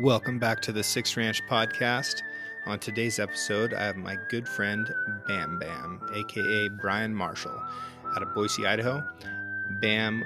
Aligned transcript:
Welcome 0.00 0.38
back 0.38 0.62
to 0.62 0.72
the 0.72 0.82
Six 0.82 1.14
Ranch 1.18 1.42
podcast. 1.46 2.22
On 2.64 2.78
today's 2.78 3.18
episode, 3.18 3.74
I 3.74 3.84
have 3.84 3.98
my 3.98 4.16
good 4.30 4.48
friend 4.48 4.90
Bam 5.28 5.58
Bam, 5.58 6.00
aka 6.14 6.68
Brian 6.70 7.14
Marshall, 7.14 7.62
out 8.16 8.22
of 8.22 8.32
Boise, 8.34 8.66
Idaho. 8.66 9.06
Bam 9.82 10.24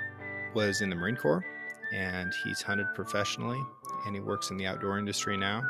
was 0.54 0.80
in 0.80 0.90
the 0.90 0.95
Marine 0.95 1.16
Corps 1.16 1.45
and 1.92 2.32
he's 2.45 2.62
hunted 2.62 2.87
professionally 2.95 3.60
and 4.06 4.14
he 4.14 4.20
works 4.20 4.52
in 4.52 4.56
the 4.59 4.64
outdoor 4.64 4.96
industry 4.96 5.37
now. 5.37 5.64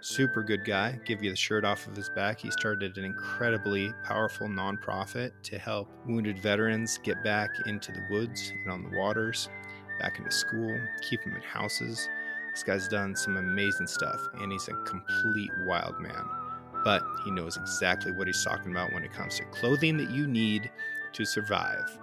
Super 0.00 0.42
good 0.42 0.64
guy, 0.64 0.98
give 1.04 1.22
you 1.22 1.28
the 1.28 1.36
shirt 1.36 1.66
off 1.66 1.86
of 1.86 1.94
his 1.94 2.08
back. 2.08 2.40
He 2.40 2.50
started 2.50 2.96
an 2.96 3.04
incredibly 3.04 3.92
powerful 4.04 4.48
nonprofit 4.48 5.32
to 5.42 5.58
help 5.58 5.90
wounded 6.06 6.38
veterans 6.38 6.98
get 7.02 7.22
back 7.22 7.50
into 7.66 7.92
the 7.92 8.06
woods 8.10 8.54
and 8.62 8.72
on 8.72 8.90
the 8.90 8.96
waters, 8.96 9.50
back 10.00 10.18
into 10.18 10.30
school, 10.30 10.80
keep 11.02 11.22
them 11.24 11.36
in 11.36 11.42
houses. 11.42 12.08
This 12.54 12.62
guy's 12.62 12.86
done 12.86 13.16
some 13.16 13.36
amazing 13.36 13.88
stuff 13.88 14.28
and 14.34 14.52
he's 14.52 14.68
a 14.68 14.74
complete 14.84 15.50
wild 15.66 15.98
man. 15.98 16.24
But 16.84 17.02
he 17.24 17.32
knows 17.32 17.56
exactly 17.56 18.12
what 18.12 18.28
he's 18.28 18.44
talking 18.44 18.70
about 18.70 18.92
when 18.92 19.02
it 19.02 19.12
comes 19.12 19.38
to 19.38 19.44
clothing 19.46 19.96
that 19.96 20.10
you 20.10 20.28
need 20.28 20.70
to 21.14 21.24
survive. 21.24 21.98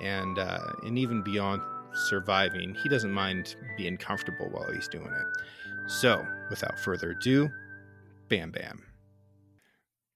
And 0.00 0.38
uh, 0.38 0.60
and 0.84 0.96
even 0.96 1.22
beyond 1.22 1.62
surviving, 1.92 2.76
he 2.76 2.88
doesn't 2.88 3.10
mind 3.10 3.56
being 3.76 3.96
comfortable 3.96 4.48
while 4.48 4.70
he's 4.70 4.86
doing 4.86 5.06
it. 5.08 5.90
So, 5.90 6.24
without 6.50 6.78
further 6.78 7.10
ado, 7.10 7.50
Bam 8.28 8.52
Bam. 8.52 8.84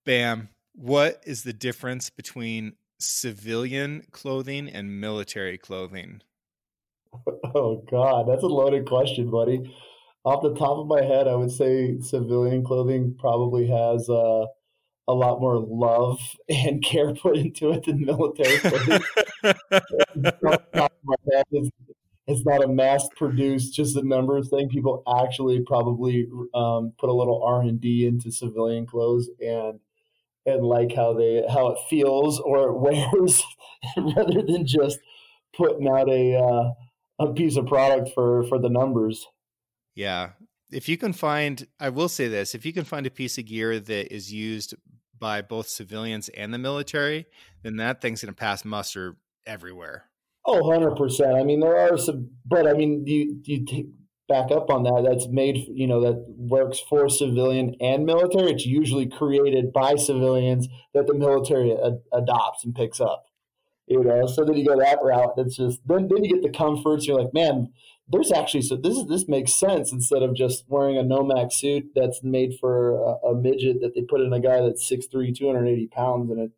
Bam, 0.05 0.51
what 0.73 1.21
is 1.27 1.43
the 1.43 1.53
difference 1.53 2.11
between 2.11 2.75
civilian 3.01 4.05
clothing 4.13 4.69
and 4.69 5.01
military 5.01 5.59
clothing? 5.59 6.21
Oh 7.55 7.85
God, 7.91 8.27
that's 8.29 8.43
a 8.43 8.47
loaded 8.49 8.87
question, 8.87 9.31
buddy. 9.31 9.75
Off 10.25 10.43
the 10.43 10.55
top 10.55 10.79
of 10.79 10.87
my 10.87 11.03
head, 11.03 11.29
I 11.29 11.35
would 11.37 11.53
say 11.53 11.99
civilian 12.01 12.65
clothing 12.65 13.15
probably 13.19 13.67
has 13.69 14.09
uh, 14.09 14.47
a 15.09 15.15
lot 15.15 15.41
more 15.41 15.59
love 15.59 16.21
and 16.49 16.83
care 16.85 17.15
put 17.15 17.37
into 17.39 17.73
it 17.73 17.85
than 17.85 18.05
military 18.05 18.59
clothing. 18.59 19.03
it's, 21.51 21.71
it's 22.27 22.45
not 22.45 22.65
a 22.65 22.69
mass 22.69 23.09
produced, 23.17 23.75
just 23.75 23.97
a 23.97 24.03
numbers 24.03 24.49
thing. 24.51 24.69
People 24.69 25.03
actually 25.23 25.61
probably 25.63 26.27
um, 26.55 26.93
put 26.99 27.11
a 27.11 27.13
little 27.13 27.43
R 27.45 27.63
and 27.63 27.81
D 27.81 28.07
into 28.07 28.33
civilian 28.33 28.87
clothes 28.87 29.31
and 29.41 29.81
and 30.47 30.65
like 30.65 30.95
how 30.95 31.13
they 31.15 31.45
how 31.53 31.69
it 31.69 31.79
feels 31.91 32.41
or 32.41 32.69
it 32.69 32.75
wears, 32.81 33.43
rather 33.97 34.43
than 34.43 34.67
just 34.67 34.99
putting 35.57 35.89
out 35.89 36.09
a 36.11 36.37
uh, 36.37 36.71
a 37.19 37.33
piece 37.33 37.57
of 37.57 37.67
product 37.67 38.11
for 38.15 38.45
for 38.45 38.59
the 38.59 38.69
numbers. 38.69 39.27
Yeah, 39.95 40.31
if 40.71 40.89
you 40.89 40.97
can 40.97 41.13
find, 41.13 41.67
I 41.79 41.89
will 41.89 42.09
say 42.09 42.29
this: 42.29 42.55
if 42.55 42.67
you 42.67 42.73
can 42.73 42.85
find 42.85 43.07
a 43.07 43.11
piece 43.11 43.39
of 43.39 43.47
gear 43.47 43.79
that 43.79 44.15
is 44.15 44.33
used 44.33 44.75
by 45.19 45.43
both 45.43 45.69
civilians 45.69 46.29
and 46.31 46.53
the 46.53 46.59
military, 46.59 47.27
then 47.63 47.77
that 47.77 48.01
thing's 48.01 48.23
going 48.23 48.35
to 48.35 48.39
pass 48.39 48.65
muster 48.65 49.17
everywhere. 49.47 50.05
Oh, 50.47 50.61
100%. 50.63 51.41
I 51.41 51.43
mean, 51.43 51.61
there 51.61 51.79
are 51.79 51.97
some, 51.97 52.31
but 52.45 52.67
I 52.67 52.75
mean, 52.75 53.05
you, 53.07 53.41
you 53.45 53.65
take 53.65 53.87
back 54.29 54.51
up 54.51 54.71
on 54.71 54.83
that. 54.83 55.07
That's 55.09 55.27
made, 55.29 55.67
you 55.69 55.87
know, 55.87 56.01
that 56.03 56.25
works 56.37 56.79
for 56.79 57.09
civilian 57.09 57.77
and 57.81 58.05
military. 58.05 58.53
It's 58.53 58.67
usually 58.67 59.07
created 59.07 59.73
by 59.73 59.95
civilians 59.97 60.69
that 60.93 61.07
the 61.07 61.15
military 61.15 61.73
ad- 61.73 62.03
adopts 62.13 62.65
and 62.65 62.75
picks 62.75 63.01
up, 63.01 63.25
you 63.87 64.03
know, 64.03 64.27
so 64.27 64.45
then 64.45 64.57
you 64.57 64.67
go 64.67 64.79
that 64.79 64.99
route. 65.03 65.35
It's 65.37 65.57
just, 65.57 65.81
then, 65.87 66.09
then 66.09 66.25
you 66.25 66.35
get 66.35 66.43
the 66.43 66.57
comforts. 66.57 67.07
You're 67.07 67.21
like, 67.21 67.35
man, 67.35 67.73
there's 68.09 68.33
actually 68.33 68.63
so 68.63 68.77
this 68.77 68.97
is 68.97 69.07
this 69.07 69.29
makes 69.29 69.55
sense 69.55 69.93
instead 69.93 70.23
of 70.23 70.35
just 70.35 70.65
wearing 70.69 70.99
a 70.99 71.03
Nomex 71.03 71.55
suit 71.55 71.91
that's 71.95 72.23
made 72.23 72.55
for 72.61 72.97
a, 72.97 73.29
a 73.29 73.35
midget 73.35 73.81
that 73.81 73.95
they 73.95 74.03
put 74.03 74.21
in 74.21 74.33
a 74.33 74.41
guy 74.41 74.61
that's 74.61 74.89
6'3", 74.91 75.35
280 75.37 75.87
pounds 75.87 76.31
and 76.31 76.41
it 76.41 76.51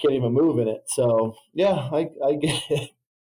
can't 0.00 0.14
even 0.14 0.32
move 0.32 0.58
in 0.58 0.68
it. 0.68 0.84
So 0.86 1.34
yeah, 1.52 1.72
I, 1.92 2.08
I 2.24 2.34
get 2.34 2.62
it. 2.70 2.90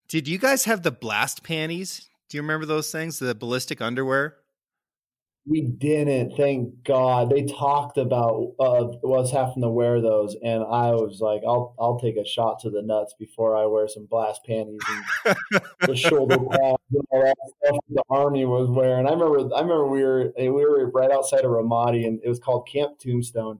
Did 0.09 0.29
you 0.29 0.39
guys 0.39 0.65
have 0.65 0.83
the 0.83 0.91
blast 0.91 1.43
panties? 1.43 2.09
Do 2.29 2.37
you 2.37 2.43
remember 2.43 2.67
those 2.67 2.91
things? 2.91 3.19
The 3.19 3.35
ballistic 3.35 3.81
underwear? 3.81 4.37
We 5.51 5.63
didn't, 5.63 6.37
thank 6.37 6.85
God. 6.85 7.29
They 7.29 7.43
talked 7.43 7.99
about 7.99 8.53
uh, 8.61 8.85
us 9.11 9.33
having 9.33 9.63
to 9.63 9.69
wear 9.69 10.01
those, 10.01 10.37
and 10.45 10.63
I 10.63 10.93
was 10.93 11.21
like, 11.21 11.43
"I'll 11.45 11.75
I'll 11.77 11.99
take 11.99 12.17
a 12.17 12.25
shot 12.25 12.61
to 12.61 12.71
the 12.71 12.83
nuts 12.83 13.15
before 13.19 13.57
I 13.57 13.67
wear 13.67 13.89
some 13.89 14.07
blast 14.07 14.45
panties 14.45 14.79
and 15.27 15.35
the 15.81 15.97
shoulder 15.97 16.39
pads 16.39 16.79
and 16.93 17.05
all 17.11 17.25
that 17.25 17.37
stuff 17.65 17.79
the 17.89 18.05
army 18.09 18.45
was 18.45 18.71
wearing." 18.71 19.09
I 19.09 19.11
remember, 19.11 19.53
I 19.53 19.63
remember 19.63 19.89
we 19.89 20.05
were 20.05 20.33
we 20.39 20.51
were 20.51 20.89
right 20.93 21.11
outside 21.11 21.45
of 21.45 21.51
Ramadi, 21.51 22.07
and 22.07 22.21
it 22.23 22.29
was 22.29 22.39
called 22.39 22.69
Camp 22.69 23.01
Tombstone, 23.01 23.59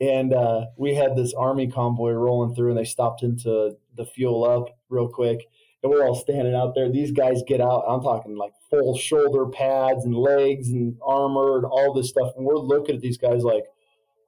and 0.00 0.32
uh, 0.32 0.66
we 0.76 0.94
had 0.94 1.16
this 1.16 1.34
army 1.34 1.66
convoy 1.66 2.12
rolling 2.12 2.54
through, 2.54 2.68
and 2.68 2.78
they 2.78 2.84
stopped 2.84 3.24
into 3.24 3.76
the 3.96 4.06
fuel 4.06 4.44
up 4.44 4.78
real 4.90 5.08
quick, 5.08 5.48
and 5.86 5.94
we're 5.94 6.06
all 6.06 6.14
standing 6.14 6.54
out 6.54 6.74
there. 6.74 6.90
These 6.90 7.12
guys 7.12 7.42
get 7.46 7.60
out. 7.60 7.84
I'm 7.86 8.02
talking 8.02 8.36
like 8.36 8.52
full 8.70 8.96
shoulder 8.96 9.46
pads 9.46 10.04
and 10.04 10.16
legs 10.16 10.68
and 10.68 10.96
armor 11.04 11.56
and 11.56 11.64
all 11.64 11.94
this 11.94 12.08
stuff. 12.08 12.32
And 12.36 12.44
we're 12.44 12.56
looking 12.56 12.96
at 12.96 13.00
these 13.00 13.18
guys 13.18 13.44
like, 13.44 13.64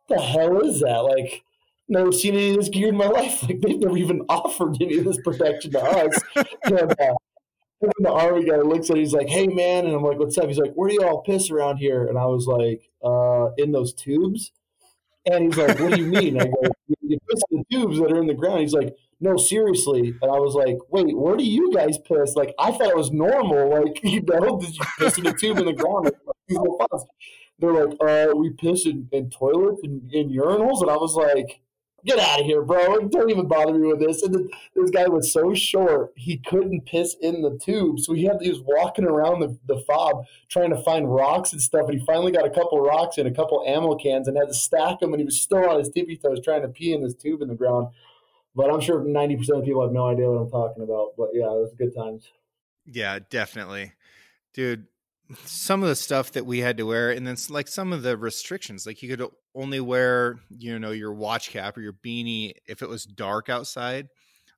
the 0.09 0.21
hell 0.21 0.61
is 0.61 0.81
that? 0.81 0.99
Like, 0.99 1.43
never 1.89 2.13
seen 2.13 2.35
any 2.35 2.51
of 2.51 2.57
this 2.57 2.69
gear 2.69 2.89
in 2.89 2.97
my 2.97 3.07
life. 3.09 3.43
Like, 3.43 3.61
they've 3.61 3.79
never 3.79 3.97
even 3.97 4.23
offered 4.29 4.77
any 4.81 4.99
of 4.99 5.05
this 5.05 5.19
protection 5.23 5.73
to 5.73 5.83
us. 5.83 6.23
and, 6.65 6.93
uh, 6.93 7.15
the 7.81 8.11
army 8.11 8.45
guy 8.45 8.57
looks 8.57 8.91
at 8.91 8.97
it, 8.97 9.01
he's 9.01 9.13
like, 9.13 9.29
hey, 9.29 9.47
man. 9.47 9.87
And 9.87 9.95
I'm 9.95 10.03
like, 10.03 10.19
what's 10.19 10.39
up? 10.39 10.47
He's 10.47 10.59
like, 10.59 10.75
where 10.75 10.89
do 10.89 10.95
you 10.95 11.03
all 11.03 11.23
piss 11.23 11.51
around 11.51 11.79
here? 11.79 12.07
And 12.07 12.19
I 12.19 12.27
was 12.27 12.47
like, 12.47 12.89
uh, 13.05 13.51
in 13.57 13.73
those 13.73 13.93
tubes. 13.93 14.53
And 15.27 15.45
he's 15.47 15.57
like, 15.57 15.79
what 15.79 15.95
do 15.95 16.01
you 16.01 16.07
mean? 16.07 16.41
I 16.41 16.47
go, 16.47 16.71
you 17.03 17.19
piss 17.29 17.43
in 17.51 17.59
the 17.59 17.77
tubes 17.77 17.99
that 17.99 18.13
are 18.13 18.21
in 18.21 18.27
the 18.27 18.35
ground. 18.35 18.61
He's 18.61 18.73
like, 18.73 18.97
no, 19.21 19.37
seriously. 19.37 20.15
And 20.23 20.31
I 20.31 20.39
was 20.39 20.55
like, 20.55 20.77
wait, 20.91 21.17
where 21.17 21.37
do 21.37 21.45
you 21.45 21.73
guys 21.73 21.99
piss? 21.99 22.37
Like, 22.37 22.55
I 22.59 22.71
thought 22.71 22.89
it 22.89 22.97
was 22.97 23.11
normal. 23.11 23.71
Like, 23.71 24.01
you 24.05 24.23
know, 24.23 24.59
did 24.59 24.77
you 24.77 24.85
piss 24.99 25.19
in 25.19 25.27
a 25.27 25.33
tube 25.33 25.59
in 25.59 25.67
the 25.67 25.73
ground? 25.73 26.13
They're 27.59 27.87
like, 27.87 27.97
uh, 28.01 28.37
we 28.37 28.51
piss 28.51 28.87
in, 28.87 29.09
in 29.11 29.31
toilets 29.31 29.81
and 29.83 30.13
in 30.13 30.31
urinals. 30.31 30.81
And 30.81 30.91
I 30.91 30.97
was 30.97 31.17
like, 31.17 31.61
get 32.05 32.21
out 32.21 32.39
of 32.39 32.47
here, 32.47 32.63
bro. 32.63 33.01
Don't 33.09 33.31
even 33.31 33.49
bother 33.49 33.75
me 33.75 33.89
with 33.89 33.99
this. 33.99 34.23
And 34.23 34.33
the, 34.33 34.49
this 34.77 34.91
guy 34.91 35.09
was 35.09 35.33
so 35.33 35.53
short, 35.55 36.13
he 36.17 36.37
couldn't 36.37 36.87
piss 36.87 37.17
in 37.21 37.43
the 37.43 37.59
tube. 37.59 37.99
So 37.99 38.15
he 38.15 38.25
had 38.25 38.39
he 38.41 38.51
was 38.51 38.61
walking 38.61 39.05
around 39.05 39.41
the, 39.41 39.59
the 39.67 39.83
fob 39.87 40.25
trying 40.49 40.71
to 40.71 40.83
find 40.83 41.13
rocks 41.13 41.53
and 41.53 41.61
stuff. 41.61 41.89
And 41.89 41.99
he 41.99 42.07
finally 42.07 42.31
got 42.31 42.47
a 42.47 42.51
couple 42.51 42.81
rocks 42.81 43.19
and 43.19 43.27
a 43.27 43.35
couple 43.35 43.65
ammo 43.67 43.97
cans 43.97 44.29
and 44.29 44.37
had 44.37 44.49
to 44.49 44.55
stack 44.55 45.01
them. 45.01 45.13
And 45.13 45.21
he 45.21 45.25
was 45.25 45.41
still 45.41 45.69
on 45.69 45.81
his 45.81 45.89
tippy 45.89 46.17
toes 46.17 46.39
trying 46.45 46.63
to 46.63 46.69
pee 46.69 46.93
in 46.93 47.03
this 47.03 47.15
tube 47.15 47.43
in 47.43 47.49
the 47.49 47.57
ground. 47.57 47.89
But 48.59 48.73
I'm 48.73 48.81
sure 48.81 49.01
90% 49.01 49.51
of 49.51 49.65
people 49.65 49.83
have 49.83 49.93
no 49.93 50.09
idea 50.09 50.29
what 50.29 50.41
I'm 50.41 50.51
talking 50.51 50.83
about. 50.83 51.13
But 51.17 51.29
yeah, 51.33 51.45
it 51.45 51.61
was 51.61 51.73
good 51.79 51.95
times. 51.95 52.29
Yeah, 52.87 53.21
definitely. 53.31 53.93
Dude, 54.53 54.89
some 55.45 55.85
of 55.85 55.89
the 55.89 55.95
stuff 55.95 56.33
that 56.33 56.45
we 56.45 56.59
had 56.59 56.77
to 56.79 56.83
wear 56.83 57.13
and 57.13 57.25
then 57.25 57.37
like 57.51 57.69
some 57.69 57.93
of 57.93 58.03
the 58.03 58.17
restrictions 58.17 58.85
like 58.85 59.01
you 59.03 59.15
could 59.15 59.29
only 59.55 59.79
wear 59.79 60.41
you 60.49 60.79
know 60.79 60.91
your 60.91 61.13
watch 61.13 61.51
cap 61.51 61.77
or 61.77 61.83
your 61.83 61.93
beanie 61.93 62.55
if 62.67 62.81
it 62.81 62.89
was 62.89 63.05
dark 63.05 63.51
outside 63.51 64.09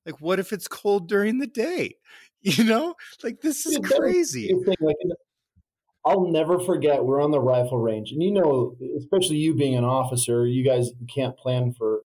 like 0.07 0.21
what 0.21 0.39
if 0.39 0.53
it's 0.53 0.69
cold 0.69 1.09
during 1.09 1.39
the 1.39 1.47
day 1.49 1.93
you 2.41 2.63
know 2.63 2.95
like 3.25 3.41
this 3.41 3.67
is 3.67 3.79
crazy 3.79 4.55
i'll 6.07 6.29
never 6.29 6.61
forget 6.61 7.05
we're 7.05 7.21
on 7.21 7.33
the 7.33 7.41
rifle 7.41 7.79
range 7.79 8.13
and 8.13 8.23
you 8.23 8.31
know 8.31 8.77
especially 8.97 9.39
you 9.39 9.55
being 9.55 9.75
an 9.75 9.85
officer 9.85 10.47
you 10.47 10.65
guys 10.65 10.91
can't 11.13 11.37
plan 11.37 11.73
for 11.73 12.03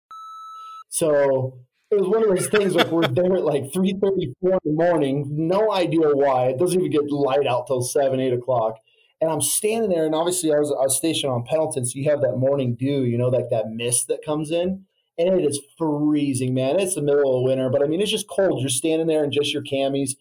so 0.90 1.58
it 1.92 2.00
was 2.00 2.08
one 2.08 2.24
of 2.24 2.30
those 2.30 2.48
things 2.48 2.74
like 2.74 2.88
we're 2.88 3.06
there 3.08 3.36
at 3.36 3.44
like 3.44 3.64
3.34 3.64 4.14
in 4.24 4.34
the 4.42 4.60
morning 4.64 5.28
no 5.30 5.74
idea 5.74 6.08
why. 6.14 6.46
It 6.46 6.58
doesn't 6.58 6.80
even 6.80 6.92
get 6.92 7.12
light 7.12 7.46
out 7.46 7.68
till 7.68 7.82
7 7.82 8.20
8 8.20 8.34
o'clock. 8.34 8.78
And 9.20 9.30
i'm 9.30 9.42
standing 9.42 9.90
there 9.90 10.06
and 10.06 10.16
obviously 10.16 10.54
i 10.54 10.60
was, 10.60 10.72
I 10.72 10.84
was 10.84 10.96
stationed 10.96 11.32
on 11.32 11.44
pendleton 11.44 11.86
so 11.86 12.00
you 12.00 12.10
have 12.10 12.22
that 12.22 12.38
morning 12.38 12.76
dew 12.76 13.04
you 13.04 13.18
know 13.18 13.28
like 13.28 13.50
that 13.50 13.70
mist 13.70 14.08
that 14.08 14.26
comes 14.26 14.52
in. 14.52 14.86
And 15.18 15.40
it 15.40 15.46
is 15.46 15.60
freezing 15.78 16.54
man. 16.54 16.80
It's 16.80 16.96
the 16.96 17.02
middle 17.02 17.38
of 17.38 17.44
winter 17.44 17.70
but 17.70 17.84
i 17.84 17.88
mean 17.88 18.02
it's 18.02 18.12
just 18.12 18.30
cold. 18.30 18.62
You're 18.62 18.70
standing 18.70 19.08
there 19.08 19.24
in 19.24 19.32
just 19.32 19.54
your 19.54 19.64
camis. 19.64 20.12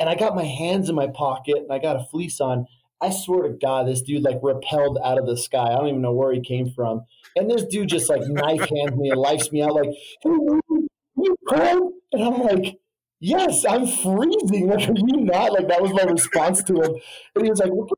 And 0.00 0.08
i 0.08 0.16
got 0.16 0.34
my 0.34 0.44
hands 0.44 0.88
in 0.88 0.96
my 0.96 1.06
pocket 1.06 1.58
and 1.58 1.72
i 1.72 1.78
got 1.78 1.96
a 1.96 2.04
fleece 2.10 2.40
on. 2.40 2.66
I 3.00 3.10
swear 3.10 3.42
to 3.48 3.54
god 3.54 3.86
this 3.86 4.02
dude 4.02 4.22
like 4.24 4.40
repelled 4.42 4.98
out 5.04 5.18
of 5.18 5.26
the 5.26 5.36
sky. 5.36 5.68
I 5.68 5.76
don't 5.76 5.88
even 5.88 6.02
know 6.02 6.12
where 6.12 6.32
he 6.32 6.40
came 6.40 6.68
from. 6.70 7.04
And 7.36 7.48
this 7.48 7.64
dude 7.64 7.88
just 7.88 8.10
like 8.10 8.22
knife 8.26 8.68
hands 8.68 8.96
me 8.96 9.10
and 9.10 9.20
lifes 9.20 9.52
me 9.52 9.62
out 9.62 9.74
like 9.74 9.90
hey, 10.22 10.88
you 11.24 11.36
cold? 11.48 11.92
And 12.12 12.22
I'm 12.22 12.40
like, 12.42 12.78
yes, 13.20 13.64
I'm 13.64 13.86
freezing. 13.86 14.68
Like, 14.72 14.88
are 14.88 14.94
you 14.94 15.24
not? 15.24 15.52
Like, 15.52 15.68
that 15.68 15.82
was 15.82 15.92
my 15.92 16.04
response 16.04 16.62
to 16.64 16.74
him. 16.74 16.94
And 17.34 17.44
he 17.44 17.50
was 17.50 17.60
like, 17.60 17.70
well, 17.72 17.88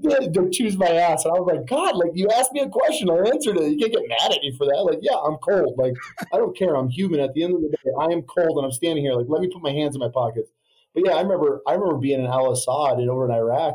did 0.00 0.34
to 0.34 0.50
choose 0.50 0.76
my 0.76 0.88
ass. 0.88 1.24
And 1.24 1.34
I 1.34 1.38
was 1.38 1.52
like, 1.54 1.66
God, 1.66 1.96
like, 1.96 2.10
you 2.14 2.28
asked 2.28 2.52
me 2.52 2.60
a 2.60 2.68
question. 2.68 3.10
I 3.10 3.16
answered 3.18 3.58
it. 3.58 3.70
You 3.70 3.78
can't 3.78 3.92
get 3.92 4.08
mad 4.08 4.32
at 4.32 4.40
me 4.40 4.54
for 4.56 4.66
that. 4.66 4.82
Like, 4.82 4.98
yeah, 5.02 5.16
I'm 5.16 5.36
cold. 5.36 5.74
Like, 5.78 5.94
I 6.32 6.36
don't 6.36 6.56
care. 6.56 6.74
I'm 6.74 6.88
human. 6.88 7.20
At 7.20 7.34
the 7.34 7.44
end 7.44 7.54
of 7.54 7.62
the 7.62 7.68
day, 7.68 7.90
I 7.98 8.06
am 8.06 8.22
cold 8.22 8.58
and 8.58 8.64
I'm 8.64 8.72
standing 8.72 9.04
here. 9.04 9.14
Like, 9.14 9.26
let 9.28 9.40
me 9.40 9.48
put 9.48 9.62
my 9.62 9.72
hands 9.72 9.94
in 9.94 10.00
my 10.00 10.08
pockets. 10.08 10.50
But 10.94 11.04
yeah, 11.06 11.12
I 11.12 11.20
remember, 11.20 11.60
I 11.66 11.72
remember 11.72 11.98
being 11.98 12.20
in 12.20 12.26
Al 12.26 12.52
Asad 12.52 12.98
and 12.98 13.10
over 13.10 13.26
in 13.26 13.30
Iraq. 13.30 13.74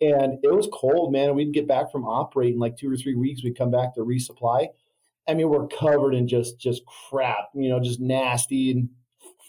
And 0.00 0.38
it 0.42 0.54
was 0.54 0.68
cold, 0.72 1.12
man. 1.12 1.34
We'd 1.34 1.52
get 1.52 1.68
back 1.68 1.92
from 1.92 2.06
operating 2.06 2.58
like 2.58 2.76
two 2.76 2.90
or 2.90 2.96
three 2.96 3.14
weeks. 3.14 3.44
We'd 3.44 3.58
come 3.58 3.70
back 3.70 3.94
to 3.94 4.00
resupply. 4.00 4.68
I 5.30 5.34
mean, 5.34 5.48
we're 5.48 5.68
covered 5.68 6.14
in 6.14 6.26
just 6.26 6.58
just 6.58 6.82
crap, 6.86 7.50
you 7.54 7.68
know, 7.68 7.78
just 7.78 8.00
nasty 8.00 8.72
and 8.72 8.88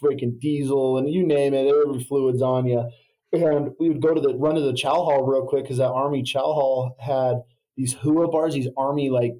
freaking 0.00 0.38
diesel 0.38 0.98
and 0.98 1.12
you 1.12 1.26
name 1.26 1.54
it, 1.54 1.66
every 1.66 2.04
fluid's 2.04 2.40
on 2.40 2.66
you. 2.66 2.88
And 3.32 3.72
we 3.80 3.88
would 3.88 4.00
go 4.00 4.14
to 4.14 4.20
the 4.20 4.34
run 4.36 4.54
to 4.54 4.60
the 4.60 4.74
chow 4.74 4.94
hall 4.94 5.24
real 5.24 5.46
quick 5.46 5.64
because 5.64 5.78
that 5.78 5.90
army 5.90 6.22
chow 6.22 6.52
hall 6.52 6.96
had 7.00 7.38
these 7.76 7.94
HOOAH 7.94 8.30
bars, 8.30 8.54
these 8.54 8.68
army 8.76 9.10
like 9.10 9.32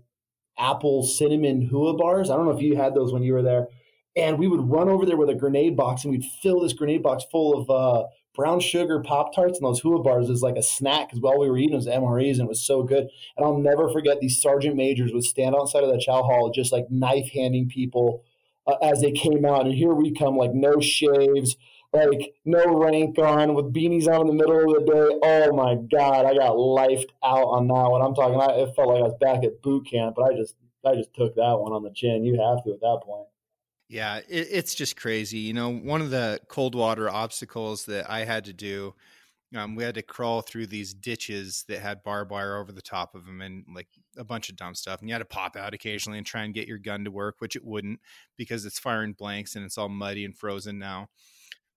apple 0.58 1.04
cinnamon 1.04 1.68
HOOAH 1.68 1.96
bars. 1.96 2.28
I 2.28 2.36
don't 2.36 2.46
know 2.46 2.56
if 2.56 2.62
you 2.62 2.76
had 2.76 2.94
those 2.94 3.12
when 3.12 3.22
you 3.22 3.34
were 3.34 3.42
there. 3.42 3.68
And 4.16 4.38
we 4.38 4.48
would 4.48 4.68
run 4.68 4.88
over 4.88 5.06
there 5.06 5.16
with 5.16 5.30
a 5.30 5.34
grenade 5.34 5.76
box 5.76 6.04
and 6.04 6.10
we'd 6.10 6.24
fill 6.42 6.60
this 6.60 6.72
grenade 6.72 7.02
box 7.04 7.24
full 7.30 7.56
of 7.56 7.70
uh, 7.70 8.06
brown 8.34 8.60
sugar 8.60 9.00
Pop 9.00 9.34
Tarts 9.34 9.58
and 9.58 9.66
those 9.66 9.80
hula 9.80 10.02
bars 10.02 10.28
is 10.28 10.42
like 10.42 10.56
a 10.56 10.62
snack 10.62 11.08
because 11.08 11.22
all 11.22 11.38
we 11.38 11.50
were 11.50 11.58
eating 11.58 11.76
was 11.76 11.86
MREs 11.86 12.32
and 12.32 12.42
it 12.42 12.48
was 12.48 12.64
so 12.64 12.82
good. 12.82 13.08
And 13.36 13.44
I'll 13.46 13.58
never 13.58 13.90
forget 13.90 14.20
these 14.20 14.40
sergeant 14.40 14.76
majors 14.76 15.12
would 15.12 15.24
stand 15.24 15.54
outside 15.54 15.84
of 15.84 15.90
the 15.90 16.00
chow 16.00 16.22
hall 16.22 16.50
just 16.50 16.72
like 16.72 16.90
knife 16.90 17.30
handing 17.32 17.68
people 17.68 18.24
uh, 18.66 18.76
as 18.82 19.00
they 19.00 19.12
came 19.12 19.44
out. 19.44 19.66
And 19.66 19.74
here 19.74 19.92
we 19.92 20.12
come, 20.14 20.36
like 20.36 20.54
no 20.54 20.80
shaves, 20.80 21.56
like 21.92 22.34
no 22.44 22.64
rank 22.78 23.18
on, 23.18 23.54
with 23.54 23.74
beanies 23.74 24.08
on 24.08 24.22
in 24.22 24.26
the 24.28 24.32
middle 24.32 24.58
of 24.58 24.86
the 24.86 24.92
day. 24.92 25.18
Oh 25.22 25.52
my 25.54 25.74
god, 25.74 26.24
I 26.24 26.34
got 26.34 26.56
lifed 26.56 27.10
out 27.22 27.48
on 27.48 27.68
that 27.68 27.90
one. 27.90 28.02
I'm 28.02 28.14
talking. 28.14 28.40
I, 28.40 28.62
it 28.62 28.74
felt 28.74 28.88
like 28.88 28.98
I 28.98 29.08
was 29.08 29.16
back 29.20 29.44
at 29.44 29.62
boot 29.62 29.86
camp, 29.90 30.16
but 30.16 30.22
I 30.22 30.34
just 30.34 30.54
I 30.84 30.94
just 30.94 31.14
took 31.14 31.34
that 31.34 31.58
one 31.58 31.72
on 31.72 31.82
the 31.82 31.92
chin. 31.94 32.24
You 32.24 32.40
have 32.40 32.64
to 32.64 32.72
at 32.72 32.80
that 32.80 33.02
point. 33.04 33.26
Yeah, 33.92 34.20
it, 34.26 34.48
it's 34.50 34.74
just 34.74 34.96
crazy. 34.96 35.36
You 35.36 35.52
know, 35.52 35.70
one 35.70 36.00
of 36.00 36.08
the 36.08 36.40
cold 36.48 36.74
water 36.74 37.10
obstacles 37.10 37.84
that 37.84 38.10
I 38.10 38.24
had 38.24 38.46
to 38.46 38.54
do, 38.54 38.94
um, 39.54 39.74
we 39.74 39.84
had 39.84 39.96
to 39.96 40.02
crawl 40.02 40.40
through 40.40 40.68
these 40.68 40.94
ditches 40.94 41.66
that 41.68 41.80
had 41.80 42.02
barbed 42.02 42.30
wire 42.30 42.56
over 42.56 42.72
the 42.72 42.80
top 42.80 43.14
of 43.14 43.26
them 43.26 43.42
and 43.42 43.66
like 43.74 43.88
a 44.16 44.24
bunch 44.24 44.48
of 44.48 44.56
dumb 44.56 44.74
stuff. 44.74 45.00
And 45.00 45.10
you 45.10 45.14
had 45.14 45.18
to 45.18 45.26
pop 45.26 45.56
out 45.56 45.74
occasionally 45.74 46.16
and 46.16 46.26
try 46.26 46.44
and 46.44 46.54
get 46.54 46.66
your 46.66 46.78
gun 46.78 47.04
to 47.04 47.10
work, 47.10 47.36
which 47.40 47.54
it 47.54 47.66
wouldn't 47.66 48.00
because 48.38 48.64
it's 48.64 48.78
firing 48.78 49.12
blanks 49.12 49.56
and 49.56 49.64
it's 49.66 49.76
all 49.76 49.90
muddy 49.90 50.24
and 50.24 50.34
frozen 50.34 50.78
now. 50.78 51.08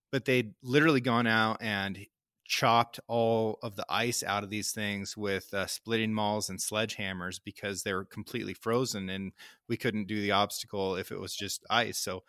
But 0.10 0.24
they'd 0.24 0.54
literally 0.64 1.02
gone 1.02 1.28
out 1.28 1.58
and 1.62 2.00
chopped 2.46 3.00
all 3.08 3.58
of 3.64 3.76
the 3.76 3.86
ice 3.90 4.24
out 4.24 4.44
of 4.44 4.50
these 4.50 4.72
things 4.72 5.18
with 5.18 5.54
uh, 5.54 5.66
splitting 5.66 6.14
mauls 6.14 6.50
and 6.50 6.60
sledgehammers 6.60 7.40
because 7.44 7.84
they 7.84 7.94
were 7.94 8.06
completely 8.06 8.54
frozen 8.54 9.10
and 9.10 9.32
we 9.68 9.78
couldn't 9.78 10.08
do 10.08 10.22
the 10.22 10.32
obstacle 10.32 10.96
if 10.96 11.12
it 11.12 11.20
was 11.20 11.36
just 11.36 11.66
ice. 11.70 11.98
So 11.98 12.24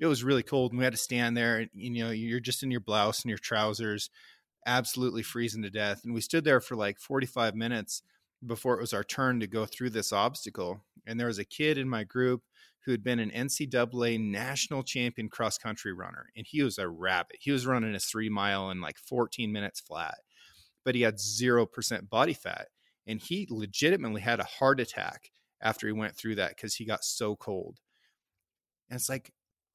it 0.00 0.06
was 0.06 0.24
really 0.24 0.42
cold 0.42 0.72
and 0.72 0.78
we 0.78 0.84
had 0.84 0.92
to 0.92 0.98
stand 0.98 1.36
there 1.36 1.58
and 1.58 1.70
you 1.74 2.04
know 2.04 2.10
you're 2.10 2.40
just 2.40 2.62
in 2.62 2.70
your 2.70 2.80
blouse 2.80 3.22
and 3.22 3.28
your 3.28 3.38
trousers 3.38 4.10
absolutely 4.66 5.22
freezing 5.22 5.62
to 5.62 5.70
death 5.70 6.02
and 6.04 6.14
we 6.14 6.20
stood 6.20 6.44
there 6.44 6.60
for 6.60 6.76
like 6.76 6.98
45 6.98 7.54
minutes 7.54 8.02
before 8.46 8.74
it 8.74 8.80
was 8.80 8.92
our 8.92 9.04
turn 9.04 9.40
to 9.40 9.46
go 9.46 9.66
through 9.66 9.90
this 9.90 10.12
obstacle 10.12 10.80
and 11.06 11.18
there 11.18 11.26
was 11.26 11.38
a 11.38 11.44
kid 11.44 11.78
in 11.78 11.88
my 11.88 12.04
group 12.04 12.42
who 12.84 12.92
had 12.92 13.04
been 13.04 13.18
an 13.18 13.30
NCAA 13.30 14.20
national 14.20 14.82
champion 14.82 15.28
cross 15.28 15.58
country 15.58 15.92
runner. 15.92 16.26
And 16.36 16.46
he 16.48 16.62
was 16.62 16.78
a 16.78 16.88
rabbit. 16.88 17.36
He 17.40 17.50
was 17.50 17.66
running 17.66 17.94
a 17.94 17.98
three 17.98 18.28
mile 18.28 18.70
in 18.70 18.80
like 18.80 18.98
14 18.98 19.52
minutes 19.52 19.80
flat, 19.80 20.18
but 20.84 20.94
he 20.94 21.02
had 21.02 21.16
0% 21.16 22.08
body 22.08 22.34
fat. 22.34 22.68
And 23.06 23.20
he 23.20 23.46
legitimately 23.50 24.20
had 24.20 24.40
a 24.40 24.44
heart 24.44 24.80
attack 24.80 25.30
after 25.62 25.86
he 25.86 25.92
went 25.92 26.16
through 26.16 26.36
that 26.36 26.50
because 26.50 26.74
he 26.74 26.84
got 26.84 27.04
so 27.04 27.36
cold. 27.36 27.78
And 28.88 28.98
it's 28.98 29.08
like, 29.08 29.32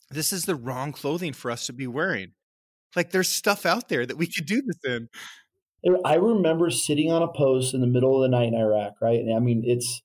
this 0.09 0.33
is 0.33 0.45
the 0.45 0.55
wrong 0.55 0.91
clothing 0.91 1.33
for 1.33 1.51
us 1.51 1.65
to 1.67 1.73
be 1.73 1.87
wearing. 1.87 2.33
Like, 2.95 3.11
there's 3.11 3.29
stuff 3.29 3.65
out 3.65 3.89
there 3.89 4.05
that 4.05 4.17
we 4.17 4.27
could 4.27 4.45
do 4.45 4.61
this 4.61 4.79
in. 4.85 5.09
I 6.05 6.15
remember 6.15 6.69
sitting 6.69 7.11
on 7.11 7.21
a 7.21 7.27
post 7.27 7.73
in 7.73 7.81
the 7.81 7.87
middle 7.87 8.15
of 8.15 8.21
the 8.21 8.35
night 8.35 8.47
in 8.47 8.55
Iraq, 8.55 8.93
right? 9.01 9.19
And 9.19 9.35
I 9.35 9.39
mean, 9.39 9.63
it's 9.65 10.01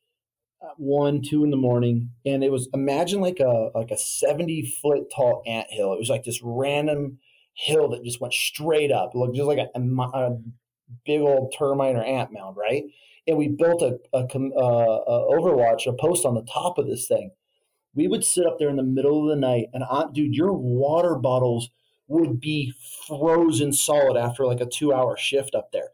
one, 0.76 1.22
two 1.22 1.44
in 1.44 1.50
the 1.50 1.56
morning, 1.56 2.10
and 2.26 2.42
it 2.42 2.50
was 2.50 2.68
imagine 2.74 3.20
like 3.20 3.40
a 3.40 3.70
like 3.74 3.90
a 3.90 3.98
seventy 3.98 4.62
foot 4.62 5.10
tall 5.14 5.42
ant 5.46 5.68
hill. 5.70 5.92
It 5.92 5.98
was 5.98 6.10
like 6.10 6.24
this 6.24 6.40
random 6.42 7.18
hill 7.54 7.88
that 7.90 8.04
just 8.04 8.20
went 8.20 8.34
straight 8.34 8.92
up, 8.92 9.14
looked 9.14 9.36
just 9.36 9.46
like 9.46 9.58
a, 9.58 9.68
a, 9.78 10.36
big 11.04 11.20
old 11.20 11.54
termite 11.58 11.96
or 11.96 12.02
ant 12.02 12.32
mound, 12.32 12.56
right? 12.56 12.84
And 13.26 13.36
we 13.36 13.48
built 13.48 13.82
a, 13.82 13.98
a, 14.14 14.20
a, 14.20 14.24
a 14.24 15.38
Overwatch, 15.38 15.86
a 15.86 15.92
post 15.92 16.24
on 16.24 16.34
the 16.34 16.46
top 16.50 16.78
of 16.78 16.86
this 16.86 17.06
thing. 17.06 17.30
We 17.94 18.08
would 18.08 18.24
sit 18.24 18.46
up 18.46 18.58
there 18.58 18.70
in 18.70 18.76
the 18.76 18.82
middle 18.82 19.22
of 19.22 19.28
the 19.28 19.40
night, 19.40 19.66
and 19.74 19.84
uh, 19.88 20.06
dude, 20.06 20.34
your 20.34 20.52
water 20.52 21.14
bottles 21.16 21.70
would 22.06 22.40
be 22.40 22.72
frozen 23.06 23.72
solid 23.72 24.16
after 24.16 24.46
like 24.46 24.60
a 24.60 24.66
two 24.66 24.94
hour 24.94 25.16
shift 25.16 25.54
up 25.54 25.72
there 25.72 25.90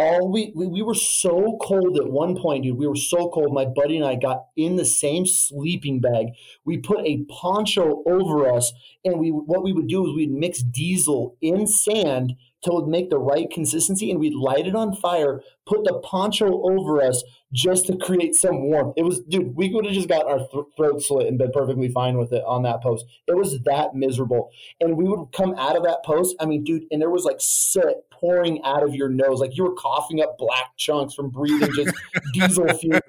all 0.00 0.32
we, 0.32 0.50
we, 0.56 0.66
we 0.66 0.82
were 0.82 0.94
so 0.94 1.58
cold 1.60 1.98
at 1.98 2.10
one 2.10 2.34
point, 2.34 2.64
dude. 2.64 2.78
We 2.78 2.86
were 2.86 2.96
so 2.96 3.28
cold. 3.28 3.52
My 3.52 3.66
buddy 3.66 3.96
and 3.96 4.06
I 4.06 4.14
got 4.14 4.46
in 4.56 4.76
the 4.76 4.84
same 4.86 5.26
sleeping 5.26 6.00
bag. 6.00 6.28
We 6.64 6.78
put 6.78 7.04
a 7.04 7.24
poncho 7.28 8.02
over 8.06 8.50
us, 8.50 8.72
and 9.04 9.20
we 9.20 9.28
what 9.28 9.62
we 9.62 9.74
would 9.74 9.88
do 9.88 10.06
is 10.06 10.14
we'd 10.14 10.32
mix 10.32 10.62
diesel 10.62 11.36
in 11.42 11.66
sand 11.66 12.34
to 12.62 12.86
make 12.86 13.10
the 13.10 13.18
right 13.18 13.50
consistency, 13.50 14.10
and 14.10 14.20
we'd 14.20 14.34
light 14.34 14.66
it 14.66 14.74
on 14.74 14.94
fire, 14.94 15.40
put 15.66 15.84
the 15.84 16.00
poncho 16.00 16.62
over 16.62 17.02
us 17.02 17.22
just 17.52 17.86
to 17.86 17.96
create 17.96 18.34
some 18.34 18.62
warmth. 18.62 18.94
It 18.96 19.02
was, 19.02 19.20
dude, 19.20 19.56
we 19.56 19.70
would 19.70 19.84
have 19.84 19.94
just 19.94 20.08
got 20.08 20.26
our 20.26 20.38
th- 20.38 20.64
throat 20.76 21.02
slit 21.02 21.26
and 21.26 21.38
been 21.38 21.50
perfectly 21.52 21.88
fine 21.88 22.18
with 22.18 22.32
it 22.32 22.44
on 22.46 22.62
that 22.62 22.82
post. 22.82 23.06
It 23.26 23.36
was 23.36 23.60
that 23.62 23.94
miserable. 23.94 24.50
And 24.80 24.96
we 24.96 25.04
would 25.04 25.32
come 25.32 25.54
out 25.56 25.76
of 25.76 25.82
that 25.84 26.04
post, 26.04 26.36
I 26.38 26.46
mean, 26.46 26.64
dude, 26.64 26.84
and 26.90 27.00
there 27.00 27.10
was 27.10 27.24
like 27.24 27.38
soot 27.38 27.96
pouring 28.10 28.62
out 28.64 28.82
of 28.82 28.94
your 28.94 29.08
nose. 29.08 29.40
Like 29.40 29.56
you 29.56 29.64
were 29.64 29.74
coughing 29.74 30.20
up 30.20 30.38
black 30.38 30.76
chunks 30.76 31.14
from 31.14 31.30
breathing 31.30 31.72
just 31.74 31.94
diesel 32.32 32.68
fuel. 32.74 33.00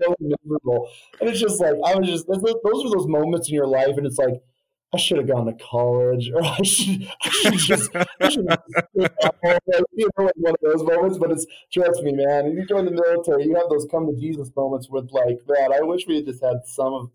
so 0.00 0.14
miserable. 0.20 0.90
And 1.20 1.28
it's 1.28 1.40
just 1.40 1.60
like, 1.60 1.74
I 1.84 1.94
was 1.96 2.08
just, 2.08 2.26
those 2.26 2.42
are 2.42 2.90
those 2.96 3.08
moments 3.08 3.48
in 3.48 3.54
your 3.54 3.66
life, 3.66 3.96
and 3.96 4.06
it's 4.06 4.18
like, 4.18 4.40
I 4.94 4.96
should 4.96 5.18
have 5.18 5.28
gone 5.28 5.46
to 5.46 5.52
college, 5.52 6.30
or 6.30 6.42
I 6.42 6.62
should, 6.62 7.06
I 7.22 7.28
should 7.28 7.54
just, 7.54 7.90
I 7.94 8.28
should 8.28 8.46
you 8.94 10.08
know, 10.16 10.24
like 10.24 10.34
one 10.36 10.54
of 10.54 10.60
those 10.62 10.82
moments. 10.82 11.18
But 11.18 11.30
it's 11.32 11.46
trust 11.70 12.02
me, 12.02 12.12
man. 12.12 12.46
If 12.46 12.54
you 12.54 12.66
join 12.66 12.86
the 12.86 12.92
military, 12.92 13.44
you 13.44 13.54
have 13.56 13.68
those 13.68 13.86
come 13.90 14.06
to 14.06 14.18
Jesus 14.18 14.50
moments 14.56 14.88
with 14.88 15.10
like 15.12 15.40
that. 15.46 15.74
I 15.76 15.82
wish 15.82 16.06
we 16.06 16.16
had 16.16 16.26
just 16.26 16.42
had 16.42 16.60
some 16.64 16.94
of 16.94 17.10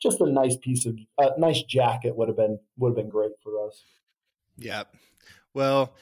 just 0.00 0.20
a 0.20 0.26
nice 0.26 0.56
piece 0.56 0.86
of 0.86 0.96
a 1.20 1.22
uh, 1.22 1.30
nice 1.36 1.62
jacket 1.62 2.16
would 2.16 2.28
have 2.28 2.36
been 2.36 2.58
would 2.78 2.90
have 2.90 2.96
been 2.96 3.10
great 3.10 3.32
for 3.42 3.66
us. 3.66 3.84
Yeah, 4.56 4.84
well, 5.52 5.92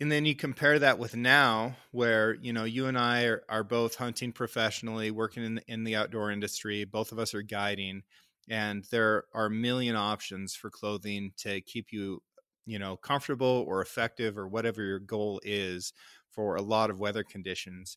and 0.00 0.12
then 0.12 0.24
you 0.24 0.36
compare 0.36 0.78
that 0.78 1.00
with 1.00 1.16
now, 1.16 1.74
where 1.90 2.34
you 2.34 2.52
know 2.52 2.64
you 2.64 2.86
and 2.86 2.96
I 2.96 3.24
are, 3.24 3.42
are 3.48 3.64
both 3.64 3.96
hunting 3.96 4.30
professionally, 4.30 5.10
working 5.10 5.44
in 5.44 5.54
the, 5.56 5.62
in 5.66 5.82
the 5.82 5.96
outdoor 5.96 6.30
industry. 6.30 6.84
Both 6.84 7.10
of 7.10 7.18
us 7.18 7.34
are 7.34 7.42
guiding 7.42 8.04
and 8.48 8.84
there 8.90 9.24
are 9.34 9.46
a 9.46 9.50
million 9.50 9.96
options 9.96 10.54
for 10.54 10.70
clothing 10.70 11.32
to 11.38 11.60
keep 11.62 11.92
you 11.92 12.22
you 12.66 12.78
know 12.78 12.96
comfortable 12.96 13.64
or 13.66 13.80
effective 13.80 14.36
or 14.38 14.48
whatever 14.48 14.82
your 14.82 14.98
goal 14.98 15.40
is 15.44 15.92
for 16.30 16.56
a 16.56 16.62
lot 16.62 16.90
of 16.90 17.00
weather 17.00 17.24
conditions. 17.24 17.96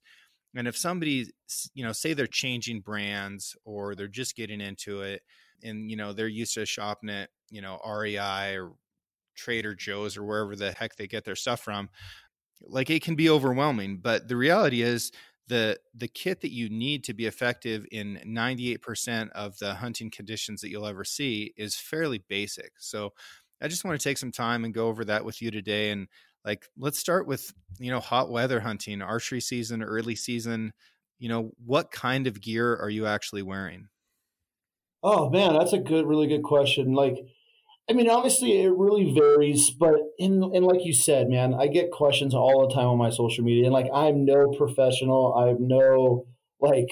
And 0.55 0.67
if 0.67 0.77
somebody 0.77 1.27
you 1.74 1.84
know 1.84 1.91
say 1.93 2.13
they're 2.13 2.27
changing 2.27 2.81
brands 2.81 3.55
or 3.65 3.96
they're 3.96 4.08
just 4.08 4.36
getting 4.36 4.62
into 4.62 5.01
it 5.01 5.22
and 5.63 5.89
you 5.89 5.98
know 5.98 6.13
they're 6.13 6.27
used 6.27 6.53
to 6.55 6.65
shopping 6.65 7.10
at 7.10 7.29
you 7.50 7.62
know 7.62 7.79
REI 7.86 8.58
or 8.58 8.74
Trader 9.36 9.75
Joe's 9.75 10.17
or 10.17 10.24
wherever 10.24 10.55
the 10.55 10.72
heck 10.74 10.96
they 10.96 11.08
get 11.08 11.24
their 11.25 11.36
stuff 11.36 11.62
from 11.62 11.89
like 12.63 12.89
it 12.89 13.03
can 13.03 13.15
be 13.15 13.29
overwhelming. 13.29 13.98
But 13.98 14.27
the 14.27 14.36
reality 14.36 14.81
is 14.81 15.12
the 15.48 15.77
the 15.93 16.07
kit 16.07 16.41
that 16.41 16.51
you 16.51 16.69
need 16.69 17.03
to 17.05 17.13
be 17.13 17.25
effective 17.25 17.86
in 17.91 18.19
98% 18.25 19.29
of 19.31 19.57
the 19.60 19.75
hunting 19.75 20.10
conditions 20.12 20.62
that 20.62 20.69
you'll 20.69 20.86
ever 20.86 21.03
see 21.03 21.53
is 21.57 21.75
fairly 21.75 22.24
basic. 22.29 22.74
So 22.79 23.13
I 23.62 23.67
just 23.67 23.83
want 23.83 24.00
to 24.00 24.03
take 24.03 24.17
some 24.17 24.31
time 24.31 24.63
and 24.63 24.74
go 24.74 24.88
over 24.88 25.05
that 25.05 25.25
with 25.25 25.41
you 25.41 25.51
today 25.51 25.91
and 25.91 26.07
like 26.45 26.67
let's 26.77 27.00
start 27.00 27.27
with 27.27 27.53
you 27.79 27.91
know 27.91 28.00
hot 28.00 28.29
weather 28.31 28.60
hunting, 28.60 29.01
archery 29.01 29.41
season, 29.41 29.83
early 29.83 30.15
season, 30.15 30.74
you 31.19 31.29
know, 31.29 31.51
what 31.63 31.91
kind 31.91 32.27
of 32.27 32.41
gear 32.41 32.75
are 32.75 32.89
you 32.89 33.05
actually 33.05 33.43
wearing? 33.43 33.89
Oh 35.03 35.29
man, 35.29 35.53
that's 35.53 35.74
a 35.74 35.79
good 35.79 36.05
really 36.05 36.27
good 36.27 36.43
question. 36.43 36.93
Like 36.93 37.17
I 37.89 37.93
mean, 37.93 38.09
obviously, 38.09 38.61
it 38.61 38.71
really 38.71 39.13
varies, 39.13 39.69
but 39.69 39.95
in 40.17 40.43
and 40.43 40.65
like 40.65 40.85
you 40.85 40.93
said, 40.93 41.29
man, 41.29 41.53
I 41.53 41.67
get 41.67 41.91
questions 41.91 42.33
all 42.33 42.65
the 42.65 42.73
time 42.73 42.88
on 42.88 42.97
my 42.97 43.09
social 43.09 43.43
media, 43.43 43.65
and 43.65 43.73
like 43.73 43.88
I'm 43.93 44.23
no 44.23 44.51
professional, 44.51 45.33
I'm 45.33 45.67
no 45.67 46.25
like 46.59 46.89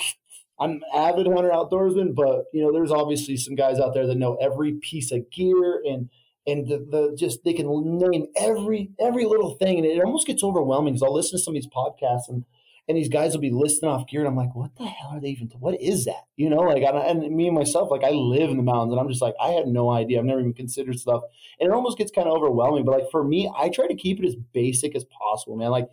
I'm 0.60 0.82
avid 0.94 1.28
hunter 1.28 1.52
outdoorsman, 1.52 2.16
but 2.16 2.46
you 2.54 2.62
know, 2.62 2.74
there's 2.74 2.92
obviously 2.92 3.38
some 3.38 3.56
guys 3.56 3.80
out 3.80 3.94
there 3.94 4.08
that 4.08 4.18
know 4.18 4.36
every 4.42 4.74
piece 4.74 5.12
of 5.12 5.30
gear 5.32 5.82
and 5.86 6.10
and 6.46 6.68
the, 6.68 6.78
the 6.78 7.16
just 7.18 7.44
they 7.46 7.54
can 7.54 7.68
name 7.98 8.28
every 8.38 8.90
every 9.00 9.26
little 9.26 9.56
thing, 9.56 9.78
and 9.78 9.86
it 9.86 10.04
almost 10.04 10.28
gets 10.28 10.44
overwhelming 10.44 10.94
because 10.94 11.04
I'll 11.04 11.14
listen 11.14 11.38
to 11.38 11.44
some 11.44 11.56
of 11.56 11.62
these 11.62 11.72
podcasts 11.72 12.28
and 12.28 12.44
and 12.90 12.98
these 12.98 13.08
guys 13.08 13.34
will 13.34 13.40
be 13.40 13.52
listing 13.52 13.88
off 13.88 14.08
gear, 14.08 14.22
and 14.22 14.28
I'm 14.28 14.36
like, 14.36 14.56
what 14.56 14.76
the 14.76 14.86
hell 14.86 15.12
are 15.12 15.22
they 15.22 15.30
even? 15.30 15.48
What 15.60 15.80
is 15.80 16.06
that? 16.06 16.26
You 16.38 16.50
know, 16.50 16.62
like, 16.62 16.82
and 16.84 17.36
me 17.36 17.46
and 17.46 17.56
myself, 17.56 17.92
like, 17.92 18.04
I 18.04 18.10
live 18.10 18.50
in 18.50 18.58
the 18.58 18.64
mountains, 18.64 18.92
and 18.92 19.00
I'm 19.00 19.08
just 19.08 19.22
like, 19.22 19.36
I 19.40 19.50
had 19.50 19.68
no 19.68 19.92
idea. 19.92 20.18
I've 20.18 20.26
never 20.26 20.40
even 20.40 20.54
considered 20.54 21.00
stuff, 21.00 21.22
and 21.60 21.70
it 21.70 21.74
almost 21.74 22.00
gets 22.00 22.12
kind 22.12 22.28
of 22.28 22.34
overwhelming. 22.34 22.86
But 22.86 23.02
like 23.02 23.12
for 23.12 23.24
me, 23.24 23.50
I 23.56 23.70
try 23.70 23.86
to 23.86 23.96
keep 23.96 24.20
it 24.20 24.28
as 24.28 24.36
basic 24.36 24.96
as 24.96 25.06
possible, 25.06 25.56
man. 25.56 25.70
Like 25.70 25.88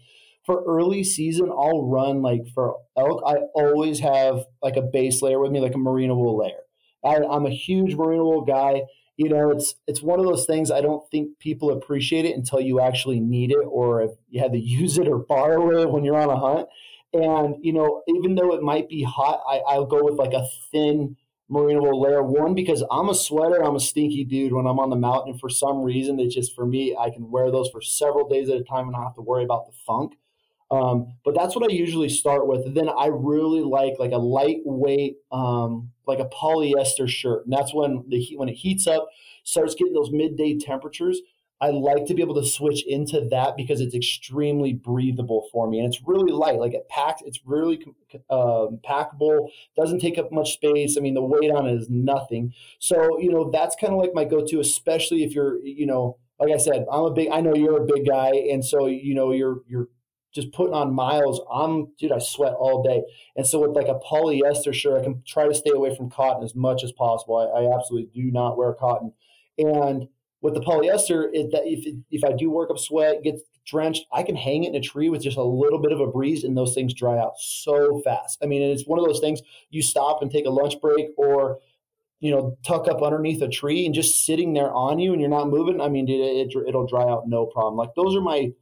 for 0.47 0.65
early 0.67 1.05
season, 1.05 1.51
I'll 1.51 1.87
run 1.87 2.23
like 2.23 2.49
for 2.55 2.77
elk. 2.97 3.23
I 3.27 3.35
always 3.55 4.01
have 4.01 4.47
like 4.63 4.77
a 4.77 4.83
base 4.83 5.21
layer 5.21 5.39
with 5.39 5.53
me, 5.53 5.61
like 5.61 5.75
a 5.75 5.79
merino 5.79 6.15
wool 6.15 6.39
layer. 6.39 6.61
I, 7.05 7.17
I'm 7.17 7.45
a 7.45 7.51
huge 7.51 7.95
merino 7.95 8.25
wool 8.25 8.43
guy. 8.43 8.83
You 9.17 9.31
know, 9.31 9.51
it's 9.51 9.75
it's 9.87 10.03
one 10.03 10.21
of 10.21 10.27
those 10.27 10.47
things. 10.47 10.71
I 10.71 10.81
don't 10.81 11.09
think 11.11 11.39
people 11.39 11.71
appreciate 11.71 12.25
it 12.27 12.37
until 12.37 12.61
you 12.61 12.81
actually 12.81 13.21
need 13.21 13.51
it, 13.51 13.65
or 13.67 14.03
if 14.03 14.11
you 14.29 14.41
had 14.41 14.53
to 14.53 14.59
use 14.81 14.99
it 14.99 15.09
or 15.09 15.19
borrow 15.19 15.83
it 15.83 15.91
when 15.91 16.05
you're 16.05 16.21
on 16.21 16.31
a 16.31 16.39
hunt. 16.39 16.69
And 17.13 17.57
you 17.63 17.73
know, 17.73 18.03
even 18.09 18.35
though 18.35 18.55
it 18.55 18.63
might 18.63 18.89
be 18.89 19.03
hot, 19.03 19.41
I, 19.49 19.59
I'll 19.69 19.87
go 19.87 20.05
with 20.05 20.15
like 20.15 20.33
a 20.35 20.47
thin 20.71 21.17
merino 21.49 21.97
layer. 21.97 22.23
One 22.23 22.55
because 22.55 22.83
I'm 22.91 23.09
a 23.09 23.15
sweater, 23.15 23.63
I'm 23.65 23.77
a 23.77 23.81
stinky 23.81 24.25
dude 24.25 24.53
when 24.53 24.67
I'm 24.67 24.79
on 24.79 24.91
the 24.91 24.97
mountain. 24.97 25.33
And 25.33 25.41
For 25.41 25.49
some 25.49 25.83
reason, 25.83 26.19
it's 26.21 26.35
just 26.35 26.55
for 26.55 26.67
me, 26.67 26.97
I 26.99 27.11
can 27.11 27.31
wear 27.31 27.51
those 27.51 27.71
for 27.71 27.81
several 27.81 28.29
days 28.29 28.51
at 28.51 28.59
a 28.61 28.65
time 28.65 28.85
and 28.85 28.93
not 28.93 29.05
have 29.05 29.15
to 29.15 29.23
worry 29.23 29.45
about 29.45 29.67
the 29.67 29.73
funk. 29.87 30.15
Um, 30.71 31.15
but 31.25 31.35
that's 31.35 31.55
what 31.55 31.71
I 31.71 31.73
usually 31.73 32.09
start 32.09 32.47
with. 32.49 32.75
Then 32.75 32.89
I 32.89 33.07
really 33.07 33.63
like 33.63 33.95
like 33.99 34.13
a 34.13 34.19
lightweight, 34.19 35.17
um, 35.31 35.91
like 36.07 36.19
a 36.19 36.27
polyester 36.27 37.09
shirt, 37.09 37.45
and 37.45 37.53
that's 37.53 37.73
when 37.73 38.05
the 38.09 38.19
heat 38.19 38.39
when 38.39 38.49
it 38.49 38.55
heats 38.55 38.87
up, 38.87 39.07
starts 39.45 39.75
getting 39.75 39.95
those 39.95 40.11
midday 40.11 40.59
temperatures. 40.59 41.21
I 41.59 41.71
like 41.71 42.05
to 42.07 42.15
be 42.15 42.21
able 42.21 42.35
to 42.35 42.45
switch 42.45 42.85
into 42.87 43.29
that 43.31 43.57
because 43.57 43.81
it's 43.81 43.95
extremely 43.95 44.75
breathable 44.75 45.49
for 45.53 45.71
me, 45.71 45.79
and 45.79 45.87
it's 45.87 46.03
really 46.05 46.33
light. 46.33 46.59
Like 46.59 46.75
it 46.75 46.89
packs, 46.89 47.23
it's 47.25 47.41
really 47.47 47.83
um, 48.29 48.81
packable. 48.85 49.49
Doesn't 49.77 50.01
take 50.01 50.19
up 50.19 50.33
much 50.33 50.53
space. 50.53 50.99
I 50.99 51.01
mean, 51.01 51.15
the 51.15 51.23
weight 51.23 51.51
on 51.51 51.67
it 51.67 51.75
is 51.75 51.89
nothing. 51.89 52.53
So 52.81 53.21
you 53.21 53.31
know 53.31 53.51
that's 53.53 53.77
kind 53.77 53.93
of 53.93 54.01
like 54.01 54.15
my 54.15 54.25
go-to, 54.25 54.59
especially 54.59 55.23
if 55.23 55.33
you're 55.33 55.65
you 55.65 55.87
know 55.87 56.19
like 56.39 56.53
I 56.53 56.59
said, 56.59 56.85
I'm 56.93 57.05
a 57.05 57.11
big. 57.13 57.29
I 57.31 57.41
know 57.41 57.55
you're 57.55 57.83
a 57.83 57.87
big 57.87 58.07
guy, 58.07 58.33
and 58.51 58.65
so 58.65 58.87
you 58.87 59.15
know 59.15 59.33
you're 59.33 59.63
you're 59.67 59.89
just 60.37 60.53
putting 60.53 60.75
on 60.75 60.95
miles. 60.95 61.41
I'm, 61.51 61.89
dude, 61.99 62.13
I 62.13 62.19
sweat 62.19 62.53
all 62.53 62.83
day. 62.83 63.03
And 63.35 63.47
so 63.47 63.59
with 63.59 63.75
like 63.75 63.89
a 63.89 63.99
polyester 63.99 64.73
shirt, 64.73 65.01
I 65.01 65.05
can 65.05 65.23
try 65.27 65.49
to 65.49 65.55
stay 65.55 65.71
away 65.71 65.97
from 65.97 66.11
cotton 66.11 66.45
as 66.45 66.55
much 66.55 66.85
as 66.85 66.93
possible. 66.93 67.37
I, 67.39 67.63
I 67.63 67.77
absolutely 67.77 68.11
do 68.15 68.31
not 68.31 68.57
wear 68.57 68.75
cotton. 68.75 69.13
And 69.59 70.09
with 70.43 70.55
the 70.55 70.61
polyester, 70.61 71.29
it, 71.33 71.51
that 71.53 71.63
if, 71.65 71.93
if 72.11 72.23
I 72.23 72.33
do 72.33 72.51
work 72.51 72.71
up 72.71 72.79
sweat, 72.79 73.23
gets 73.25 73.41
drenched, 73.67 74.05
I 74.13 74.23
can 74.23 74.37
hang 74.37 74.65
it 74.65 74.69
in 74.69 74.75
a 74.77 74.81
tree 74.81 75.09
with 75.09 75.23
just 75.23 75.39
a 75.39 75.43
little 75.43 75.81
bit 75.81 75.91
of 75.91 76.01
a 76.01 76.07
breeze 76.07 76.45
and 76.45 76.57
those 76.57 76.75
things 76.75 76.93
dry 76.93 77.19
out 77.19 77.33
so 77.39 78.01
fast. 78.05 78.39
I 78.43 78.47
mean, 78.47 78.63
it's 78.63 78.87
one 78.87 78.99
of 78.99 79.07
those 79.07 79.21
things 79.21 79.41
you 79.71 79.83
stop 79.83 80.21
and 80.21 80.31
take 80.31 80.45
a 80.45 80.51
lunch 80.51 80.75
break 80.83 81.07
or, 81.17 81.59
you 82.21 82.31
know, 82.31 82.59
tuck 82.63 82.89
up 82.89 83.03
underneath 83.03 83.41
a 83.41 83.49
tree 83.49 83.87
and 83.87 83.95
just 83.95 84.25
sitting 84.27 84.53
there 84.53 84.71
on 84.71 84.99
you 84.99 85.13
and 85.13 85.21
you're 85.21 85.31
not 85.31 85.49
moving. 85.49 85.81
I 85.81 85.89
mean, 85.89 86.09
it, 86.09 86.13
it, 86.21 86.69
it'll 86.69 86.87
dry 86.87 87.03
out 87.03 87.27
no 87.27 87.47
problem. 87.47 87.77
Like 87.77 87.95
those 87.97 88.15
are 88.15 88.21
my 88.21 88.53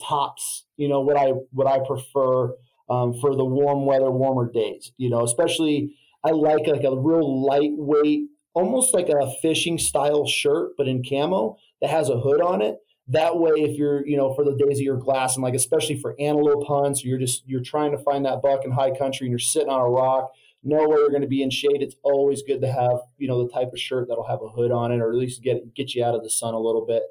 tops. 0.00 0.64
You 0.76 0.88
know 0.88 1.00
what 1.00 1.16
I 1.16 1.32
what 1.52 1.66
I 1.66 1.78
prefer 1.86 2.54
um, 2.88 3.14
for 3.20 3.34
the 3.34 3.44
warm 3.44 3.86
weather, 3.86 4.10
warmer 4.10 4.50
days. 4.50 4.92
You 4.96 5.10
know, 5.10 5.24
especially 5.24 5.96
I 6.24 6.30
like 6.30 6.66
like 6.66 6.84
a 6.84 6.96
real 6.96 7.44
lightweight, 7.46 8.28
almost 8.54 8.94
like 8.94 9.08
a 9.08 9.30
fishing 9.42 9.78
style 9.78 10.26
shirt, 10.26 10.72
but 10.76 10.88
in 10.88 11.02
camo 11.08 11.56
that 11.80 11.90
has 11.90 12.08
a 12.08 12.18
hood 12.18 12.40
on 12.40 12.62
it. 12.62 12.78
That 13.10 13.38
way, 13.38 13.52
if 13.52 13.78
you're, 13.78 14.06
you 14.06 14.18
know, 14.18 14.34
for 14.34 14.44
the 14.44 14.54
days 14.54 14.78
of 14.78 14.84
your 14.84 14.98
glass 14.98 15.34
and 15.36 15.42
like 15.42 15.54
especially 15.54 15.98
for 15.98 16.14
antelope 16.18 16.66
hunts, 16.66 17.04
you're 17.04 17.18
just 17.18 17.42
you're 17.46 17.62
trying 17.62 17.92
to 17.92 17.98
find 17.98 18.24
that 18.26 18.42
buck 18.42 18.64
in 18.64 18.70
high 18.70 18.90
country 18.96 19.26
and 19.26 19.32
you're 19.32 19.38
sitting 19.38 19.70
on 19.70 19.80
a 19.80 19.88
rock, 19.88 20.30
know 20.62 20.86
where 20.86 20.98
you're 20.98 21.08
going 21.08 21.22
to 21.22 21.28
be 21.28 21.42
in 21.42 21.50
shade. 21.50 21.80
It's 21.80 21.96
always 22.02 22.42
good 22.42 22.60
to 22.60 22.70
have, 22.70 22.98
you 23.16 23.26
know, 23.26 23.46
the 23.46 23.52
type 23.52 23.72
of 23.72 23.80
shirt 23.80 24.08
that'll 24.08 24.26
have 24.26 24.42
a 24.42 24.48
hood 24.48 24.70
on 24.70 24.92
it, 24.92 25.00
or 25.00 25.10
at 25.10 25.16
least 25.16 25.42
get 25.42 25.74
get 25.74 25.94
you 25.94 26.04
out 26.04 26.14
of 26.14 26.22
the 26.22 26.30
sun 26.30 26.52
a 26.52 26.60
little 26.60 26.84
bit 26.84 27.02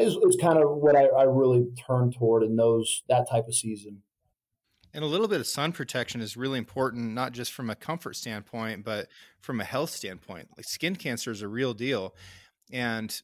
is, 0.00 0.16
is 0.16 0.36
kind 0.40 0.58
of 0.58 0.76
what 0.76 0.96
I, 0.96 1.06
I 1.06 1.24
really 1.24 1.66
turn 1.86 2.10
toward 2.12 2.42
in 2.42 2.56
those 2.56 3.02
that 3.08 3.28
type 3.30 3.46
of 3.48 3.54
season. 3.54 4.02
And 4.92 5.04
a 5.04 5.06
little 5.06 5.28
bit 5.28 5.40
of 5.40 5.46
sun 5.46 5.72
protection 5.72 6.20
is 6.20 6.36
really 6.36 6.58
important, 6.58 7.12
not 7.12 7.32
just 7.32 7.52
from 7.52 7.70
a 7.70 7.76
comfort 7.76 8.16
standpoint, 8.16 8.84
but 8.84 9.08
from 9.40 9.60
a 9.60 9.64
health 9.64 9.90
standpoint. 9.90 10.48
Like 10.56 10.66
skin 10.66 10.96
cancer 10.96 11.30
is 11.30 11.42
a 11.42 11.48
real 11.48 11.74
deal. 11.74 12.14
And 12.72 13.20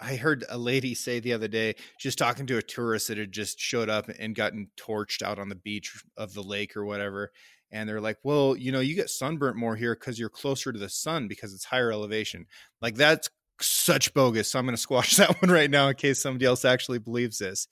I 0.00 0.16
heard 0.16 0.44
a 0.48 0.58
lady 0.58 0.94
say 0.94 1.20
the 1.20 1.32
other 1.32 1.48
day, 1.48 1.76
just 2.00 2.18
talking 2.18 2.46
to 2.46 2.58
a 2.58 2.62
tourist 2.62 3.08
that 3.08 3.18
had 3.18 3.32
just 3.32 3.60
showed 3.60 3.88
up 3.88 4.08
and 4.18 4.34
gotten 4.34 4.68
torched 4.76 5.22
out 5.22 5.38
on 5.38 5.48
the 5.48 5.54
beach 5.54 6.02
of 6.16 6.34
the 6.34 6.42
lake 6.42 6.76
or 6.76 6.84
whatever. 6.84 7.30
And 7.70 7.88
they're 7.88 8.00
like, 8.00 8.18
well, 8.22 8.56
you 8.56 8.72
know, 8.72 8.80
you 8.80 8.94
get 8.94 9.10
sunburnt 9.10 9.56
more 9.56 9.76
here 9.76 9.94
because 9.94 10.18
you're 10.18 10.28
closer 10.28 10.72
to 10.72 10.78
the 10.78 10.88
sun 10.88 11.28
because 11.28 11.54
it's 11.54 11.64
higher 11.64 11.92
elevation. 11.92 12.46
Like 12.82 12.96
that's 12.96 13.28
such 13.60 14.12
bogus. 14.14 14.50
So 14.50 14.58
I'm 14.58 14.64
going 14.64 14.76
to 14.76 14.80
squash 14.80 15.16
that 15.16 15.40
one 15.42 15.50
right 15.50 15.70
now 15.70 15.88
in 15.88 15.94
case 15.94 16.20
somebody 16.20 16.46
else 16.46 16.64
actually 16.64 16.98
believes 16.98 17.38
this. 17.38 17.68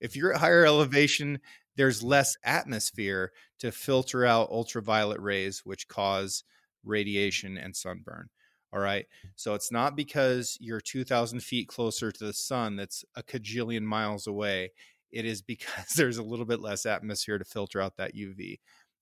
If 0.00 0.16
you're 0.16 0.34
at 0.34 0.40
higher 0.40 0.64
elevation, 0.64 1.40
there's 1.76 2.02
less 2.02 2.36
atmosphere 2.44 3.32
to 3.60 3.72
filter 3.72 4.24
out 4.24 4.50
ultraviolet 4.50 5.20
rays, 5.20 5.62
which 5.64 5.88
cause 5.88 6.44
radiation 6.84 7.56
and 7.56 7.74
sunburn. 7.74 8.28
All 8.72 8.80
right. 8.80 9.06
So 9.36 9.54
it's 9.54 9.70
not 9.70 9.96
because 9.96 10.58
you're 10.60 10.80
2,000 10.80 11.40
feet 11.40 11.68
closer 11.68 12.10
to 12.10 12.24
the 12.24 12.32
sun 12.32 12.76
that's 12.76 13.04
a 13.14 13.22
cajillion 13.22 13.82
miles 13.82 14.26
away. 14.26 14.72
It 15.12 15.24
is 15.24 15.42
because 15.46 15.94
there's 15.96 16.18
a 16.18 16.22
little 16.24 16.44
bit 16.44 16.60
less 16.60 16.84
atmosphere 16.86 17.38
to 17.38 17.44
filter 17.44 17.80
out 17.80 17.96
that 17.96 18.16
UV. 18.16 18.58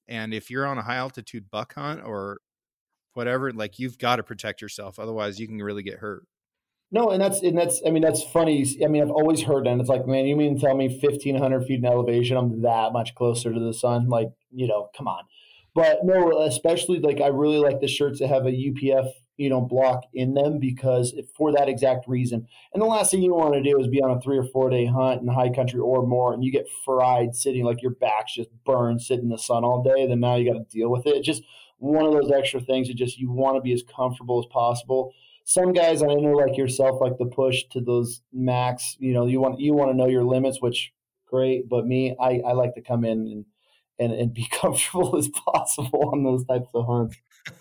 And 0.08 0.34
if 0.34 0.50
you're 0.50 0.66
on 0.66 0.78
a 0.78 0.82
high 0.82 0.96
altitude 0.96 1.50
buck 1.50 1.74
hunt 1.74 2.02
or 2.04 2.40
whatever 3.14 3.52
like 3.52 3.78
you've 3.78 3.98
got 3.98 4.16
to 4.16 4.22
protect 4.22 4.60
yourself 4.60 4.98
otherwise 4.98 5.38
you 5.38 5.46
can 5.46 5.58
really 5.58 5.82
get 5.82 5.98
hurt. 5.98 6.24
No 6.90 7.10
and 7.10 7.22
that's 7.22 7.40
and 7.40 7.56
that's 7.56 7.80
i 7.86 7.90
mean 7.90 8.02
that's 8.02 8.22
funny 8.22 8.66
i 8.84 8.86
mean 8.86 9.02
i've 9.02 9.10
always 9.10 9.42
heard 9.42 9.66
that 9.66 9.78
it's 9.80 9.88
like 9.88 10.06
man 10.06 10.26
you 10.26 10.36
mean 10.36 10.58
tell 10.58 10.76
me 10.76 10.88
1500 10.88 11.66
feet 11.66 11.78
in 11.78 11.86
elevation 11.86 12.36
i'm 12.36 12.62
that 12.62 12.92
much 12.92 13.14
closer 13.14 13.52
to 13.52 13.60
the 13.60 13.74
sun? 13.74 14.08
Like 14.08 14.28
you 14.50 14.66
know 14.66 14.90
come 14.96 15.08
on. 15.08 15.24
But 15.74 16.00
no 16.04 16.42
especially 16.42 17.00
like 17.00 17.20
i 17.20 17.28
really 17.28 17.58
like 17.58 17.80
the 17.80 17.88
shirts 17.88 18.18
that 18.20 18.28
have 18.28 18.46
a 18.46 18.50
upf 18.50 19.10
you 19.36 19.48
know 19.48 19.60
block 19.60 20.04
in 20.12 20.34
them 20.34 20.58
because 20.58 21.14
for 21.36 21.52
that 21.52 21.68
exact 21.68 22.06
reason. 22.06 22.46
And 22.72 22.82
the 22.82 22.86
last 22.86 23.10
thing 23.10 23.22
you 23.22 23.34
want 23.34 23.54
to 23.54 23.62
do 23.62 23.78
is 23.80 23.88
be 23.88 24.02
on 24.02 24.10
a 24.10 24.20
three 24.20 24.38
or 24.38 24.44
four 24.44 24.70
day 24.70 24.86
hunt 24.86 25.22
in 25.22 25.28
high 25.28 25.50
country 25.50 25.80
or 25.80 26.06
more 26.06 26.32
and 26.32 26.44
you 26.44 26.52
get 26.52 26.68
fried 26.84 27.34
sitting 27.34 27.64
like 27.64 27.82
your 27.82 27.92
back's 27.92 28.34
just 28.34 28.50
burned 28.64 29.02
sitting 29.02 29.24
in 29.24 29.30
the 29.30 29.38
sun 29.38 29.64
all 29.64 29.82
day 29.82 30.06
then 30.06 30.20
now 30.20 30.36
you 30.36 30.52
got 30.52 30.58
to 30.58 30.76
deal 30.76 30.90
with 30.90 31.06
it. 31.06 31.16
it 31.16 31.24
just 31.24 31.42
one 31.82 32.06
of 32.06 32.12
those 32.12 32.30
extra 32.30 32.60
things 32.60 32.86
that 32.86 32.94
just 32.94 33.18
you 33.18 33.28
want 33.28 33.56
to 33.56 33.60
be 33.60 33.72
as 33.72 33.82
comfortable 33.82 34.38
as 34.38 34.46
possible. 34.52 35.12
Some 35.44 35.72
guys 35.72 36.00
I 36.00 36.06
know 36.06 36.30
like 36.30 36.56
yourself 36.56 37.00
like 37.00 37.18
to 37.18 37.24
push 37.24 37.64
to 37.72 37.80
those 37.80 38.20
max, 38.32 38.96
you 39.00 39.12
know, 39.12 39.26
you 39.26 39.40
want 39.40 39.58
you 39.58 39.74
want 39.74 39.90
to 39.90 39.96
know 39.96 40.06
your 40.06 40.22
limits, 40.22 40.62
which 40.62 40.92
great, 41.26 41.68
but 41.68 41.84
me, 41.84 42.14
I, 42.20 42.40
I 42.46 42.52
like 42.52 42.74
to 42.74 42.82
come 42.82 43.04
in 43.04 43.26
and 43.26 43.44
and, 43.98 44.12
and 44.12 44.32
be 44.32 44.46
comfortable 44.52 45.16
as 45.16 45.28
possible 45.28 46.10
on 46.12 46.22
those 46.22 46.44
types 46.44 46.68
of 46.72 46.86
hunts. 46.86 47.16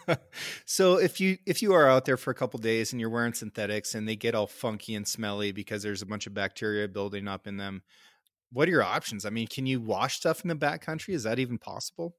so 0.66 0.98
if 0.98 1.20
you 1.20 1.40
if 1.48 1.63
you 1.63 1.74
are 1.74 1.90
out 1.90 2.06
there 2.06 2.18
for 2.18 2.30
a 2.30 2.36
couple 2.36 2.60
days 2.60 2.94
and 2.94 3.01
you're 3.01 3.10
wearing 3.10 3.34
synthetics 3.34 3.96
and 3.96 4.08
they 4.08 4.16
get 4.16 4.36
all 4.36 4.46
funky 4.46 4.94
and 4.94 5.08
smelly 5.08 5.51
because 5.51 5.82
there's 5.82 6.04
a 6.04 6.06
bunch 6.06 6.28
of 6.28 6.36
bacteria 6.36 6.88
building 6.88 7.28
up 7.28 7.48
in 7.48 7.58
them, 7.58 7.82
what 8.51 8.68
are 8.68 8.72
your 8.72 8.84
options? 8.84 9.25
I 9.25 9.32
mean, 9.32 9.48
can 9.48 9.66
you 9.66 9.82
wash 9.82 10.18
stuff 10.18 10.44
in 10.44 10.50
the 10.50 10.56
backcountry? 10.56 11.16
Is 11.16 11.24
that 11.24 11.40
even 11.40 11.58
possible? 11.58 12.16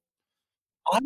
I 0.93 0.99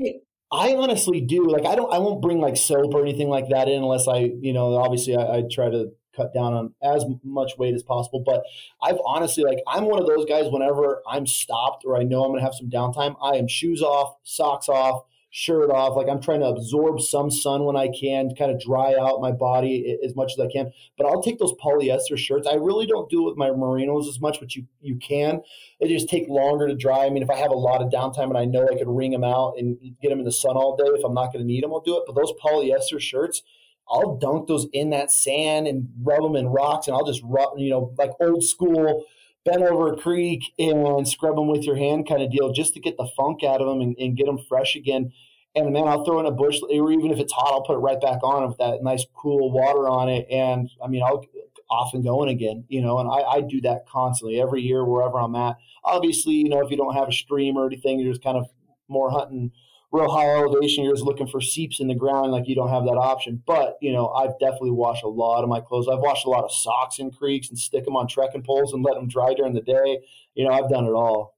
I 0.53 0.75
honestly 0.75 1.21
do. 1.21 1.49
Like, 1.49 1.67
I 1.67 1.75
don't, 1.75 1.93
I 1.93 1.99
won't 1.99 2.23
bring 2.23 2.41
like 2.41 2.57
soap 2.57 2.95
or 2.95 3.03
anything 3.03 3.29
like 3.29 3.49
that 3.49 3.69
in 3.69 3.83
unless 3.83 4.07
I, 4.07 4.33
you 4.41 4.53
know, 4.53 4.76
obviously 4.76 5.17
I, 5.17 5.38
I 5.38 5.43
try 5.50 5.71
to 5.71 5.93
cut 6.15 6.33
down 6.33 6.55
on 6.55 6.75
as 6.83 7.05
much 7.25 7.59
weight 7.59 7.75
as 7.75 7.83
possible. 7.83 8.23
But 8.25 8.43
I've 8.83 8.99
honestly, 9.05 9.45
like, 9.45 9.59
I'm 9.67 9.85
one 9.85 10.00
of 10.00 10.07
those 10.07 10.25
guys 10.25 10.50
whenever 10.50 11.03
I'm 11.07 11.26
stopped 11.26 11.85
or 11.85 11.97
I 11.97 12.05
know 12.05 12.23
I'm 12.25 12.31
going 12.31 12.41
to 12.41 12.45
have 12.45 12.55
some 12.55 12.71
downtime, 12.71 13.17
I 13.21 13.37
am 13.37 13.49
shoes 13.49 13.83
off, 13.83 14.17
socks 14.23 14.69
off, 14.69 15.05
shirt 15.30 15.71
off. 15.71 15.97
Like 15.97 16.09
I'm 16.09 16.21
trying 16.21 16.40
to 16.40 16.47
absorb 16.47 17.00
some 17.00 17.30
sun 17.30 17.64
when 17.64 17.76
I 17.76 17.88
can, 17.88 18.35
kind 18.35 18.50
of 18.50 18.61
dry 18.61 18.95
out 18.99 19.21
my 19.21 19.33
body 19.33 19.99
as 20.04 20.14
much 20.16 20.33
as 20.33 20.40
I 20.40 20.49
can. 20.50 20.73
But 20.97 21.06
I'll 21.06 21.23
take 21.23 21.38
those 21.38 21.52
polyester 21.54 22.16
shirts. 22.16 22.47
I 22.47 22.54
really 22.54 22.87
don't 22.87 23.11
do 23.11 23.23
it 23.23 23.30
with 23.30 23.37
my 23.37 23.50
merinos 23.50 24.09
as 24.09 24.21
much, 24.21 24.40
but 24.40 24.54
you 24.54 24.66
you 24.80 24.97
can. 24.97 25.42
They 25.80 25.88
just 25.88 26.09
take 26.09 26.28
longer 26.28 26.68
to 26.68 26.75
dry. 26.75 27.06
I 27.06 27.11
mean, 27.11 27.23
if 27.23 27.30
I 27.30 27.37
have 27.37 27.50
a 27.50 27.56
lot 27.56 27.83
of 27.83 27.90
downtime 27.90 28.28
and 28.28 28.38
I 28.38 28.45
know 28.45 28.66
I 28.66 28.76
could 28.76 28.88
wring 28.88 29.11
them 29.11 29.25
out 29.25 29.54
and 29.59 29.76
get 30.00 30.11
them 30.11 30.18
in 30.18 30.25
the 30.25 30.33
sun 30.33 30.56
all 30.56 30.76
day, 30.76 30.85
if 30.87 31.04
I'm 31.04 31.14
not 31.14 31.33
going 31.33 31.45
to 31.45 31.45
need 31.45 31.64
them, 31.64 31.73
I'll 31.73 31.80
do 31.80 31.97
it. 31.97 32.04
But 32.06 32.14
those 32.14 32.33
polyester 32.42 33.00
shirts. 33.00 33.42
I'll 33.88 34.16
dunk 34.16 34.49
those 34.49 34.66
in 34.73 34.90
that 34.90 35.12
sand 35.12 35.68
and 35.68 35.88
rub 36.02 36.21
them 36.21 36.35
in 36.35 36.49
rocks, 36.49 36.88
and 36.88 36.97
I'll 36.97 37.06
just 37.06 37.23
rub, 37.23 37.56
you 37.56 37.71
know, 37.71 37.95
like 37.97 38.11
old 38.18 38.42
school 38.42 39.04
bend 39.47 39.62
over 39.62 39.93
a 39.93 39.97
creek 39.97 40.43
and 40.59 41.09
scrub 41.09 41.37
them 41.37 41.47
with 41.47 41.62
your 41.62 41.76
hand 41.76 42.07
kind 42.09 42.21
of 42.21 42.31
deal 42.31 42.53
just 42.53 42.75
to 42.75 42.81
get 42.81 42.97
the 42.99 43.09
funk 43.17 43.43
out 43.45 43.62
of 43.62 43.69
them 43.69 43.81
and, 43.81 43.97
and 43.99 44.17
get 44.17 44.26
them 44.26 44.38
fresh 44.49 44.76
again. 44.76 45.12
And 45.55 45.73
man, 45.73 45.88
I'll 45.88 46.05
throw 46.05 46.21
in 46.21 46.26
a 46.26 46.31
bush, 46.31 46.61
or 46.61 46.93
even 46.93 47.11
if 47.11 47.19
it's 47.19 47.33
hot, 47.33 47.55
I'll 47.55 47.62
put 47.62 47.76
it 47.76 47.79
right 47.79 48.00
back 48.00 48.23
on 48.23 48.47
with 48.47 48.59
that 48.59 48.83
nice 48.83 49.07
cool 49.15 49.50
water 49.50 49.88
on 49.88 50.11
it. 50.11 50.26
And 50.31 50.69
I 50.85 50.88
mean, 50.88 51.03
I'll 51.03 51.25
off 51.71 51.95
and 51.95 52.05
going 52.05 52.29
again, 52.29 52.65
you 52.69 52.81
know, 52.81 52.99
and 52.99 53.09
I, 53.09 53.23
I 53.23 53.41
do 53.41 53.61
that 53.62 53.88
constantly 53.88 54.41
every 54.41 54.62
year 54.62 54.85
wherever 54.85 55.19
I'm 55.19 55.35
at. 55.35 55.57
Obviously, 55.83 56.35
you 56.35 56.49
know, 56.49 56.65
if 56.65 56.71
you 56.71 56.76
don't 56.76 56.95
have 56.95 57.09
a 57.09 57.12
stream 57.12 57.57
or 57.57 57.67
anything, 57.67 57.99
you're 57.99 58.12
just 58.12 58.23
kind 58.23 58.37
of 58.37 58.47
more 58.88 59.11
hunting 59.11 59.50
real 59.97 60.11
high 60.11 60.31
elevation, 60.31 60.85
you're 60.85 60.95
just 60.95 61.05
looking 61.05 61.26
for 61.26 61.41
seeps 61.41 61.81
in 61.81 61.88
the 61.88 61.95
ground, 61.95 62.33
like 62.33 62.47
you 62.47 62.55
don't 62.55 62.69
have 62.69 62.85
that 62.85 62.97
option. 62.97 63.43
But 63.47 63.79
you 63.81 63.93
know, 63.93 64.09
I've 64.11 64.38
definitely 64.38 64.73
washed 64.73 65.05
a 65.05 65.09
lot 65.09 65.43
of 65.43 65.49
my 65.49 65.61
clothes. 65.61 65.88
I've 65.88 66.00
washed 66.00 66.26
a 66.26 66.31
lot 66.31 66.45
of 66.45 66.53
socks 66.53 66.99
in 66.99 67.11
creeks 67.11 67.49
and 67.49 67.59
stick 67.59 67.85
them 67.85 67.97
on 67.97 68.07
trekking 68.07 68.43
poles 68.43 68.73
and 68.73 68.85
let 68.85 68.95
them 68.95 69.09
dry 69.09 69.35
during 69.35 69.55
the 69.55 69.61
day. 69.61 70.00
You 70.35 70.47
know, 70.47 70.53
I've 70.53 70.71
done 70.71 70.85
it 70.85 70.93
all. 70.93 71.37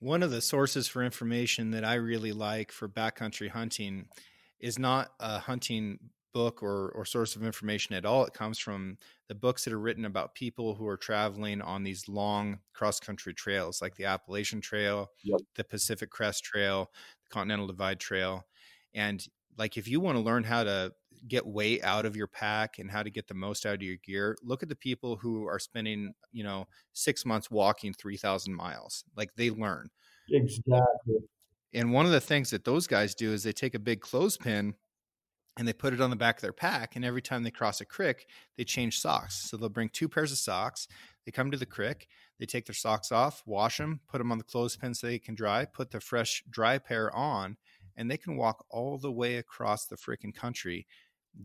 One 0.00 0.22
of 0.22 0.30
the 0.30 0.40
sources 0.40 0.86
for 0.86 1.02
information 1.02 1.72
that 1.72 1.84
I 1.84 1.94
really 1.94 2.32
like 2.32 2.70
for 2.70 2.88
backcountry 2.88 3.50
hunting 3.50 4.06
is 4.60 4.78
not 4.78 5.10
a 5.18 5.38
hunting 5.40 5.98
book 6.32 6.62
or, 6.62 6.90
or 6.90 7.04
source 7.04 7.36
of 7.36 7.42
information 7.42 7.96
at 7.96 8.04
all. 8.04 8.24
It 8.24 8.32
comes 8.32 8.58
from 8.58 8.98
the 9.28 9.34
books 9.34 9.64
that 9.64 9.72
are 9.72 9.78
written 9.80 10.04
about 10.04 10.34
people 10.34 10.74
who 10.74 10.86
are 10.86 10.96
traveling 10.96 11.60
on 11.60 11.82
these 11.82 12.08
long 12.08 12.58
cross 12.74 13.00
country 13.00 13.34
trails, 13.34 13.82
like 13.82 13.96
the 13.96 14.04
Appalachian 14.04 14.60
Trail, 14.60 15.10
yep. 15.24 15.40
the 15.56 15.64
Pacific 15.64 16.10
Crest 16.10 16.44
Trail, 16.44 16.90
Continental 17.30 17.66
Divide 17.66 18.00
Trail. 18.00 18.44
And 18.94 19.24
like 19.58 19.76
if 19.76 19.88
you 19.88 20.00
want 20.00 20.16
to 20.16 20.22
learn 20.22 20.44
how 20.44 20.64
to 20.64 20.92
get 21.26 21.46
weight 21.46 21.82
out 21.82 22.06
of 22.06 22.16
your 22.16 22.28
pack 22.28 22.78
and 22.78 22.90
how 22.90 23.02
to 23.02 23.10
get 23.10 23.26
the 23.26 23.34
most 23.34 23.66
out 23.66 23.74
of 23.74 23.82
your 23.82 23.96
gear 24.04 24.36
look 24.44 24.62
at 24.62 24.68
the 24.68 24.76
people 24.76 25.16
who 25.16 25.48
are 25.48 25.58
spending 25.58 26.14
you 26.30 26.44
know 26.44 26.64
six 26.92 27.26
months 27.26 27.50
walking 27.50 27.92
3000 27.92 28.54
miles. 28.54 29.04
Like 29.16 29.34
they 29.36 29.50
learn. 29.50 29.90
Exactly. 30.30 31.18
And 31.74 31.92
one 31.92 32.06
of 32.06 32.12
the 32.12 32.20
things 32.20 32.50
that 32.50 32.64
those 32.64 32.86
guys 32.86 33.14
do 33.14 33.32
is 33.32 33.42
they 33.42 33.52
take 33.52 33.74
a 33.74 33.80
big 33.80 34.00
clothespin 34.00 34.74
and 35.58 35.66
they 35.66 35.72
put 35.72 35.92
it 35.92 36.00
on 36.00 36.10
the 36.10 36.16
back 36.16 36.36
of 36.36 36.42
their 36.42 36.52
pack 36.52 36.96
and 36.96 37.04
every 37.04 37.20
time 37.20 37.42
they 37.42 37.50
cross 37.50 37.80
a 37.80 37.84
creek 37.84 38.26
they 38.56 38.64
change 38.64 39.00
socks. 39.00 39.50
So 39.50 39.56
they'll 39.56 39.68
bring 39.68 39.90
two 39.90 40.08
pairs 40.08 40.32
of 40.32 40.38
socks 40.38 40.86
they 41.26 41.32
come 41.32 41.50
to 41.50 41.58
the 41.58 41.66
creek 41.66 42.06
they 42.38 42.46
take 42.46 42.66
their 42.66 42.74
socks 42.74 43.12
off 43.12 43.42
wash 43.46 43.78
them 43.78 44.00
put 44.08 44.18
them 44.18 44.32
on 44.32 44.38
the 44.38 44.44
clothespin 44.44 44.94
so 44.94 45.06
they 45.06 45.18
can 45.18 45.34
dry 45.34 45.64
put 45.64 45.90
the 45.90 46.00
fresh 46.00 46.42
dry 46.50 46.78
pair 46.78 47.14
on 47.14 47.56
and 47.96 48.10
they 48.10 48.16
can 48.16 48.36
walk 48.36 48.64
all 48.70 48.96
the 48.96 49.12
way 49.12 49.36
across 49.36 49.86
the 49.86 49.96
freaking 49.96 50.34
country 50.34 50.86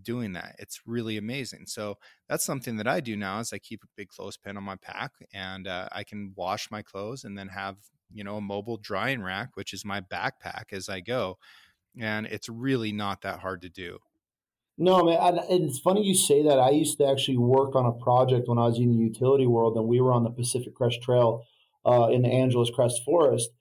doing 0.02 0.34
that. 0.34 0.56
It's 0.60 0.82
really 0.86 1.18
amazing. 1.18 1.66
So 1.68 1.98
that's 2.28 2.46
something 2.46 2.78
that 2.78 2.88
I 2.88 3.00
do 3.00 3.16
now 3.16 3.40
is 3.40 3.54
I 3.54 3.60
keep 3.60 3.84
a 3.84 3.88
big 3.96 4.10
clothespin 4.10 4.58
on 4.58 4.64
my 4.64 4.76
pack 4.76 5.12
and 5.34 5.68
uh, 5.68 5.90
I 5.92 6.04
can 6.04 6.34
wash 6.36 6.72
my 6.72 6.82
clothes 6.82 7.24
and 7.24 7.38
then 7.38 7.50
have, 7.50 7.78
you 8.12 8.24
know, 8.24 8.38
a 8.38 8.42
mobile 8.42 8.78
drying 8.78 9.22
rack, 9.22 9.50
which 9.56 9.74
is 9.74 9.86
my 9.86 10.02
backpack 10.02 10.72
as 10.72 10.90
I 10.90 11.00
go. 11.00 11.38
And 12.00 12.26
it's 12.26 12.50
really 12.50 12.92
not 12.92 13.22
that 13.22 13.40
hard 13.40 13.62
to 13.62 13.70
do. 13.70 14.00
No, 14.78 15.04
man, 15.04 15.38
and 15.50 15.70
it's 15.70 15.80
funny 15.80 16.04
you 16.04 16.16
say 16.16 16.44
that. 16.44 16.60
I 16.60 16.72
used 16.72 16.98
to 16.98 17.08
actually 17.08 17.38
work 17.38 17.76
on 17.76 17.86
a 17.86 17.92
project 17.92 18.48
when 18.48 18.58
I 18.58 18.66
was 18.66 18.80
in 18.80 18.92
the 18.92 19.04
utility 19.04 19.46
world, 19.46 19.78
and 19.78 19.88
we 19.88 20.02
were 20.02 20.12
on 20.12 20.24
the 20.24 20.32
Pacific 20.32 20.74
Crest 20.74 21.02
Trail 21.02 21.46
uh, 21.86 22.10
in 22.12 22.24
the 22.24 22.30
Angeles 22.30 22.72
Crest 22.72 23.04
Forest 23.06 23.52